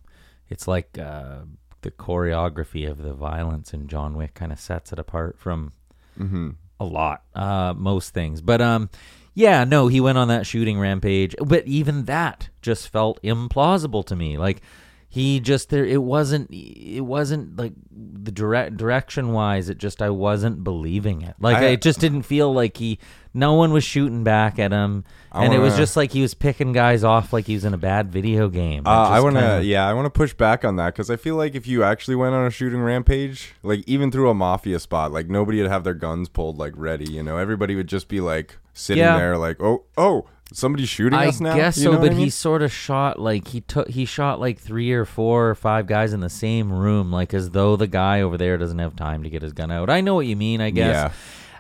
it's 0.50 0.68
like 0.68 0.98
uh, 1.00 1.44
the 1.84 1.92
choreography 1.92 2.90
of 2.90 2.98
the 2.98 3.14
violence 3.14 3.74
in 3.74 3.88
John 3.88 4.16
Wick 4.16 4.34
kind 4.34 4.52
of 4.52 4.60
sets 4.60 4.92
it 4.92 5.00
apart 5.00 5.38
from 5.40 5.72
hmm 6.18 6.50
a 6.80 6.86
lot, 6.86 7.24
uh, 7.36 7.74
most 7.78 8.14
things. 8.14 8.42
But 8.42 8.60
um, 8.62 8.90
yeah, 9.36 9.64
no, 9.64 9.88
he 9.88 10.02
went 10.02 10.18
on 10.18 10.28
that 10.30 10.46
shooting 10.46 10.80
rampage. 10.80 11.36
But 11.40 11.66
even 11.68 12.06
that 12.06 12.50
just 12.62 12.90
felt 12.90 13.22
implausible 13.24 14.06
to 14.08 14.16
me. 14.16 14.38
Like 14.38 14.62
he 15.08 15.40
just 15.40 15.70
there, 15.70 15.86
it 15.86 16.02
wasn't. 16.02 16.50
It 16.52 17.02
wasn't 17.02 17.56
like 17.58 17.74
the 17.92 18.32
direct 18.32 18.76
direction 18.78 19.32
wise. 19.32 19.70
It 19.70 19.78
just 19.78 20.02
I 20.02 20.10
wasn't 20.10 20.64
believing 20.64 21.22
it. 21.22 21.36
Like 21.40 21.58
I- 21.58 21.68
it 21.68 21.82
just 21.82 22.00
didn't 22.00 22.24
feel 22.24 22.52
like 22.54 22.78
he. 22.78 23.00
No 23.34 23.54
one 23.54 23.72
was 23.72 23.84
shooting 23.84 24.24
back 24.24 24.60
at 24.60 24.72
him, 24.72 25.06
I 25.34 25.46
and 25.46 25.54
it 25.54 25.58
was 25.60 25.76
just 25.76 25.98
like 25.98 26.12
he 26.12 26.22
was 26.22 26.34
picking 26.36 26.74
guys 26.74 27.04
off 27.04 27.34
like 27.34 27.48
he 27.48 27.56
was 27.56 27.66
in 27.66 27.74
a 27.74 27.78
bad 27.78 28.12
video 28.12 28.50
game. 28.50 28.84
Uh, 28.86 28.90
I 29.10 29.20
want 29.20 29.36
to, 29.36 29.42
kinda- 29.42 29.66
yeah, 29.66 29.88
I 29.88 29.94
want 29.94 30.06
to 30.06 30.12
push 30.12 30.34
back 30.34 30.64
on 30.64 30.76
that 30.76 30.94
because 30.94 31.10
I 31.10 31.16
feel 31.16 31.36
like 31.36 31.56
if 31.56 31.66
you 31.66 31.84
actually 31.84 32.16
went 32.16 32.36
on 32.36 32.46
a 32.46 32.52
shooting 32.52 32.82
rampage, 32.82 33.54
like 33.64 33.84
even 33.88 34.12
through 34.12 34.30
a 34.30 34.36
mafia 34.36 34.78
spot, 34.80 35.12
like 35.12 35.28
nobody 35.30 35.60
would 35.62 35.72
have 35.72 35.84
their 35.84 35.96
guns 35.96 36.30
pulled 36.30 36.60
like 36.60 36.74
ready. 36.76 37.12
You 37.12 37.24
know, 37.24 37.38
everybody 37.38 37.76
would 37.76 37.88
just 37.88 38.08
be 38.08 38.22
like 38.22 38.58
sitting 38.74 39.02
Yeah. 39.04 39.18
there, 39.18 39.38
like, 39.38 39.60
oh, 39.60 39.86
oh, 39.98 40.28
somebody's 40.52 40.90
shooting 40.90 41.18
I 41.18 41.30
us 41.30 41.40
now. 41.42 41.54
I 41.54 41.58
guess 41.58 41.78
You 41.78 41.84
so, 41.84 41.98
but 41.98 42.08
I 42.08 42.10
mean? 42.10 42.20
he 42.26 42.30
sort 42.30 42.62
of 42.62 42.72
shot 42.72 43.20
like 43.20 43.48
he 43.48 43.62
took 43.62 43.90
he 43.90 44.06
shot 44.06 44.40
like 44.40 44.60
three 44.60 44.92
or 44.92 45.04
four 45.04 45.50
or 45.50 45.56
five 45.56 45.88
guys 45.88 46.14
in 46.14 46.20
the 46.20 46.30
same 46.30 46.72
room, 46.72 47.12
like 47.12 47.34
as 47.34 47.50
though 47.50 47.76
the 47.76 47.88
guy 47.88 48.22
over 48.22 48.38
there 48.38 48.58
doesn't 48.60 48.78
have 48.78 48.96
time 48.96 49.24
to 49.24 49.32
get 49.32 49.42
his 49.42 49.54
gun 49.54 49.72
out. 49.72 49.90
I 49.90 50.02
know 50.02 50.14
what 50.14 50.28
you 50.28 50.36
mean, 50.36 50.62
I 50.62 50.70
guess. 50.70 50.94
Yeah. 50.94 51.12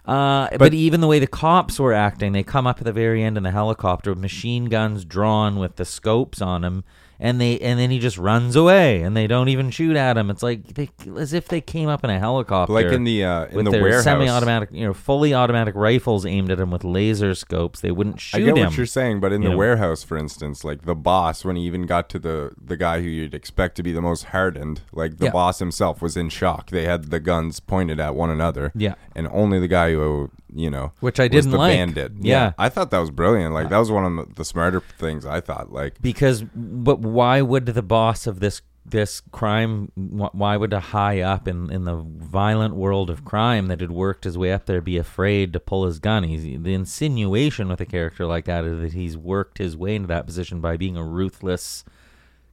Uh, 0.05 0.49
but, 0.57 0.73
even 0.73 0.99
the 0.99 1.07
way 1.07 1.19
the 1.19 1.27
cops 1.27 1.79
were 1.79 1.93
acting, 1.93 2.33
they 2.33 2.43
come 2.43 2.67
up 2.67 2.79
at 2.79 2.83
the 2.83 2.91
very 2.91 3.23
end 3.23 3.37
in 3.37 3.43
the 3.43 3.51
helicopter 3.51 4.11
with 4.11 4.19
machine 4.19 4.65
guns 4.65 5.05
drawn 5.05 5.57
with 5.57 5.77
the 5.77 5.85
scopes 5.85 6.41
on 6.41 6.61
them, 6.61 6.83
and 7.23 7.39
they 7.39 7.57
and 7.59 7.79
then 7.79 7.89
he 7.89 7.97
just 7.99 8.17
runs 8.17 8.55
away, 8.55 9.01
and 9.01 9.15
they 9.17 9.25
don't 9.27 9.47
even 9.47 9.71
shoot 9.71 9.95
at 9.95 10.17
him. 10.17 10.29
It's 10.29 10.43
like 10.43 10.67
they, 10.75 10.89
as 11.17 11.31
if 11.33 11.47
they 11.47 11.61
came 11.61 11.87
up 11.89 12.03
in 12.03 12.09
a 12.09 12.19
helicopter, 12.19 12.73
like 12.73 12.87
in 12.87 13.05
the 13.05 13.23
uh, 13.23 13.45
in 13.45 13.55
with 13.55 13.65
the 13.65 13.71
their 13.71 13.81
warehouse. 13.81 14.03
semi-automatic, 14.03 14.69
you 14.73 14.85
know, 14.85 14.93
fully 14.93 15.33
automatic 15.33 15.73
rifles 15.75 16.25
aimed 16.25 16.51
at 16.51 16.59
him 16.59 16.69
with 16.69 16.83
laser 16.83 17.33
scopes. 17.33 17.79
They 17.79 17.91
wouldn't 17.91 18.19
shoot 18.19 18.37
I 18.41 18.45
get 18.45 18.57
him. 18.57 18.65
what 18.67 18.77
you're 18.77 18.85
saying, 18.85 19.21
but 19.21 19.31
in 19.31 19.41
you 19.41 19.47
the 19.47 19.51
know. 19.53 19.57
warehouse, 19.57 20.03
for 20.03 20.17
instance, 20.17 20.63
like 20.65 20.83
the 20.83 20.95
boss, 20.95 21.45
when 21.45 21.55
he 21.55 21.63
even 21.63 21.83
got 21.85 22.09
to 22.09 22.19
the 22.19 22.51
the 22.61 22.75
guy 22.77 23.01
who 23.01 23.07
you'd 23.07 23.33
expect 23.33 23.75
to 23.77 23.83
be 23.83 23.93
the 23.93 24.01
most 24.01 24.25
hardened, 24.25 24.81
like 24.91 25.17
the 25.17 25.25
Yeah. 25.25 25.31
boss 25.31 25.59
himself 25.59 26.01
was 26.01 26.17
in 26.17 26.27
shock. 26.27 26.69
They 26.71 26.83
had 26.83 27.05
the 27.05 27.21
guns 27.21 27.61
pointed 27.61 27.99
at 28.01 28.15
one 28.15 28.29
another. 28.29 28.71
Yeah. 28.75 28.95
and 29.15 29.27
only 29.31 29.59
the 29.59 29.67
guy 29.69 29.91
who 29.93 30.29
you 30.55 30.69
know, 30.69 30.91
Which 30.99 31.19
I 31.19 31.27
didn't 31.27 31.51
the 31.51 31.57
like. 31.57 31.73
bandit. 31.73 32.11
Yeah. 32.19 32.53
I 32.57 32.69
thought 32.69 32.91
that 32.91 32.99
was 32.99 33.11
brilliant. 33.11 33.53
Like 33.53 33.69
that 33.69 33.77
was 33.77 33.91
one 33.91 34.05
of 34.05 34.27
the- 34.29 34.33
the 34.35 34.45
smarter 34.45 34.81
things 34.97 35.25
I 35.25 35.41
thought. 35.41 35.71
Like 35.71 36.01
because 36.01 36.43
but 36.55 36.99
why 36.99 37.41
would 37.41 37.65
the 37.67 37.81
boss 37.81 38.27
of 38.27 38.39
this 38.39 38.61
this 38.85 39.21
crime 39.31 39.89
why 39.95 40.57
would 40.57 40.73
a 40.73 40.79
high 40.81 41.21
up 41.21 41.47
in 41.47 41.71
in 41.71 41.85
the 41.85 41.95
violent 41.95 42.75
world 42.75 43.09
of 43.09 43.23
crime 43.23 43.67
that 43.67 43.79
had 43.79 43.91
worked 43.91 44.25
his 44.25 44.37
way 44.37 44.51
up 44.51 44.65
there 44.65 44.81
be 44.81 44.97
afraid 44.97 45.53
to 45.53 45.59
pull 45.59 45.85
his 45.85 45.99
gun 45.99 46.23
he's 46.23 46.43
the 46.43 46.73
insinuation 46.73 47.69
with 47.69 47.79
a 47.79 47.85
character 47.85 48.25
like 48.25 48.43
that 48.43 48.65
is 48.65 48.81
that 48.81 48.91
he's 48.91 49.15
worked 49.15 49.57
his 49.57 49.77
way 49.77 49.95
into 49.95 50.07
that 50.09 50.25
position 50.25 50.59
by 50.59 50.75
being 50.75 50.97
a 50.97 51.03
ruthless 51.03 51.85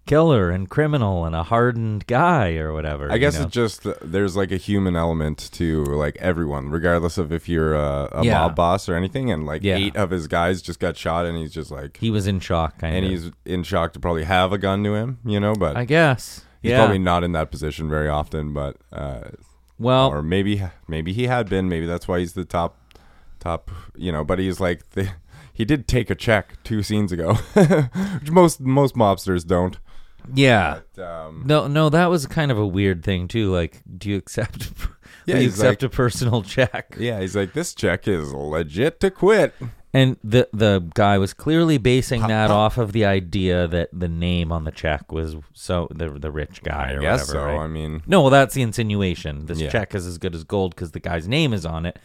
killer 0.07 0.51
and 0.51 0.69
criminal 0.69 1.25
and 1.25 1.37
a 1.37 1.43
hardened 1.45 2.05
guy 2.07 2.57
or 2.57 2.73
whatever 2.73 3.13
I 3.13 3.19
guess 3.19 3.35
you 3.35 3.41
know? 3.41 3.47
it's 3.47 3.55
just 3.55 3.87
there's 4.03 4.35
like 4.35 4.51
a 4.51 4.57
human 4.57 4.97
element 4.97 5.51
to 5.53 5.85
like 5.85 6.17
everyone, 6.17 6.71
regardless 6.71 7.17
of 7.19 7.33
if 7.33 7.49
you're 7.49 7.75
a, 7.75 8.09
a 8.13 8.25
Yeah. 8.25 8.41
mob 8.41 8.57
boss 8.57 8.89
or 8.89 8.95
anything. 8.97 9.31
And 9.31 9.47
like 9.47 9.63
Yeah. 9.63 9.77
eight 9.77 9.95
of 9.97 10.11
his 10.11 10.27
guys 10.27 10.63
just 10.63 10.81
got 10.81 10.97
shot, 10.97 11.27
and 11.27 11.39
he's 11.39 11.53
just 11.53 11.71
like, 11.71 11.99
he 11.99 12.11
was 12.11 12.27
in 12.27 12.41
shock 12.41 12.79
kind 12.79 12.97
and 12.97 13.05
of 13.07 13.11
he's 13.13 13.31
in 13.45 13.63
shock 13.63 13.93
to 13.93 14.01
probably 14.01 14.25
have 14.25 14.53
a 14.53 14.59
gun 14.59 14.83
to 14.85 14.95
him, 14.95 15.19
you 15.25 15.39
know. 15.39 15.55
But 15.55 15.77
i 15.77 15.85
guess 15.85 16.45
He's 16.63 16.71
yeah 16.73 16.79
probably 16.79 16.99
not 16.99 17.23
in 17.25 17.33
that 17.33 17.51
position 17.51 17.89
very 17.89 18.09
often, 18.09 18.53
but 18.53 18.77
uh, 18.93 19.31
well 19.79 20.11
or 20.11 20.23
maybe 20.23 20.63
maybe 20.89 21.13
he 21.13 21.27
had 21.29 21.49
been. 21.49 21.69
Maybe 21.69 21.87
that's 21.87 22.07
why 22.09 22.19
he's 22.19 22.33
the 22.33 22.45
top 22.45 22.77
top. 23.39 23.71
You 23.97 24.11
know, 24.13 24.25
but 24.25 24.39
he's 24.39 24.61
like 24.61 24.91
the, 24.91 25.11
he 25.55 25.65
did 25.65 25.87
take 25.87 26.11
a 26.11 26.15
check 26.15 26.63
two 26.65 26.83
scenes 26.83 27.13
ago, 27.13 27.35
which 27.55 28.31
most 28.31 28.61
most 28.61 28.95
mobsters 28.97 29.47
don't. 29.47 29.79
Yeah 30.35 30.81
But, 30.95 31.03
um, 31.05 31.43
No, 31.47 31.67
no, 31.67 31.89
that 31.89 32.07
was 32.07 32.27
kind 32.27 32.51
of 32.51 32.59
a 32.59 32.67
weird 32.67 33.03
thing 33.05 33.29
too. 33.29 33.51
Like, 33.53 33.83
do 33.99 34.09
you 34.11 34.17
accept? 34.17 34.71
Yeah, 35.27 35.37
you 35.39 35.49
accept 35.49 35.83
like- 35.83 35.93
a 35.93 35.95
personal 35.95 36.43
check? 36.43 36.97
yeah, 36.99 37.21
he's 37.21 37.37
like 37.37 37.53
this 37.53 37.75
check 37.75 38.09
is 38.09 38.33
legit 38.33 38.99
to 39.01 39.11
quit. 39.11 39.55
And 39.93 40.17
the 40.25 40.49
the 40.53 40.89
guy 40.95 41.19
was 41.19 41.35
clearly 41.35 41.77
basing 41.77 42.23
that 42.29 42.51
off 42.51 42.79
of 42.79 42.93
the 42.93 43.05
idea 43.05 43.67
that 43.69 43.91
the 43.93 44.09
name 44.09 44.51
on 44.51 44.65
the 44.65 44.71
check 44.71 45.13
was 45.13 45.37
so 45.53 45.89
the 45.95 46.09
the 46.11 46.31
rich 46.31 46.63
guy 46.63 46.91
I 46.91 46.93
or 46.95 47.01
guess 47.01 47.29
whatever. 47.29 47.51
so. 47.51 47.59
right? 47.59 47.65
I 47.65 47.67
mean, 47.67 48.03
no, 48.07 48.23
well, 48.23 48.31
that's 48.31 48.55
the 48.55 48.63
insinuation. 48.63 49.47
This 49.47 49.61
Yeah. 49.61 49.69
check 49.71 49.95
is 49.95 50.07
as 50.07 50.17
good 50.19 50.35
as 50.35 50.43
gold 50.43 50.75
because 50.75 50.93
the 50.93 51.01
guy's 51.01 51.29
name 51.29 51.53
is 51.53 51.67
on 51.67 51.87
it. 51.87 51.99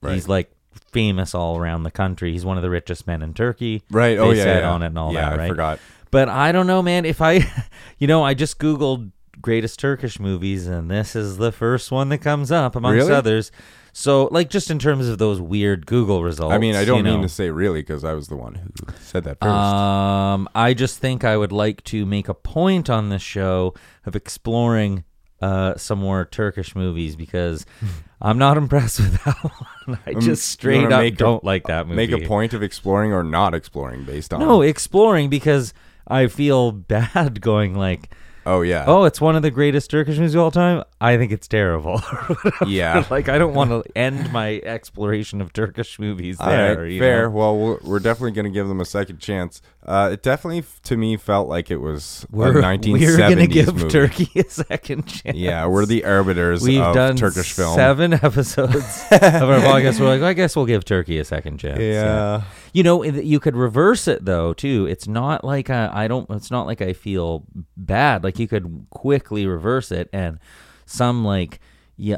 Right. 0.00 0.14
He's 0.14 0.26
like 0.28 0.50
famous 0.92 1.34
all 1.34 1.58
around 1.58 1.82
the 1.82 1.90
country. 1.90 2.32
He's 2.32 2.44
one 2.44 2.56
of 2.56 2.62
the 2.62 2.70
richest 2.70 3.06
men 3.06 3.22
in 3.22 3.34
Turkey. 3.34 3.82
right? 3.90 4.14
They 4.14 4.18
oh 4.18 4.30
yeah, 4.30 4.42
said 4.44 4.62
yeah. 4.62 4.70
on 4.70 4.82
it 4.82 4.86
and 4.86 4.98
all 4.98 5.12
yeah, 5.12 5.30
that. 5.30 5.38
Right. 5.38 5.44
I 5.44 5.48
forgot. 5.48 5.78
But 6.12 6.28
I 6.28 6.52
don't 6.52 6.68
know, 6.68 6.80
man. 6.82 7.04
If 7.04 7.20
I, 7.20 7.40
you 7.98 8.06
know, 8.06 8.22
I 8.22 8.34
just 8.34 8.58
Googled 8.60 9.10
greatest 9.40 9.80
Turkish 9.80 10.20
movies, 10.20 10.68
and 10.68 10.88
this 10.88 11.16
is 11.16 11.38
the 11.38 11.50
first 11.50 11.90
one 11.90 12.08
that 12.10 12.18
comes 12.18 12.52
up 12.52 12.76
amongst 12.76 12.98
Really? 13.06 13.12
others. 13.12 13.50
So, 13.94 14.28
like, 14.30 14.48
just 14.48 14.70
in 14.70 14.78
terms 14.78 15.08
of 15.08 15.18
those 15.18 15.40
weird 15.40 15.84
Google 15.86 16.22
results. 16.22 16.54
I 16.54 16.58
mean, 16.58 16.74
I 16.76 16.84
don't 16.84 16.98
you 16.98 17.02
mean 17.04 17.16
know, 17.16 17.22
to 17.22 17.28
say 17.28 17.50
really 17.50 17.80
because 17.82 18.04
I 18.04 18.12
was 18.14 18.28
the 18.28 18.36
one 18.36 18.54
who 18.54 18.70
said 19.00 19.24
that 19.24 19.38
first. 19.40 19.50
Um, 19.52 20.48
I 20.54 20.72
just 20.74 20.98
think 20.98 21.24
I 21.24 21.36
would 21.36 21.52
like 21.52 21.82
to 21.84 22.06
make 22.06 22.28
a 22.28 22.34
point 22.34 22.88
on 22.88 23.08
this 23.10 23.20
show 23.20 23.74
of 24.06 24.14
exploring 24.16 25.04
uh, 25.42 25.76
some 25.76 25.98
more 25.98 26.24
Turkish 26.24 26.74
movies 26.76 27.16
because 27.16 27.66
I'm 28.22 28.38
not 28.38 28.56
impressed 28.56 29.00
with 29.00 29.22
that 29.24 29.36
one. 29.86 29.98
I 30.06 30.12
Um, 30.12 30.20
just 30.20 30.46
straight 30.48 30.90
up 30.92 31.02
a- 31.02 31.10
don't 31.10 31.42
like 31.44 31.64
that 31.66 31.86
movie. 31.86 31.96
Make 32.06 32.12
a 32.24 32.26
point 32.26 32.54
of 32.54 32.62
exploring 32.62 33.12
or 33.12 33.22
not 33.24 33.52
exploring 33.54 34.04
based 34.04 34.32
on. 34.32 34.40
No, 34.40 34.62
exploring 34.62 35.28
because 35.28 35.74
I 36.06 36.26
feel 36.26 36.72
bad 36.72 37.40
going 37.40 37.74
like, 37.74 38.10
Oh 38.44 38.62
yeah. 38.62 38.84
oh, 38.88 39.04
it's 39.04 39.20
one 39.20 39.36
of 39.36 39.42
the 39.42 39.52
greatest 39.52 39.88
Turkish 39.90 40.18
movies 40.18 40.34
of 40.34 40.40
all 40.40 40.50
time. 40.50 40.82
I 41.00 41.16
think 41.16 41.30
it's 41.30 41.46
terrible. 41.46 42.02
yeah. 42.66 43.04
like 43.10 43.28
I 43.28 43.38
don't 43.38 43.54
want 43.54 43.70
to 43.70 43.84
end 43.96 44.32
my 44.32 44.60
exploration 44.64 45.40
of 45.40 45.52
Turkish 45.52 45.98
movies 45.98 46.38
there. 46.38 46.82
right, 46.82 46.98
fair. 46.98 47.22
know? 47.24 47.30
Well, 47.30 47.56
we're, 47.56 47.78
we're 47.82 48.00
definitely 48.00 48.32
going 48.32 48.46
to 48.46 48.50
give 48.50 48.66
them 48.66 48.80
a 48.80 48.84
second 48.84 49.18
chance. 49.20 49.62
Uh, 49.84 50.10
it 50.12 50.22
definitely, 50.22 50.62
to 50.84 50.96
me, 50.96 51.16
felt 51.16 51.48
like 51.48 51.68
it 51.68 51.78
was 51.78 52.24
We're, 52.30 52.58
a 52.58 52.62
1970s 52.62 53.00
we're 53.00 53.16
gonna 53.16 53.46
give 53.48 53.74
movie. 53.74 53.88
Turkey 53.88 54.30
a 54.38 54.48
second 54.48 55.06
chance. 55.06 55.36
Yeah, 55.36 55.66
we're 55.66 55.86
the 55.86 56.04
arbiters 56.04 56.62
We've 56.62 56.80
of 56.80 56.94
done 56.94 57.16
Turkish 57.16 57.52
film. 57.52 57.74
seven 57.74 58.12
episodes 58.22 59.04
of 59.10 59.22
our 59.22 59.58
podcast. 59.58 59.98
We're 59.98 60.06
like, 60.06 60.20
well, 60.20 60.30
I 60.30 60.34
guess 60.34 60.54
we'll 60.54 60.66
give 60.66 60.84
Turkey 60.84 61.18
a 61.18 61.24
second 61.24 61.58
chance. 61.58 61.80
Yeah. 61.80 62.42
You 62.72 62.84
know, 62.84 63.02
you 63.02 63.40
could 63.40 63.56
reverse 63.56 64.06
it 64.06 64.24
though 64.24 64.52
too. 64.52 64.86
It's 64.88 65.08
not 65.08 65.42
like 65.44 65.68
I 65.68 66.04
I 66.04 66.08
don't. 66.08 66.30
It's 66.30 66.50
not 66.50 66.66
like 66.66 66.80
I 66.80 66.92
feel 66.92 67.44
bad. 67.76 68.22
Like 68.22 68.38
you 68.38 68.46
could 68.46 68.86
quickly 68.90 69.46
reverse 69.46 69.90
it, 69.90 70.08
and 70.12 70.38
some 70.86 71.24
like 71.24 71.58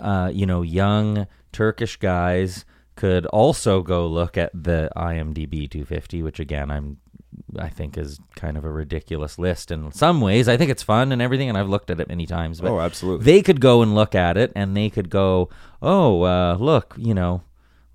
uh, 0.02 0.30
you 0.32 0.44
know 0.44 0.60
young 0.60 1.26
Turkish 1.52 1.96
guys 1.96 2.66
could 2.94 3.24
also 3.26 3.82
go 3.82 4.06
look 4.06 4.36
at 4.36 4.50
the 4.54 4.90
IMDb 4.96 5.68
250, 5.68 6.22
which 6.22 6.38
again 6.38 6.70
I'm 6.70 6.98
I 7.58 7.68
think 7.68 7.96
is 7.98 8.18
kind 8.36 8.56
of 8.56 8.64
a 8.64 8.70
ridiculous 8.70 9.38
list 9.38 9.70
in 9.70 9.92
some 9.92 10.20
ways. 10.20 10.48
I 10.48 10.56
think 10.56 10.70
it's 10.70 10.82
fun 10.82 11.12
and 11.12 11.20
everything, 11.22 11.48
and 11.48 11.56
I've 11.58 11.68
looked 11.68 11.90
at 11.90 12.00
it 12.00 12.08
many 12.08 12.26
times. 12.26 12.60
But 12.60 12.70
Oh, 12.70 12.80
absolutely. 12.80 13.24
they 13.24 13.42
could 13.42 13.60
go 13.60 13.82
and 13.82 13.94
look 13.94 14.14
at 14.14 14.36
it 14.36 14.52
and 14.56 14.76
they 14.76 14.90
could 14.90 15.08
go, 15.10 15.48
oh, 15.82 16.22
uh, 16.22 16.56
look, 16.58 16.94
you 16.98 17.14
know, 17.14 17.42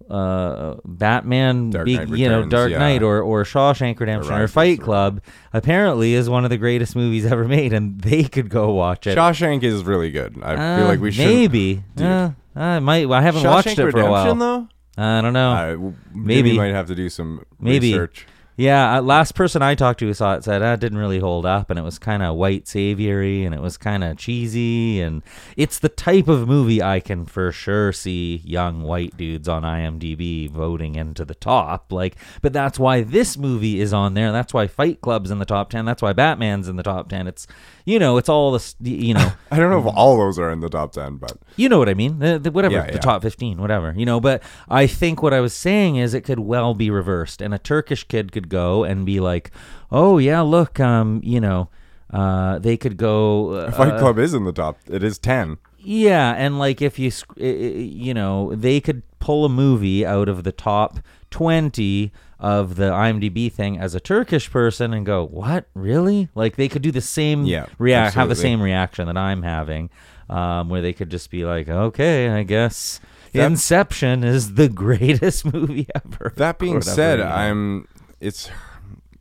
uh, 0.10 0.76
Batman, 0.86 1.70
Dark 1.70 1.86
be- 1.86 1.92
you 2.20 2.28
know, 2.30 2.46
Dark 2.48 2.72
yeah. 2.72 2.80
Knight 2.80 3.04
or, 3.04 3.22
or 3.22 3.44
Shawshank 3.44 4.00
Redemption 4.00 4.34
or 4.34 4.40
Rises 4.40 4.54
Fight 4.54 4.82
Club 4.82 5.22
apparently 5.54 6.14
is 6.16 6.30
one 6.30 6.44
of 6.44 6.50
the 6.50 6.58
greatest 6.58 6.96
movies 6.96 7.26
ever 7.26 7.48
made, 7.48 7.74
and 7.74 8.02
they 8.02 8.24
could 8.24 8.50
go 8.50 8.72
watch 8.74 9.06
it. 9.08 9.18
Shawshank 9.18 9.62
is 9.64 9.84
really 9.84 10.10
good. 10.10 10.40
I 10.42 10.56
Uh, 10.56 10.78
feel 10.80 10.88
like 10.88 11.00
we 11.00 11.12
should. 11.12 11.26
maybe. 11.28 11.84
Uh, 12.00 12.32
I 12.56 12.80
might. 12.80 13.10
I 13.10 13.22
haven't 13.22 13.44
Shawshank 13.44 13.46
watched 13.52 13.68
it 13.80 13.92
for 13.92 14.00
a 14.00 14.10
while. 14.10 14.36
though. 14.36 14.68
I 14.98 15.22
don't 15.22 15.34
know. 15.34 15.94
Maybe. 16.14 16.52
we 16.52 16.58
might 16.58 16.74
have 16.74 16.88
to 16.88 16.96
do 16.96 17.10
some 17.10 17.46
Maybe. 17.60 17.92
research. 17.92 18.26
Yeah, 18.60 18.98
uh, 18.98 19.02
last 19.02 19.36
person 19.36 19.62
I 19.62 19.74
talked 19.74 20.00
to 20.00 20.06
who 20.06 20.14
saw 20.14 20.34
it 20.34 20.44
said 20.44 20.60
that 20.60 20.82
didn't 20.82 20.98
really 20.98 21.20
hold 21.20 21.46
up, 21.46 21.70
and 21.70 21.80
it 21.80 21.82
was 21.82 21.98
kind 21.98 22.22
of 22.22 22.36
white 22.36 22.68
saviory, 22.68 23.46
and 23.46 23.56
it 23.56 23.62
was 23.62 23.78
kind 23.78 24.04
of 24.04 24.18
cheesy, 24.18 25.00
and 25.00 25.24
it's 25.56 25.80
the 25.80 25.88
type 25.88 26.28
of 26.28 26.46
movie 26.46 26.84
I 26.84 27.00
can 27.00 27.26
for 27.26 27.54
sure 27.54 27.94
see 27.94 28.42
young 28.44 28.84
white 28.84 29.16
dudes 29.16 29.48
on 29.48 29.64
IMDb 29.64 30.50
voting 30.50 30.96
into 30.96 31.24
the 31.24 31.36
top. 31.36 31.94
Like, 31.94 32.18
but 32.42 32.52
that's 32.52 32.78
why 32.78 33.02
this 33.02 33.38
movie 33.38 33.80
is 33.80 33.94
on 33.94 34.14
there. 34.14 34.34
That's 34.34 34.54
why 34.54 34.68
Fight 34.68 35.00
Club's 35.00 35.32
in 35.32 35.40
the 35.40 35.46
top 35.46 35.70
ten. 35.70 35.86
That's 35.86 36.02
why 36.02 36.12
Batman's 36.12 36.68
in 36.68 36.76
the 36.76 36.84
top 36.84 37.08
ten. 37.08 37.28
It's 37.28 37.48
you 37.86 37.98
know, 37.98 38.18
it's 38.18 38.30
all 38.30 38.52
this, 38.52 38.76
you 38.82 39.14
know. 39.14 39.32
I 39.52 39.58
don't 39.58 39.72
know 39.72 39.80
if 39.80 39.96
all 39.96 40.18
those 40.18 40.38
are 40.38 40.52
in 40.52 40.60
the 40.60 40.70
top 40.70 40.92
ten, 40.92 41.16
but 41.16 41.38
You 41.56 41.70
know 41.70 41.80
what 41.80 41.90
I 41.90 41.94
mean? 41.94 42.20
The, 42.20 42.38
the, 42.38 42.52
whatever, 42.52 42.76
Yeah, 42.76 42.92
the 42.92 43.00
top 43.00 43.22
15, 43.22 43.60
whatever. 43.60 43.94
You 43.98 44.06
know, 44.06 44.20
but 44.20 44.44
I 44.68 44.86
think 44.86 45.24
what 45.24 45.34
I 45.34 45.40
was 45.40 45.54
saying 45.54 45.96
is 45.96 46.14
it 46.14 46.22
could 46.22 46.40
well 46.40 46.74
be 46.74 46.90
reversed. 46.90 47.42
And 47.42 47.54
a 47.54 47.58
Turkish 47.58 48.04
kid 48.04 48.32
could 48.32 48.49
go 48.50 48.84
and 48.84 49.06
be 49.06 49.20
like, 49.20 49.52
oh, 49.92 50.18
yeah, 50.18 50.42
look, 50.42 50.80
um, 50.80 51.22
you 51.24 51.40
know, 51.40 51.70
uh, 52.12 52.60
they 52.60 52.76
could 52.78 52.98
go. 52.98 53.52
Uh, 53.70 53.72
Fight 53.72 54.00
Club 54.00 54.18
is 54.20 54.34
in 54.34 54.44
the 54.44 54.52
top. 54.52 54.78
It 54.90 55.04
is 55.04 55.18
ten. 55.18 55.58
Yeah, 55.82 56.34
and 56.36 56.60
like 56.60 56.82
if 56.82 57.00
you 57.00 57.10
sc- 57.12 57.38
i- 57.40 57.44
i- 57.44 57.46
you 57.48 58.14
know, 58.14 58.54
they 58.56 58.82
could 58.82 59.02
pull 59.20 59.46
a 59.46 59.50
movie 59.50 60.06
out 60.06 60.28
of 60.28 60.44
the 60.44 60.52
top 60.52 61.00
20 61.30 62.12
of 62.40 62.76
the 62.76 62.90
IMDb 62.92 63.52
thing 63.52 63.78
as 63.80 63.96
a 63.96 64.00
Turkish 64.00 64.50
person 64.52 64.94
and 64.94 65.06
go, 65.06 65.26
"What? 65.26 65.68
Really?" 65.74 66.30
Like 66.36 66.56
they 66.56 66.68
could 66.68 66.82
do 66.82 66.92
the 66.92 67.02
same 67.02 67.46
Yeah, 67.46 67.66
react 67.78 68.16
have 68.16 68.30
the 68.30 68.36
same 68.36 68.62
reaction 68.62 69.06
that 69.08 69.18
I'm 69.18 69.44
having 69.44 69.90
um, 70.30 70.70
where 70.70 70.82
they 70.82 70.94
could 70.94 71.10
just 71.10 71.30
be 71.32 71.46
like, 71.46 71.68
"Okay, 71.70 72.30
I 72.30 72.44
guess 72.44 73.00
That- 73.34 73.46
Inception 73.46 74.24
is 74.24 74.56
the 74.56 74.70
greatest 74.84 75.46
movie 75.54 75.88
ever." 75.96 76.34
That 76.38 76.60
being 76.60 76.82
said. 76.82 77.20
I'm 77.22 77.88
it's 78.20 78.50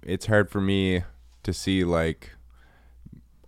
it's 0.03 0.27
hard 0.27 0.51
for 0.51 0.61
me 0.61 1.03
to 1.43 1.53
see 1.53 1.85
like 1.85 2.31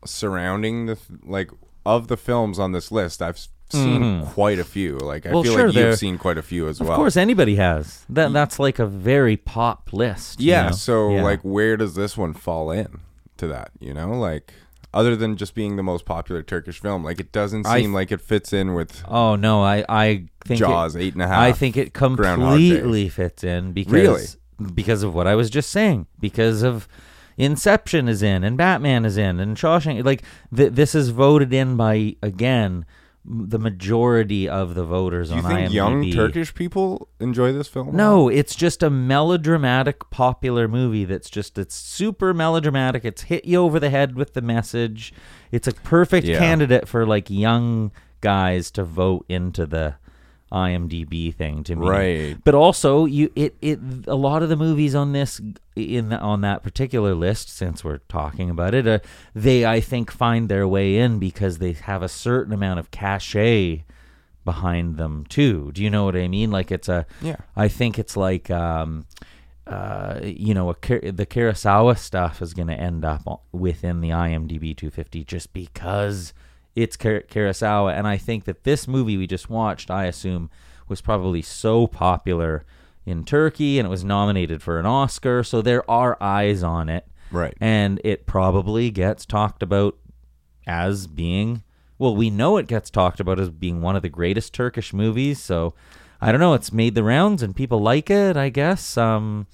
surrounding 0.04 0.86
the 0.86 0.98
like 1.22 1.50
of 1.84 2.08
the 2.08 2.16
films 2.16 2.58
on 2.58 2.72
this 2.72 2.90
list. 2.92 3.22
I've 3.22 3.38
seen 3.38 4.02
mm-hmm. 4.02 4.30
quite 4.32 4.58
a 4.58 4.64
few. 4.64 4.98
Like 4.98 5.26
I. 5.26 5.32
Well, 5.32 5.42
feel 5.42 5.54
sure, 5.54 5.66
like 5.68 5.76
you've 5.76 5.98
seen 5.98 6.18
quite 6.18 6.38
a 6.38 6.42
few 6.42 6.68
as 6.68 6.80
Of 6.80 6.86
well. 6.86 6.96
Of 6.96 6.98
course 7.00 7.16
anybody 7.16 7.56
has. 7.56 8.04
That 8.08 8.32
that's 8.32 8.58
like 8.58 8.78
a 8.78 8.86
very 8.86 9.36
pop 9.36 9.92
list. 9.92 10.40
you 10.40 10.50
Yeah. 10.50 10.66
know? 10.66 10.72
So 10.72 11.14
Yeah. 11.14 11.22
like, 11.22 11.40
where 11.42 11.76
does 11.76 11.94
this 11.94 12.16
one 12.16 12.34
fall 12.34 12.70
in 12.70 13.00
to 13.38 13.46
that? 13.48 13.70
You 13.80 13.94
know, 13.94 14.10
like 14.10 14.52
other 14.92 15.14
than 15.14 15.36
just 15.36 15.54
being 15.54 15.76
the 15.76 15.82
most 15.84 16.04
popular 16.04 16.42
Turkish 16.42 16.80
film, 16.80 17.04
like 17.04 17.20
it 17.20 17.32
doesn't 17.32 17.66
I 17.66 17.80
seem 17.80 17.92
like 17.92 18.10
it 18.10 18.20
fits 18.20 18.52
in 18.52 18.74
with 18.74 19.02
Oh 19.06 19.36
no, 19.36 19.62
I 19.62 19.84
I 19.88 20.26
think 20.44 20.60
it- 20.60 20.64
Jaws 20.64 20.96
eight 20.96 21.14
and 21.14 21.22
a 21.22 21.28
half. 21.28 21.38
I 21.38 21.52
think 21.52 21.76
it 21.76 21.94
completely 21.94 23.08
fits 23.08 23.44
in 23.44 23.72
because 23.72 23.92
Really? 23.92 24.24
Because 24.74 25.02
of 25.02 25.14
what 25.14 25.26
I 25.26 25.34
was 25.34 25.50
just 25.50 25.70
saying. 25.70 26.06
Because 26.18 26.62
of 26.62 26.86
Inception 27.38 28.08
is 28.08 28.22
in 28.22 28.44
and 28.44 28.56
Batman 28.58 29.04
is 29.04 29.16
in 29.16 29.40
and 29.40 29.56
Shawshank. 29.56 30.04
Like 30.04 30.22
th- 30.54 30.72
this 30.72 30.94
is 30.94 31.08
voted 31.10 31.52
in 31.52 31.76
by 31.76 32.16
again 32.22 32.84
the 33.24 33.58
majority 33.58 34.48
of 34.48 34.74
the 34.74 34.84
voters 34.84 35.28
Do 35.28 35.36
you 35.36 35.42
on 35.42 35.46
think 35.50 35.70
IMDb. 35.70 35.74
young 35.74 36.10
Turkish 36.10 36.54
people 36.54 37.08
enjoy 37.20 37.52
this 37.52 37.68
film? 37.68 37.94
No, 37.94 38.28
it's 38.28 38.54
just 38.54 38.82
a 38.82 38.88
melodramatic, 38.90 40.08
popular 40.10 40.66
movie 40.68 41.04
that's 41.04 41.30
just 41.30 41.56
it's 41.58 41.74
super 41.74 42.34
melodramatic. 42.34 43.04
It's 43.04 43.22
hit 43.22 43.44
you 43.44 43.58
over 43.60 43.78
the 43.78 43.90
head 43.90 44.16
with 44.16 44.32
the 44.34 44.42
message. 44.42 45.12
It's 45.52 45.68
a 45.68 45.72
perfect 45.72 46.26
Yeah. 46.26 46.38
candidate 46.38 46.88
for 46.88 47.06
like 47.06 47.30
young 47.30 47.90
guys 48.20 48.70
to 48.72 48.84
vote 48.84 49.24
into 49.28 49.64
the 49.66 49.94
IMDb 50.52 51.34
thing 51.34 51.62
to 51.64 51.76
me. 51.76 51.86
Right. 51.86 52.36
But 52.44 52.54
also, 52.54 53.04
you 53.04 53.30
it 53.36 53.56
it 53.60 53.78
a 54.06 54.14
lot 54.14 54.42
of 54.42 54.48
the 54.48 54.56
movies 54.56 54.94
on 54.94 55.12
this 55.12 55.40
in 55.76 56.08
the, 56.08 56.18
on 56.18 56.40
that 56.40 56.62
particular 56.62 57.14
list, 57.14 57.48
since 57.48 57.84
we're 57.84 57.98
talking 58.08 58.50
about 58.50 58.74
it, 58.74 58.86
uh, 58.86 58.98
they 59.34 59.64
I 59.64 59.80
think 59.80 60.10
find 60.10 60.48
their 60.48 60.66
way 60.66 60.96
in 60.96 61.18
because 61.18 61.58
they 61.58 61.72
have 61.72 62.02
a 62.02 62.08
certain 62.08 62.52
amount 62.52 62.80
of 62.80 62.90
cachet 62.90 63.84
behind 64.44 64.96
them 64.96 65.24
too. 65.28 65.70
Do 65.72 65.82
you 65.82 65.90
know 65.90 66.04
what 66.04 66.16
I 66.16 66.26
mean? 66.28 66.50
Like 66.50 66.72
it's 66.72 66.88
a 66.88 67.06
Yeah. 67.20 67.36
I 67.56 67.68
think 67.68 67.98
it's 67.98 68.16
like 68.16 68.50
um 68.50 69.06
uh 69.66 70.18
you 70.22 70.54
know 70.54 70.70
a, 70.70 70.74
the 71.12 71.26
Kurosawa 71.26 71.96
stuff 71.98 72.42
is 72.42 72.54
going 72.54 72.68
to 72.68 72.74
end 72.74 73.04
up 73.04 73.44
within 73.52 74.00
the 74.00 74.10
IMDb 74.10 74.76
250 74.76 75.24
just 75.24 75.52
because 75.52 76.32
it's 76.76 76.96
Kurosawa 76.96 77.96
and 77.96 78.06
I 78.06 78.16
think 78.16 78.44
that 78.44 78.64
this 78.64 78.86
movie 78.88 79.16
we 79.16 79.26
just 79.26 79.50
watched 79.50 79.90
I 79.90 80.04
assume 80.06 80.50
was 80.88 81.00
probably 81.00 81.42
so 81.42 81.86
popular 81.86 82.64
in 83.06 83.24
Turkey 83.24 83.78
and 83.78 83.86
it 83.86 83.90
was 83.90 84.04
nominated 84.04 84.62
for 84.62 84.78
an 84.78 84.86
Oscar 84.86 85.42
so 85.42 85.62
there 85.62 85.88
are 85.90 86.16
eyes 86.22 86.62
on 86.62 86.88
it 86.88 87.06
Right. 87.32 87.54
and 87.60 88.00
it 88.04 88.26
probably 88.26 88.90
gets 88.90 89.24
talked 89.24 89.62
about 89.62 89.96
as 90.66 91.06
being 91.06 91.62
well 91.98 92.14
we 92.16 92.28
know 92.30 92.56
it 92.56 92.66
gets 92.66 92.90
talked 92.90 93.20
about 93.20 93.38
as 93.40 93.50
being 93.50 93.80
one 93.82 93.94
of 93.96 94.02
the 94.02 94.08
greatest 94.08 94.52
turkish 94.52 94.92
movies 94.92 95.40
so 95.40 95.72
i 96.20 96.30
don't 96.30 96.40
know 96.40 96.54
it's 96.54 96.72
made 96.72 96.94
the 96.94 97.02
rounds 97.02 97.42
and 97.42 97.56
people 97.56 97.80
like 97.80 98.10
it 98.10 98.36
i 98.36 98.48
guess 98.48 98.96
um 98.98 99.46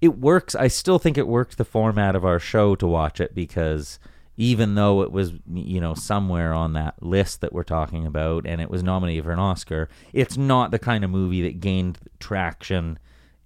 it 0.00 0.18
works 0.18 0.54
i 0.54 0.68
still 0.68 0.98
think 0.98 1.16
it 1.18 1.26
worked 1.26 1.58
the 1.58 1.64
format 1.64 2.14
of 2.14 2.24
our 2.24 2.38
show 2.38 2.74
to 2.74 2.86
watch 2.86 3.20
it 3.20 3.34
because 3.34 3.98
even 4.40 4.74
though 4.74 5.02
it 5.02 5.12
was 5.12 5.32
you 5.52 5.80
know 5.80 5.94
somewhere 5.94 6.52
on 6.52 6.72
that 6.72 6.94
list 7.02 7.40
that 7.40 7.52
we're 7.52 7.62
talking 7.62 8.06
about 8.06 8.46
and 8.46 8.60
it 8.60 8.70
was 8.70 8.82
nominated 8.82 9.24
for 9.24 9.32
an 9.32 9.38
oscar 9.38 9.88
it's 10.12 10.36
not 10.36 10.70
the 10.70 10.78
kind 10.78 11.04
of 11.04 11.10
movie 11.10 11.42
that 11.42 11.60
gained 11.60 11.98
traction 12.18 12.98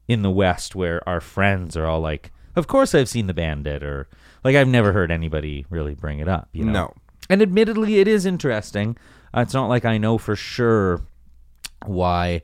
in 0.09 0.23
the 0.23 0.31
West 0.31 0.75
where 0.75 1.07
our 1.09 1.21
friends 1.21 1.77
are 1.77 1.87
all 1.87 2.01
like, 2.01 2.33
"Of 2.57 2.67
course 2.67 2.95
I've 2.95 3.09
seen 3.09 3.27
the 3.27 3.35
Bandit," 3.35 3.83
or 3.83 4.09
like 4.43 4.57
I've 4.57 4.69
never 4.69 4.93
heard 4.93 5.11
anybody 5.11 5.67
really 5.71 5.95
bring 5.95 6.19
it 6.19 6.29
up. 6.29 6.49
You 6.53 6.65
know. 6.65 6.73
No. 6.73 6.95
And 7.31 7.41
admittedly, 7.41 7.99
it 7.99 8.09
is 8.09 8.27
interesting. 8.27 8.97
Uh, 9.35 9.41
it's 9.41 9.55
not 9.55 9.69
like 9.69 9.85
I 9.85 9.99
know 9.99 10.19
for 10.19 10.37
sure 10.37 11.03
why 11.87 12.43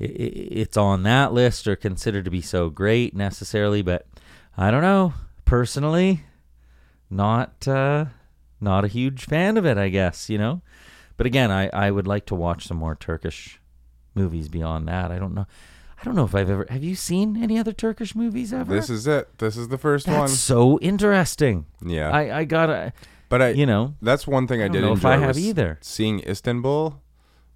it's 0.00 0.76
on 0.76 1.04
that 1.04 1.32
list 1.32 1.66
or 1.66 1.76
considered 1.76 2.24
to 2.24 2.30
be 2.30 2.40
so 2.40 2.68
great 2.68 3.14
necessarily, 3.14 3.82
but 3.82 4.06
I 4.56 4.70
don't 4.70 4.82
know. 4.82 5.14
Personally, 5.44 6.24
not 7.10 7.66
uh, 7.68 8.06
not 8.60 8.84
a 8.84 8.88
huge 8.88 9.24
fan 9.24 9.56
of 9.56 9.64
it. 9.66 9.78
I 9.78 9.88
guess 9.88 10.28
you 10.30 10.38
know. 10.38 10.62
But 11.16 11.26
again, 11.26 11.50
I, 11.50 11.68
I 11.72 11.90
would 11.90 12.06
like 12.06 12.26
to 12.26 12.34
watch 12.36 12.66
some 12.66 12.76
more 12.76 12.94
Turkish 12.94 13.60
movies 14.14 14.48
beyond 14.48 14.86
that. 14.88 15.10
I 15.10 15.18
don't 15.18 15.34
know. 15.34 15.46
I 16.00 16.04
don't 16.04 16.14
know 16.14 16.24
if 16.24 16.34
I've 16.34 16.48
ever. 16.48 16.64
Have 16.70 16.84
you 16.84 16.94
seen 16.94 17.42
any 17.42 17.58
other 17.58 17.72
Turkish 17.72 18.14
movies 18.14 18.52
ever? 18.52 18.72
This 18.72 18.88
is 18.88 19.06
it. 19.08 19.36
This 19.38 19.56
is 19.56 19.66
the 19.68 19.78
first 19.78 20.06
That's 20.06 20.32
so 20.32 20.78
interesting. 20.78 21.66
Yeah. 21.84 22.10
I 22.10 22.38
I 22.40 22.44
gotta. 22.44 22.92
but 23.28 23.42
I 23.42 23.48
You 23.50 23.66
know. 23.66 23.94
that's 24.00 24.26
one 24.26 24.46
thing 24.46 24.62
I, 24.62 24.66
I 24.66 24.68
did 24.68 24.82
know 24.82 24.92
if 24.92 25.04
I 25.04 25.16
have 25.16 25.36
either. 25.36 25.78
seeing 25.80 26.20
Istanbul. 26.20 27.02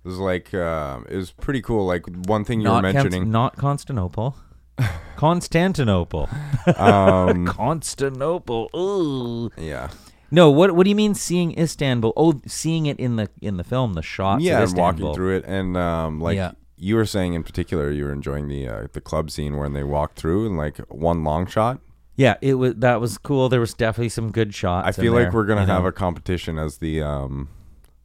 It 0.05 0.09
was 0.09 0.19
like 0.19 0.53
um, 0.55 1.07
it 1.09 1.17
was 1.17 1.31
pretty 1.31 1.63
cool. 1.63 1.87
Like 1.87 2.05
one 2.27 2.45
thing 2.45 2.61
you 2.61 2.65
not 2.65 2.83
were 2.83 2.91
Const- 2.91 3.05
mentioning. 3.13 3.31
not 3.31 3.55
Constantinople. 3.57 4.35
Constantinople. 5.17 6.29
um, 6.77 7.47
Constantinople. 7.47 8.71
Ooh. 8.77 9.51
yeah. 9.57 9.91
No, 10.31 10.51
what 10.51 10.75
what 10.75 10.85
do 10.85 10.91
you 10.91 10.97
mean 10.97 11.15
seeing 11.15 11.57
Istanbul? 11.59 12.13
Oh, 12.17 12.41
seeing 12.47 12.87
it 12.87 12.99
in 12.99 13.17
the 13.17 13.29
in 13.43 13.59
the 13.59 13.65
film, 13.65 13.93
the 13.95 14.03
shots 14.03 14.43
yeah, 14.43 14.63
of 14.63 14.71
and 14.71 14.79
walking 14.79 15.15
through 15.15 15.37
it, 15.37 15.45
and 15.47 15.77
um, 15.77 16.21
like 16.21 16.37
Yeah. 16.37 16.53
you 16.79 16.97
were 16.97 17.05
saying 17.05 17.35
in 17.35 17.43
particular, 17.43 17.91
you 17.91 18.05
were 18.05 18.13
enjoying 18.13 18.49
the 18.49 18.67
uh, 18.67 18.87
the 18.93 19.01
club 19.03 19.31
scene 19.31 19.59
when 19.59 19.75
they 19.75 19.83
walked 19.85 20.19
through 20.19 20.47
and 20.47 20.57
like 20.57 20.79
one 20.91 21.23
long 21.23 21.47
shot. 21.47 21.81
Yeah, 22.17 22.37
it 22.41 22.55
was 22.55 22.77
that 22.77 22.99
was 23.01 23.19
cool. 23.19 23.51
There 23.51 23.61
was 23.61 23.75
definitely 23.75 24.09
some 24.09 24.31
good 24.33 24.55
shots. 24.55 24.89
I 24.89 24.93
feel 24.93 25.13
like 25.13 25.25
there, 25.25 25.33
we're 25.33 25.45
gonna 25.45 25.63
you 25.63 25.67
know. 25.67 25.75
have 25.75 25.85
a 25.85 25.93
competition 25.93 26.59
as 26.59 26.79
the 26.79 27.03
um 27.03 27.49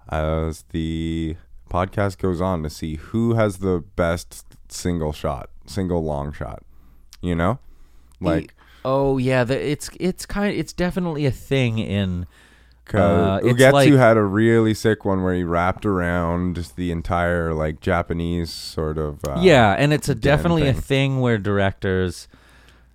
as 0.09 0.63
the 0.71 1.37
podcast 1.69 2.17
goes 2.17 2.41
on 2.41 2.61
to 2.63 2.69
see 2.69 2.95
who 2.95 3.33
has 3.35 3.57
the 3.59 3.83
best 3.95 4.45
single 4.69 5.13
shot, 5.13 5.49
single 5.67 6.03
long 6.03 6.31
shot. 6.31 6.63
You 7.21 7.35
know, 7.35 7.59
like 8.19 8.53
Oh 8.85 9.17
yeah, 9.17 9.43
the, 9.43 9.59
it's 9.71 9.89
it's 9.99 10.25
kind 10.25 10.55
it's 10.55 10.73
definitely 10.73 11.25
a 11.25 11.31
thing 11.31 11.77
in 11.79 12.25
Uh, 12.93 13.39
Ugetsu 13.41 13.71
like- 13.73 13.91
had 13.93 14.15
a 14.15 14.23
really 14.23 14.73
sick 14.73 15.03
one 15.03 15.21
where 15.23 15.33
he 15.33 15.43
wrapped 15.43 15.85
around 15.85 16.71
the 16.77 16.89
entire 16.91 17.53
like 17.53 17.81
Japanese 17.81 18.49
sort 18.51 18.97
of 18.97 19.19
uh, 19.25 19.39
yeah, 19.41 19.73
and 19.77 19.91
it's 19.91 20.07
a 20.07 20.15
definitely 20.15 20.67
a 20.69 20.73
thing. 20.73 20.81
thing 20.81 21.19
where 21.19 21.37
directors, 21.37 22.27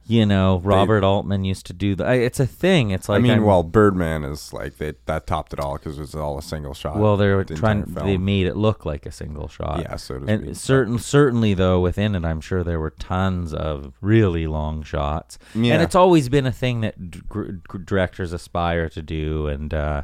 you 0.06 0.26
know, 0.26 0.60
Robert 0.64 1.04
Altman 1.04 1.44
used 1.44 1.66
to 1.66 1.72
do 1.72 1.94
that. 1.94 2.10
It's 2.16 2.40
a 2.40 2.46
thing. 2.46 2.90
It's 2.90 3.08
like 3.08 3.18
I 3.18 3.22
mean, 3.22 3.32
I'm- 3.32 3.44
well, 3.44 3.62
Birdman 3.62 4.24
is 4.24 4.52
like 4.52 4.78
they 4.78 4.94
that 5.06 5.26
topped 5.26 5.52
it 5.52 5.60
all 5.60 5.74
because 5.78 5.96
it 5.98 6.00
was 6.00 6.14
all 6.14 6.36
a 6.38 6.42
single 6.42 6.74
shot. 6.74 6.96
well, 6.98 7.16
they're 7.16 7.44
the 7.44 7.54
trying. 7.54 7.84
They 7.84 8.18
made 8.18 8.46
it 8.46 8.56
look 8.56 8.84
like 8.84 9.06
a 9.06 9.12
single 9.12 9.48
shot. 9.48 9.80
yeah, 9.80 9.96
so 9.96 10.18
to 10.18 10.26
and 10.26 10.42
speak. 10.44 10.56
certain 10.56 10.98
certainly 10.98 11.54
though 11.54 11.80
within 11.80 12.14
it 12.14 12.24
i'm 12.24 12.40
sure 12.40 12.62
there 12.64 12.80
were 12.80 12.90
tons 12.90 13.54
of 13.54 13.92
really 14.00 14.46
long 14.46 14.82
shots 14.82 15.38
Yeah. 15.54 15.74
and 15.74 15.82
it's 15.82 15.94
always 15.94 16.28
been 16.28 16.46
a 16.46 16.52
thing 16.52 16.80
that 16.82 17.10
d- 17.10 17.20
gr- 17.28 17.52
gr- 17.68 17.78
directors 17.78 18.32
aspire 18.32 18.88
to 18.90 19.02
do 19.02 19.46
and 19.46 19.72
uh 19.72 20.02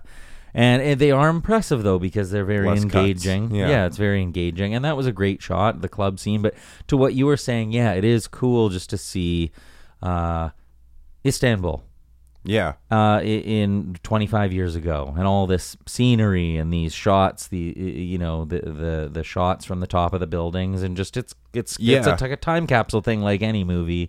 and, 0.55 0.80
and 0.82 1.01
they 1.01 1.11
are 1.11 1.28
impressive 1.28 1.82
though 1.82 1.99
because 1.99 2.30
they're 2.30 2.44
very 2.44 2.66
Less 2.68 2.82
engaging 2.82 3.55
Yeah. 3.55 3.84
it's 3.86 3.96
very 3.96 4.22
engaging 4.22 4.74
and 4.74 4.84
that 4.84 4.96
was 4.96 5.07
a 5.07 5.12
great 5.12 5.42
shot 5.42 5.80
the 5.82 5.88
club 5.88 6.18
scene 6.18 6.40
but 6.42 6.55
to 6.86 6.96
what 6.96 7.14
you 7.14 7.26
were 7.26 7.36
saying 7.36 7.72
yeah 7.72 7.92
it 7.92 8.05
is 8.05 8.26
cool 8.26 8.68
just 8.68 8.90
to 8.90 8.99
see 8.99 9.51
uh 10.03 10.51
istanbul 11.26 11.82
yeah, 12.44 12.74
uh, 12.90 13.20
in 13.22 13.96
25 14.05 14.53
years 14.55 14.74
ago, 14.74 15.12
and 15.18 15.26
all 15.26 15.46
this 15.46 15.76
scenery 15.86 16.57
and 16.57 16.72
these 16.72 16.94
shots, 16.94 17.49
the 17.49 17.59
you 17.76 18.16
know 18.16 18.46
the 18.46 18.61
the 18.61 19.11
the 19.12 19.22
shots 19.24 19.66
from 19.66 19.80
the 19.80 19.86
top 19.86 20.14
of 20.14 20.20
the 20.20 20.26
buildings, 20.26 20.82
and 20.82 20.96
just 20.96 21.18
it's 21.18 21.34
it's 21.53 21.72
it's 21.72 21.80
Yeah. 21.80 22.07
a, 22.09 22.16
like 22.18 22.30
a 22.30 22.36
time 22.36 22.66
capsule 22.66 23.03
thing, 23.03 23.20
like 23.20 23.42
any 23.42 23.64
movie 23.64 24.09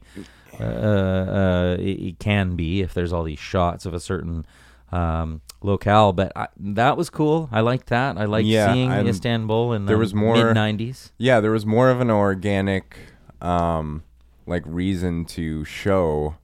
uh, 0.57 0.63
uh, 0.63 1.75
it, 1.79 1.99
it 1.99 2.19
can 2.19 2.55
be 2.55 2.79
if 2.81 2.93
there's 2.93 3.11
all 3.11 3.23
these 3.23 3.39
shots 3.39 3.85
of 3.85 3.93
a 3.93 3.99
certain 3.99 4.45
um, 4.93 5.41
locale. 5.61 6.13
But 6.13 6.31
I, 6.35 6.47
that 6.59 6.95
was 6.95 7.09
cool. 7.09 7.49
I 7.51 7.59
liked 7.61 7.87
that. 7.87 8.17
I 8.17 8.23
liked 8.25 8.47
Yeah, 8.47 8.71
seeing 8.71 8.91
and 8.91 9.07
Istanbul 9.09 9.73
in 9.73 9.85
the 9.85 9.89
there 9.89 9.97
was 9.97 10.13
more- 10.13 10.35
mid 10.35 10.55
90s. 10.55 11.11
yeah. 11.17 11.41
There 11.41 11.51
was 11.51 11.65
more 11.65 11.89
of 11.89 11.99
an 11.99 12.11
organic, 12.11 12.95
um, 13.41 14.03
like 14.49 14.63
reason 14.65 15.25
to 15.25 15.63
show 15.63 16.35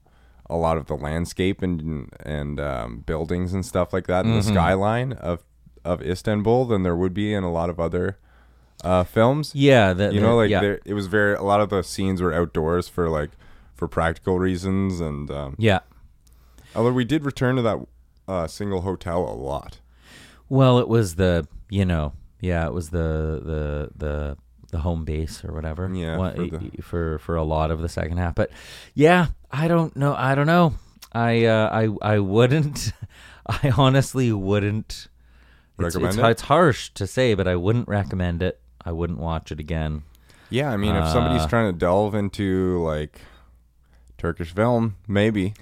a 0.50 0.56
lot 0.56 0.78
of 0.78 0.86
the 0.86 0.96
landscape 0.96 1.62
and 1.62 2.10
and 2.24 2.60
um, 2.60 3.00
buildings 3.00 3.54
and 3.54 3.66
stuff 3.66 3.92
like 3.92 4.08
that, 4.08 4.26
and 4.26 4.34
Mm-hmm. 4.36 4.48
the 4.48 4.54
skyline 4.54 5.14
of 5.14 5.44
of 5.84 6.02
Istanbul 6.02 6.66
than 6.66 6.84
there 6.84 6.96
would 6.96 7.14
be 7.14 7.34
in 7.34 7.44
a 7.44 7.52
lot 7.52 7.70
of 7.70 7.80
other 7.80 8.18
uh, 8.84 9.04
films. 9.04 9.54
Yeah, 9.54 9.94
you 10.10 10.20
know, 10.22 10.36
like 10.38 10.50
yeah. 10.50 10.62
there, 10.62 10.80
it 10.86 10.94
was 10.94 11.08
very 11.08 11.36
a 11.36 11.44
lot 11.44 11.62
of 11.62 11.70
the 11.70 11.84
scenes 11.84 12.22
were 12.22 12.34
outdoors 12.34 12.88
for 12.88 13.10
like 13.10 13.32
for 13.74 13.88
practical 13.88 14.40
reasons, 14.40 15.02
and 15.02 15.30
um, 15.32 15.56
yeah. 15.58 15.80
although 16.76 16.94
we 16.94 17.06
did 17.06 17.26
return 17.26 17.56
to 17.58 17.62
that 17.62 17.80
uh, 18.28 18.48
single 18.48 18.82
hotel 18.82 19.24
a 19.24 19.34
lot. 19.36 19.80
Well, 20.50 20.80
it 20.80 20.88
was 20.88 21.16
the 21.16 21.48
you 21.70 21.86
know 21.86 22.14
yeah 22.42 22.68
it 22.68 22.74
was 22.74 22.90
the 22.90 23.42
the 23.44 23.90
the 23.96 24.38
the 24.72 24.80
home 24.80 25.06
base 25.06 25.44
or 25.46 25.54
whatever 25.54 25.90
Yeah, 25.94 26.18
What- 26.18 26.36
for 26.36 26.46
the- 26.48 26.82
for 26.82 27.20
for 27.20 27.36
a 27.36 27.44
lot 27.44 27.72
of 27.72 27.82
the 27.82 27.90
second 27.90 28.18
half. 28.18 28.36
But 28.36 28.52
yeah, 28.94 29.28
I 29.52 29.68
don't 29.68 29.96
know. 29.96 30.14
I 30.16 30.36
don't 30.36 30.48
know. 30.48 30.74
I 31.12 31.46
uh, 31.46 31.70
I 32.02 32.16
I 32.16 32.20
wouldn't. 32.20 32.92
I 33.48 33.72
honestly 33.78 34.32
wouldn't. 34.32 35.08
It's, 35.78 35.84
Recommend 35.96 36.16
it's, 36.16 36.24
it? 36.28 36.32
it's 36.32 36.42
harsh 36.44 36.90
to 36.96 37.06
say, 37.06 37.34
but 37.36 37.48
I 37.48 37.56
wouldn't 37.56 37.88
recommend 37.88 38.42
it. 38.42 38.60
I 38.84 38.92
wouldn't 38.92 39.20
watch 39.20 39.52
it 39.52 39.60
again. 39.60 40.04
Yeah, 40.50 40.72
I 40.72 40.78
mean, 40.78 40.96
if 40.96 41.08
somebody's 41.10 41.42
Uh, 41.44 41.48
trying 41.48 41.74
to 41.74 41.78
delve 41.78 42.16
into 42.16 42.82
like 42.84 43.20
Turkish 44.18 44.52
film, 44.54 44.96
maybe. 45.08 45.54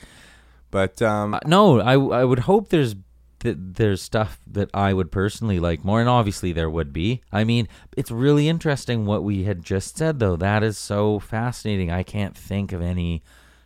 But 0.71 1.01
um, 1.01 1.33
Uh, 1.35 1.39
no, 1.45 1.79
I 1.81 1.93
I 1.93 2.23
would 2.23 2.39
hope 2.39 2.69
there's 2.69 2.95
that 3.43 3.75
there's 3.75 4.01
stuff 4.01 4.39
that 4.47 4.69
I 4.73 4.93
would 4.93 5.11
personally 5.11 5.59
like 5.59 5.85
more, 5.85 5.99
and 6.01 6.09
obviously 6.09 6.51
there 6.51 6.69
would 6.69 6.91
be. 6.91 7.21
I 7.31 7.43
mean, 7.43 7.67
it's 7.95 8.11
really 8.11 8.49
interesting 8.49 9.05
what 9.05 9.23
we 9.23 9.43
had 9.43 9.63
just 9.63 9.97
said, 9.97 10.19
though. 10.19 10.35
That 10.35 10.63
is 10.63 10.77
so 10.77 11.19
fascinating. 11.19 11.91
I 11.91 12.03
can't 12.03 12.35
think 12.35 12.73
of 12.73 12.81
any 12.81 13.23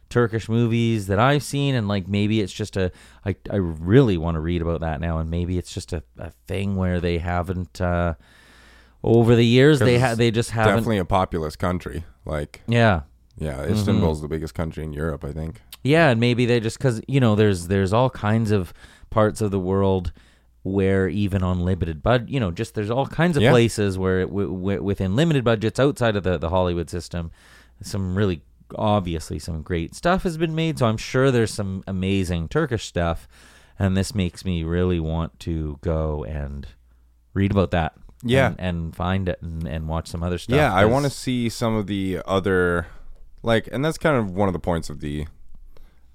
Turkish 0.10 0.48
movies 0.48 1.08
that 1.08 1.20
I've 1.20 1.44
seen, 1.44 1.74
and 1.76 1.88
like 1.88 2.08
maybe 2.08 2.42
it's 2.42 2.54
just 2.54 2.78
a. 2.78 2.92
I 3.26 3.36
I 3.50 3.56
really 3.58 4.18
want 4.18 4.36
to 4.36 4.42
read 4.42 4.62
about 4.62 4.82
that 4.82 5.00
now, 5.02 5.18
and 5.20 5.30
maybe 5.30 5.58
it's 5.58 5.74
just 5.74 5.94
a, 5.94 6.04
a 6.18 6.32
thing 6.48 6.76
where 6.76 7.00
they 7.00 7.18
haven't. 7.18 7.80
uh 7.82 8.14
over 9.04 9.36
the 9.36 9.46
years, 9.46 9.80
they 9.80 10.00
ha- 10.00 10.16
they 10.16 10.32
just 10.32 10.52
haven't. 10.52 10.74
definitely 10.74 10.98
a 10.98 11.06
populous 11.06 11.56
country. 11.56 12.04
Like, 12.26 12.62
Yeah, 12.68 13.02
yeah, 13.38 13.58
Mm-hmm. 13.60 13.74
Istanbul's 13.74 14.22
the 14.22 14.28
biggest 14.28 14.54
country 14.56 14.84
in 14.84 14.92
Europe, 14.92 15.24
I 15.24 15.32
think. 15.32 15.62
Yeah, 15.84 16.10
and 16.10 16.20
maybe 16.20 16.46
they 16.46 16.60
just 16.60 16.78
because 16.78 17.00
you 17.08 17.20
know 17.20 17.36
there's 17.36 17.68
there's 17.68 17.94
all 17.94 18.10
kinds 18.10 18.52
of 18.52 18.74
parts 19.10 19.42
of 19.42 19.52
the 19.52 19.60
world 19.60 20.12
where 20.64 21.08
even 21.08 21.44
on 21.44 21.62
limited 21.62 22.04
bud, 22.04 22.30
you 22.30 22.40
know, 22.40 22.52
just 22.52 22.76
there's 22.76 22.90
all 22.92 23.08
kinds 23.08 23.38
of 23.38 23.44
Yeah. 23.44 23.52
places 23.52 23.98
where 23.98 24.22
it, 24.22 24.28
w- 24.28 24.50
w- 24.54 24.84
within 24.84 25.16
limited 25.16 25.44
budgets 25.44 25.80
outside 25.80 26.16
of 26.16 26.24
the 26.24 26.38
the 26.38 26.50
Hollywood 26.50 26.90
system, 26.90 27.32
some 27.82 28.18
really 28.18 28.42
obviously 28.76 29.40
some 29.40 29.62
great 29.62 29.96
stuff 29.96 30.24
has 30.24 30.38
been 30.38 30.54
made. 30.54 30.78
So 30.80 30.88
I'm 30.88 30.98
sure 30.98 31.32
there's 31.32 31.54
some 31.54 31.84
amazing 31.88 32.50
Turkish 32.50 32.86
stuff, 32.86 33.28
and 33.80 33.96
this 33.96 34.14
makes 34.14 34.44
me 34.44 34.64
really 34.64 35.00
want 35.00 35.40
to 35.42 35.78
go 35.82 36.26
and 36.26 36.68
read 37.34 37.52
about 37.52 37.72
that. 37.72 37.94
Yeah. 38.24 38.48
and, 38.48 38.60
and 38.60 38.96
find 38.96 39.30
it 39.30 39.40
and, 39.44 39.68
and 39.68 39.88
watch 39.88 40.08
some 40.08 40.24
other 40.24 40.40
stuff. 40.40 40.56
Yeah, 40.58 40.74
I 40.74 40.86
want 40.86 41.06
to 41.06 41.10
see 41.12 41.50
some 41.50 41.76
of 41.76 41.86
the 41.86 42.20
other, 42.26 42.88
like, 43.44 43.70
and 43.72 43.86
that's 43.86 44.00
kind 44.00 44.18
of 44.18 44.32
one 44.32 44.50
of 44.50 44.54
the 44.54 44.60
points 44.60 44.90
of 44.90 45.02
the 45.02 45.28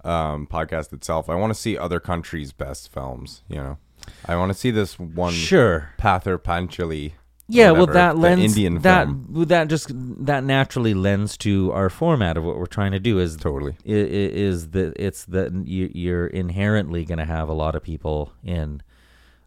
um, 0.04 0.46
podcast 0.46 0.92
itself. 0.92 1.28
I 1.30 1.34
want 1.34 1.52
to 1.52 1.58
see 1.58 1.76
other 1.78 2.00
countries' 2.00 2.52
best 2.52 2.92
films. 2.92 3.42
You 3.48 3.56
know, 3.56 3.78
I 4.26 4.36
want 4.36 4.50
to 4.52 4.58
see 4.58 4.70
this 4.70 4.98
one 4.98 5.32
Sure. 5.32 5.90
Pather 5.98 6.38
Panchali. 6.38 7.12
Yeah, 7.48 7.72
well, 7.72 7.86
that 7.86 8.16
lends 8.16 8.42
Indian 8.44 8.80
that 8.82 9.06
film. 9.08 9.44
that 9.48 9.68
just 9.68 9.90
that 10.24 10.42
naturally 10.44 10.94
lends 10.94 11.36
to 11.38 11.70
our 11.72 11.90
format 11.90 12.36
of 12.38 12.44
what 12.44 12.56
we're 12.56 12.64
trying 12.66 12.92
to 12.92 13.00
do 13.00 13.18
is 13.18 13.36
Totally. 13.36 13.72
i- 13.86 13.90
i- 13.90 14.32
is 14.48 14.70
that 14.70 14.94
it's 14.96 15.24
that 15.26 15.52
you, 15.66 15.90
you're 15.92 16.28
inherently 16.28 17.04
going 17.04 17.18
to 17.18 17.26
have 17.26 17.48
a 17.50 17.52
lot 17.52 17.74
of 17.74 17.82
people 17.82 18.32
in 18.42 18.80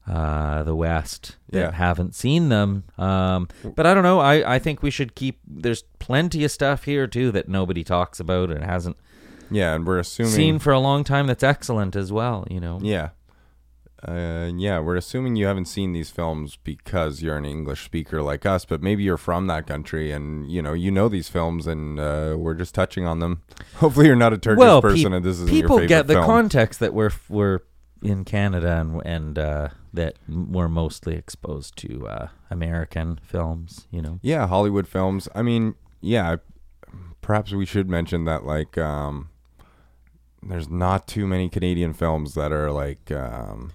uh, 0.08 0.62
the 0.62 0.76
West 0.76 1.38
that 1.50 1.60
Yeah. 1.60 1.72
haven't 1.72 2.14
seen 2.14 2.50
them. 2.50 2.84
Um, 3.00 3.48
but 3.76 3.88
I 3.88 3.94
don't 3.96 4.04
know. 4.04 4.20
I, 4.20 4.56
I 4.56 4.60
think 4.60 4.84
we 4.84 4.92
should 4.92 5.16
keep. 5.16 5.40
There's 5.48 5.84
plenty 5.98 6.44
of 6.44 6.52
stuff 6.52 6.84
here 6.84 7.08
too 7.08 7.32
that 7.32 7.50
nobody 7.50 7.84
talks 7.84 8.20
about 8.20 8.52
and 8.52 8.64
hasn't 8.64 8.98
Yeah, 9.52 9.76
and 9.76 9.86
we're 9.86 10.00
assuming. 10.00 10.32
seen 10.32 10.60
for 10.60 10.74
a 10.74 10.80
long 10.80 11.04
time. 11.04 11.28
That's 11.28 11.44
excellent 11.44 11.96
as 11.96 12.12
well. 12.12 12.46
You 12.50 12.60
know. 12.60 12.80
yeah. 12.82 13.10
Uh, 14.08 14.52
yeah, 14.56 14.80
we're 14.80 14.96
assuming 14.96 15.36
you 15.36 15.48
haven't 15.48 15.66
seen 15.66 15.92
these 15.92 16.12
films 16.12 16.58
because 16.64 17.24
you're 17.24 17.38
an 17.38 17.46
English 17.46 17.84
speaker 17.84 18.22
like 18.22 18.46
us, 18.46 18.64
but 18.64 18.80
maybe 18.80 19.02
you're 19.02 19.18
from 19.18 19.48
that 19.48 19.66
country 19.66 20.12
and 20.12 20.52
you 20.52 20.62
know 20.62 20.74
you 20.74 20.92
know 20.92 21.10
these 21.10 21.28
films, 21.28 21.66
and 21.66 22.00
uh, 22.00 22.36
we're 22.38 22.54
just 22.54 22.76
touching 22.76 23.08
on 23.08 23.20
them. 23.20 23.42
Hopefully, 23.78 24.06
you're 24.06 24.16
not 24.16 24.32
a 24.32 24.38
Turkish 24.38 24.60
well, 24.60 24.82
person, 24.82 25.06
peop- 25.06 25.14
and 25.14 25.26
this 25.26 25.40
is 25.40 25.50
people 25.50 25.86
get 25.88 26.06
the 26.06 26.14
film. 26.14 26.26
context 26.26 26.80
that 26.82 26.94
we're 26.94 27.12
we're 27.30 27.62
in 28.04 28.26
Canada 28.26 28.80
and 28.80 29.02
and 29.06 29.40
uh, 29.40 29.70
that 29.92 30.18
we're 30.28 30.70
mostly 30.70 31.16
exposed 31.16 31.76
to 31.78 32.08
uh, 32.08 32.28
American 32.52 33.20
films. 33.24 33.88
You 33.90 34.04
know, 34.04 34.20
Yeah, 34.22 34.46
Hollywood 34.46 34.88
films. 34.88 35.28
I 35.34 35.42
mean, 35.42 35.74
yeah, 36.02 36.36
perhaps 37.22 37.54
we 37.54 37.66
should 37.66 37.90
mention 37.90 38.26
that 38.26 38.46
like 38.46 38.78
um 38.78 39.30
there's 40.46 40.70
not 40.70 41.08
too 41.08 41.26
many 41.28 41.50
Canadian 41.50 41.94
films 41.94 42.34
that 42.36 42.52
are 42.52 42.72
like 42.72 43.12
um 43.12 43.72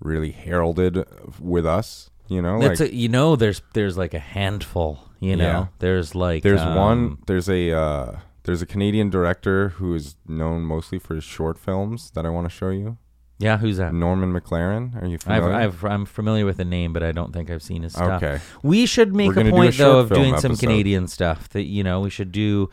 really 0.00 0.30
heralded 0.30 1.04
with 1.38 1.66
us, 1.66 2.10
you 2.28 2.40
know? 2.40 2.58
That's 2.60 2.80
like 2.80 2.90
a, 2.90 2.94
you 2.94 3.08
know, 3.08 3.36
there's 3.36 3.62
there's 3.74 3.96
like 3.98 4.14
a 4.14 4.18
handful. 4.18 5.06
You 5.20 5.36
know, 5.36 5.44
Yeah. 5.44 5.66
there's 5.80 6.14
like 6.14 6.42
there's 6.42 6.62
um, 6.62 6.74
one 6.74 7.18
there's 7.26 7.48
a 7.48 7.72
uh 7.72 8.18
there's 8.44 8.62
a 8.62 8.66
Canadian 8.66 9.10
director 9.10 9.70
who 9.70 9.94
is 9.94 10.16
known 10.26 10.62
mostly 10.62 10.98
for 10.98 11.14
his 11.14 11.24
short 11.24 11.58
films 11.58 12.10
that 12.12 12.24
I 12.24 12.30
want 12.30 12.46
to 12.48 12.50
show 12.50 12.70
you. 12.70 12.96
Yeah, 13.38 13.56
who's 13.58 13.78
that? 13.78 13.94
Norman 13.94 14.32
McLaren. 14.38 15.02
Are 15.02 15.06
you 15.06 15.16
familiar? 15.18 15.52
I've 15.54 15.82
I'm 15.84 16.04
familiar 16.06 16.44
with 16.46 16.56
the 16.58 16.64
name, 16.64 16.92
but 16.92 17.02
I 17.02 17.12
don't 17.12 17.32
think 17.32 17.50
I've 17.50 17.62
seen 17.62 17.82
his 17.82 17.92
stuff. 17.92 18.22
Okay. 18.22 18.38
We 18.62 18.84
should 18.86 19.14
make 19.14 19.28
We're 19.28 19.32
a 19.32 19.36
gonna 19.36 19.48
a 19.48 19.52
point 19.52 19.76
though 19.76 19.98
of 19.98 20.08
doing 20.10 20.36
some. 20.38 20.56
Canadian 20.56 21.06
stuff. 21.08 21.48
That 21.50 21.64
you 21.64 21.82
know, 21.84 22.00
we 22.00 22.10
should 22.10 22.32
do. 22.32 22.68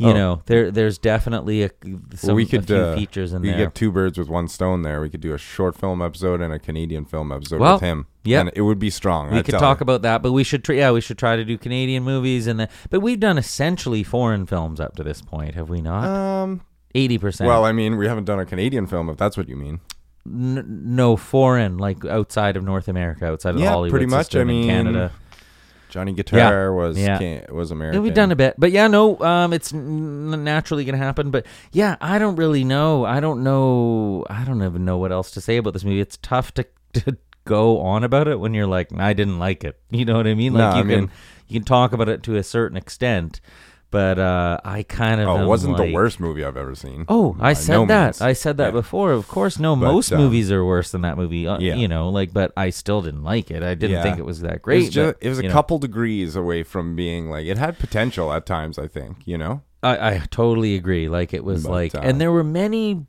You 0.00 0.10
Oh. 0.10 0.12
know, 0.12 0.42
there 0.46 0.70
there's 0.70 0.96
definitely 0.96 1.64
a 1.64 1.70
some 2.14 2.28
well, 2.28 2.36
we 2.36 2.46
could 2.46 2.70
uh, 2.70 2.94
features 2.94 3.32
in 3.32 3.42
we 3.42 3.48
there. 3.48 3.56
could 3.58 3.64
get 3.64 3.74
two 3.74 3.90
birds 3.90 4.16
with 4.16 4.28
one 4.28 4.46
stone 4.46 4.82
there. 4.82 5.00
We 5.00 5.10
could 5.10 5.20
do 5.20 5.34
a 5.34 5.38
short 5.38 5.76
film 5.76 6.00
episode 6.00 6.40
and 6.40 6.52
a 6.52 6.58
Canadian 6.60 7.04
film 7.04 7.32
episode 7.32 7.58
Well, 7.60 7.74
with 7.74 7.82
him. 7.82 8.06
yeah. 8.22 8.40
and 8.40 8.50
it 8.54 8.62
would 8.62 8.78
be 8.78 8.90
strong. 8.90 9.32
we 9.32 9.38
I 9.38 9.42
could 9.42 9.54
talk 9.58 9.80
you. 9.80 9.82
about 9.82 10.02
that, 10.02 10.22
but 10.22 10.30
we 10.30 10.44
should 10.44 10.62
try. 10.62 10.76
Yeah, 10.76 10.92
we 10.92 11.00
should 11.00 11.18
try 11.18 11.34
to 11.34 11.44
do 11.44 11.58
Canadian 11.58 12.04
movies, 12.04 12.46
and 12.46 12.60
then. 12.60 12.68
But 12.90 13.00
we've 13.00 13.18
done 13.18 13.38
essentially 13.38 14.04
foreign 14.04 14.46
films 14.46 14.78
up 14.78 14.94
to 14.96 15.02
this 15.02 15.20
point, 15.20 15.56
have 15.56 15.68
we 15.68 15.80
not? 15.80 16.04
Um. 16.04 16.60
Eighty 16.94 17.18
percent. 17.18 17.48
Well, 17.48 17.64
I 17.64 17.72
mean, 17.72 17.96
we 17.98 18.06
haven't 18.06 18.24
done 18.24 18.38
a 18.38 18.46
Canadian 18.46 18.86
film, 18.86 19.10
if 19.10 19.16
that's 19.16 19.36
what 19.36 19.48
you 19.48 19.56
mean. 19.56 19.80
N- 20.26 20.64
no 20.94 21.16
foreign, 21.16 21.76
like 21.76 22.04
outside 22.04 22.56
of 22.56 22.62
North 22.62 22.86
America, 22.86 23.26
outside 23.26 23.50
of 23.56 23.60
Yeah, 23.60 23.66
the 23.66 23.72
Hollywood 23.72 23.90
pretty 23.90 24.06
much. 24.06 24.34
I 24.36 24.40
in 24.42 24.46
mean, 24.46 24.68
Canada. 24.68 25.10
Johnny 25.88 26.12
Guitar 26.12 26.72
was 26.72 26.98
yeah. 26.98 27.50
was 27.50 27.70
American. 27.70 28.02
we've 28.02 28.14
done 28.14 28.30
a 28.32 28.36
bit, 28.36 28.54
but 28.58 28.70
yeah, 28.72 28.86
no, 28.88 29.18
um, 29.20 29.52
it's 29.52 29.72
n- 29.72 30.44
naturally 30.44 30.84
gonna 30.84 30.98
happen. 30.98 31.30
But 31.30 31.46
yeah, 31.72 31.96
I 32.00 32.18
don't 32.18 32.36
really 32.36 32.64
know. 32.64 33.04
I 33.04 33.20
don't 33.20 33.42
know. 33.42 34.24
I 34.28 34.44
don't 34.44 34.62
even 34.62 34.84
know 34.84 34.98
what 34.98 35.12
else 35.12 35.30
to 35.32 35.40
say 35.40 35.56
about 35.56 35.72
this 35.72 35.84
movie. 35.84 36.00
It's 36.00 36.16
tough 36.18 36.52
to 36.54 36.66
to 36.94 37.16
go 37.44 37.80
on 37.80 38.04
about 38.04 38.28
it 38.28 38.38
when 38.38 38.52
you're 38.54 38.66
like, 38.66 38.92
I 38.98 39.12
didn't 39.14 39.38
like 39.38 39.64
it. 39.64 39.80
You 39.90 40.04
know 40.04 40.16
what 40.16 40.26
I 40.26 40.34
mean? 40.34 40.52
Like 40.52 40.60
No, 40.60 40.76
you 40.76 40.84
I 40.84 40.94
can 40.94 41.00
mean- 41.02 41.10
you 41.48 41.60
can 41.60 41.64
talk 41.64 41.92
about 41.94 42.10
it 42.10 42.22
to 42.24 42.36
a 42.36 42.42
certain 42.42 42.76
extent, 42.76 43.40
but 43.90 44.18
uh, 44.18 44.58
I 44.64 44.82
kind 44.82 45.20
of 45.20 45.28
Oh, 45.28 45.42
it 45.42 45.46
wasn't 45.46 45.76
the 45.76 45.92
worst 45.92 46.20
movie 46.20 46.44
I've 46.44 46.56
ever 46.56 46.74
seen. 46.74 47.04
Oh, 47.08 47.36
I 47.40 47.52
said 47.54 47.72
no 47.72 47.86
that. 47.86 48.04
means. 48.06 48.20
I 48.20 48.32
said 48.32 48.56
that 48.58 48.66
Yeah. 48.66 48.70
before. 48.72 49.12
Of 49.12 49.28
course, 49.28 49.58
no. 49.58 49.74
But, 49.76 49.86
most 49.92 50.12
um, 50.12 50.18
movies 50.18 50.50
are 50.52 50.64
worse 50.64 50.90
than 50.90 51.00
that 51.02 51.16
movie. 51.16 51.46
Uh, 51.46 51.58
Yeah. 51.58 51.74
You 51.76 51.88
know, 51.88 52.08
like, 52.10 52.32
but 52.32 52.52
I 52.56 52.70
still 52.70 53.00
didn't 53.02 53.24
like 53.24 53.50
it. 53.50 53.62
I 53.62 53.74
didn't 53.74 53.96
Yeah. 53.96 54.02
think 54.02 54.18
it 54.18 54.24
was 54.26 54.40
that 54.40 54.54
It 54.56 54.62
great. 54.62 54.84
was, 54.84 54.90
ju- 54.90 55.06
but, 55.06 55.16
it 55.20 55.28
was 55.28 55.38
a 55.38 55.42
know, 55.44 55.50
couple 55.52 55.78
degrees 55.78 56.36
away 56.36 56.62
from 56.62 56.96
being 56.96 57.30
like 57.30 57.46
it 57.46 57.56
had 57.58 57.78
potential 57.78 58.32
at 58.32 58.44
times. 58.46 58.78
I 58.78 58.88
think 58.88 59.16
you 59.24 59.38
know 59.38 59.62
I, 59.82 60.08
I 60.14 60.22
totally 60.30 60.74
agree. 60.74 61.08
Like 61.08 61.32
it 61.32 61.44
was 61.44 61.62
But, 61.62 61.72
like, 61.72 61.94
uh, 61.94 62.00
and 62.02 62.20
there 62.20 62.32
were 62.32 62.42
many. 62.44 63.06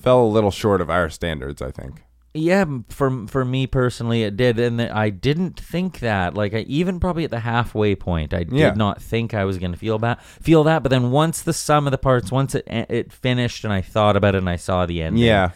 fell 0.00 0.22
a 0.24 0.26
little 0.26 0.50
short 0.50 0.80
of 0.80 0.90
our 0.90 1.08
standards. 1.10 1.62
I 1.62 1.70
think. 1.70 2.02
Yeah, 2.38 2.64
for 2.88 3.26
for 3.26 3.44
me 3.44 3.66
personally, 3.66 4.22
it 4.22 4.36
did, 4.36 4.58
and 4.58 4.80
I 4.80 5.10
didn't 5.10 5.58
think 5.58 6.00
that. 6.00 6.34
Like, 6.34 6.54
I 6.54 6.58
even 6.60 7.00
probably 7.00 7.24
at 7.24 7.30
the 7.30 7.40
halfway 7.40 7.94
point, 7.94 8.32
I 8.32 8.44
did 8.44 8.52
Yeah. 8.52 8.74
not 8.74 9.02
think 9.02 9.34
I 9.34 9.44
was 9.44 9.58
going 9.58 9.72
to 9.72 9.78
feel 9.78 9.98
that. 9.98 10.22
Feel 10.22 10.64
that, 10.64 10.82
but 10.82 10.90
then 10.90 11.10
once 11.10 11.42
the 11.42 11.52
sum 11.52 11.86
of 11.86 11.90
the 11.90 11.98
parts, 11.98 12.30
once 12.30 12.54
it 12.54 12.64
it 12.68 13.12
finished, 13.12 13.64
and 13.64 13.72
I 13.72 13.80
thought 13.80 14.16
about 14.16 14.34
it, 14.34 14.38
and 14.38 14.48
I 14.48 14.56
saw 14.56 14.86
the 14.86 15.02
ending. 15.02 15.24
Yeah, 15.24 15.50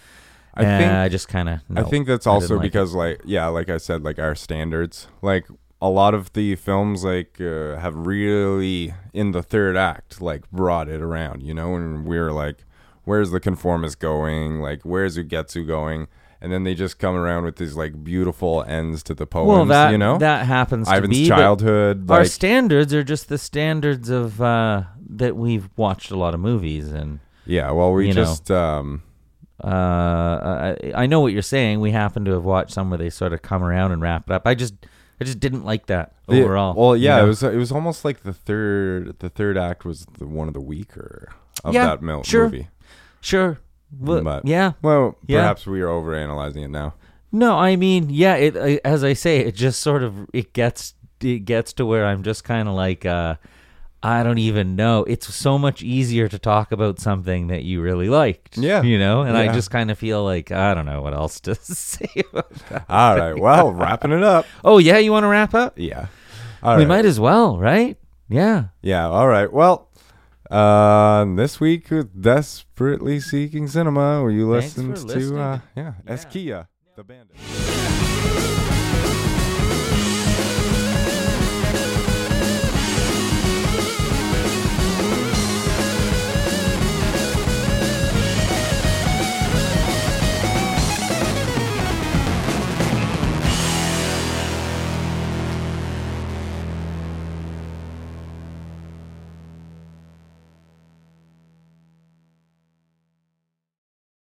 I 0.54 0.64
uh, 0.64 0.78
think 0.78 0.92
I 0.92 1.08
just 1.08 1.28
kind 1.28 1.48
of. 1.48 1.60
I 1.74 1.82
think 1.82 2.06
that's 2.06 2.26
also 2.26 2.58
because 2.58 2.94
like 2.94 3.20
yeah, 3.24 3.46
like 3.48 3.68
I 3.68 3.78
said, 3.78 4.02
like 4.02 4.18
our 4.18 4.34
standards, 4.34 5.08
like 5.22 5.46
a 5.80 5.88
lot 5.88 6.14
of 6.14 6.32
the 6.32 6.54
films 6.54 7.04
like 7.04 7.40
uh, 7.40 7.76
have 7.76 7.94
really 8.06 8.94
in 9.12 9.32
the 9.32 9.42
third 9.42 9.76
act 9.76 10.20
like 10.20 10.48
brought 10.50 10.88
it 10.88 11.02
around, 11.02 11.42
you 11.42 11.52
know, 11.52 11.74
and 11.74 12.06
we 12.06 12.16
are 12.18 12.32
like, 12.32 12.64
where's 13.04 13.30
the 13.32 13.40
conformist 13.40 13.98
going? 13.98 14.60
Like 14.60 14.82
where's 14.82 15.18
Ugetsu 15.18 15.66
going? 15.66 16.06
And 16.44 16.52
then 16.52 16.64
they 16.64 16.74
just 16.74 16.98
come 16.98 17.14
around 17.14 17.44
with 17.44 17.54
these 17.56 17.76
like 17.76 18.02
beautiful 18.02 18.64
ends 18.66 19.04
to 19.04 19.14
the 19.14 19.26
poems, 19.28 19.48
well, 19.48 19.64
that 19.66 19.92
you 19.92 19.98
know. 19.98 20.18
that 20.18 20.44
happens. 20.46 20.88
to 20.88 20.94
Ivan's 20.96 21.16
be, 21.16 21.28
childhood, 21.28 22.10
Our 22.10 22.24
standards 22.24 22.92
are 22.92 23.04
just 23.04 23.28
the 23.28 23.38
standards 23.38 24.10
of 24.10 24.42
uh, 24.42 24.82
that 25.10 25.36
we've 25.36 25.68
watched 25.76 26.10
a 26.10 26.16
lot 26.16 26.34
of 26.34 26.40
movies 26.40 26.90
and 26.92 27.20
yeah. 27.46 27.70
Well, 27.70 27.92
we 27.92 28.08
you 28.08 28.14
know. 28.14 28.24
just 28.24 28.50
um, 28.50 29.02
Uh, 29.62 30.74
I, 30.82 30.92
I 31.02 31.06
know 31.06 31.20
what 31.20 31.32
you're 31.32 31.42
saying. 31.42 31.80
We 31.80 31.92
happen 31.92 32.24
to 32.24 32.32
have 32.32 32.44
watched 32.44 32.72
some 32.72 32.90
where 32.90 32.98
they 32.98 33.10
sort 33.10 33.32
of 33.32 33.42
come 33.42 33.62
around 33.62 33.92
and 33.92 34.02
wrap 34.02 34.28
it 34.28 34.32
up. 34.32 34.44
I 34.46 34.54
just, 34.56 34.74
I 35.20 35.24
just 35.24 35.38
didn't 35.40 35.64
like 35.64 35.86
that 35.86 36.12
The- 36.26 36.42
overall. 36.42 36.74
well, 36.74 36.96
you 36.96 37.04
yeah, 37.04 37.18
know? 37.18 37.24
it 37.24 37.28
was 37.28 37.42
it 37.44 37.56
was 37.56 37.70
almost 37.70 38.04
like 38.04 38.24
the 38.24 38.32
third 38.32 39.18
the 39.20 39.30
third 39.30 39.56
act 39.56 39.84
was 39.84 40.06
the 40.18 40.26
one 40.26 40.48
of 40.48 40.54
the 40.54 40.60
weaker 40.60 41.28
of 41.64 41.72
Yeah, 41.74 41.86
that 41.86 42.02
mil- 42.02 42.24
sure. 42.24 42.44
movie. 42.46 42.68
sure. 43.20 43.58
Well, 43.98 44.22
But- 44.22 44.46
yeah, 44.46 44.72
Well, 44.82 45.16
Yeah. 45.26 45.40
perhaps 45.40 45.66
we 45.66 45.80
are 45.82 45.88
overanalyzing 45.88 46.64
it 46.64 46.70
now. 46.70 46.94
No, 47.30 47.56
I 47.58 47.76
mean, 47.76 48.08
yeah. 48.10 48.34
It 48.34 48.56
I, 48.56 48.80
as 48.84 49.02
I 49.04 49.12
say, 49.14 49.38
it 49.38 49.54
just 49.54 49.80
sort 49.80 50.02
of 50.02 50.14
it 50.32 50.52
gets 50.52 50.94
it 51.20 51.44
gets 51.44 51.72
to 51.74 51.86
where 51.86 52.04
I'm 52.06 52.22
just 52.24 52.42
kind 52.44 52.68
of 52.68 52.74
like, 52.74 53.06
uh, 53.06 53.36
I 54.02 54.24
don't 54.24 54.38
even 54.38 54.74
know. 54.74 55.04
It's 55.04 55.32
so 55.32 55.56
much 55.56 55.82
easier 55.82 56.28
to 56.28 56.36
talk 56.38 56.72
about 56.72 56.98
something 56.98 57.46
that 57.46 57.62
you 57.62 57.80
really 57.80 58.08
liked. 58.08 58.58
Yeah. 58.58 58.82
you 58.82 58.98
know, 58.98 59.22
and 59.22 59.36
I 59.36 59.52
just 59.52 59.70
kind 59.70 59.90
of 59.90 59.96
feel 59.98 60.24
like 60.24 60.50
I 60.50 60.74
don't 60.74 60.84
know 60.86 61.00
what 61.00 61.14
else 61.14 61.38
to 61.40 61.54
say. 61.62 62.24
All 62.88 63.16
right, 63.16 63.38
well, 63.38 63.70
wrapping 63.72 64.12
it 64.12 64.22
up. 64.24 64.44
Oh 64.64 64.78
yeah, 64.78 64.98
you 64.98 65.12
want 65.12 65.24
to 65.24 65.28
wrap 65.28 65.54
up? 65.54 65.78
Yeah. 65.78 66.06
All 66.62 66.76
we 66.76 66.82
right. 66.82 66.88
might 66.88 67.04
as 67.04 67.18
well, 67.20 67.56
right? 67.58 67.96
Yeah. 68.28 68.64
Yeah, 68.82 69.08
all 69.08 69.28
right. 69.28 69.52
Well, 69.52 69.88
uh, 70.52 71.24
this 71.36 71.60
week 71.60 71.90
with 71.90 72.20
Desperately 72.20 73.20
Seeking 73.20 73.68
Cinema, 73.68 74.22
where 74.22 74.30
you 74.30 74.52
Thanks 74.52 74.76
listened 74.76 74.96
to 75.08 75.40
uh, 75.40 75.58
yeah, 75.76 75.94
Yeah. 76.04 76.14
Eşkıya, 76.14 76.66
the 76.96 77.02
bandit. 77.02 78.51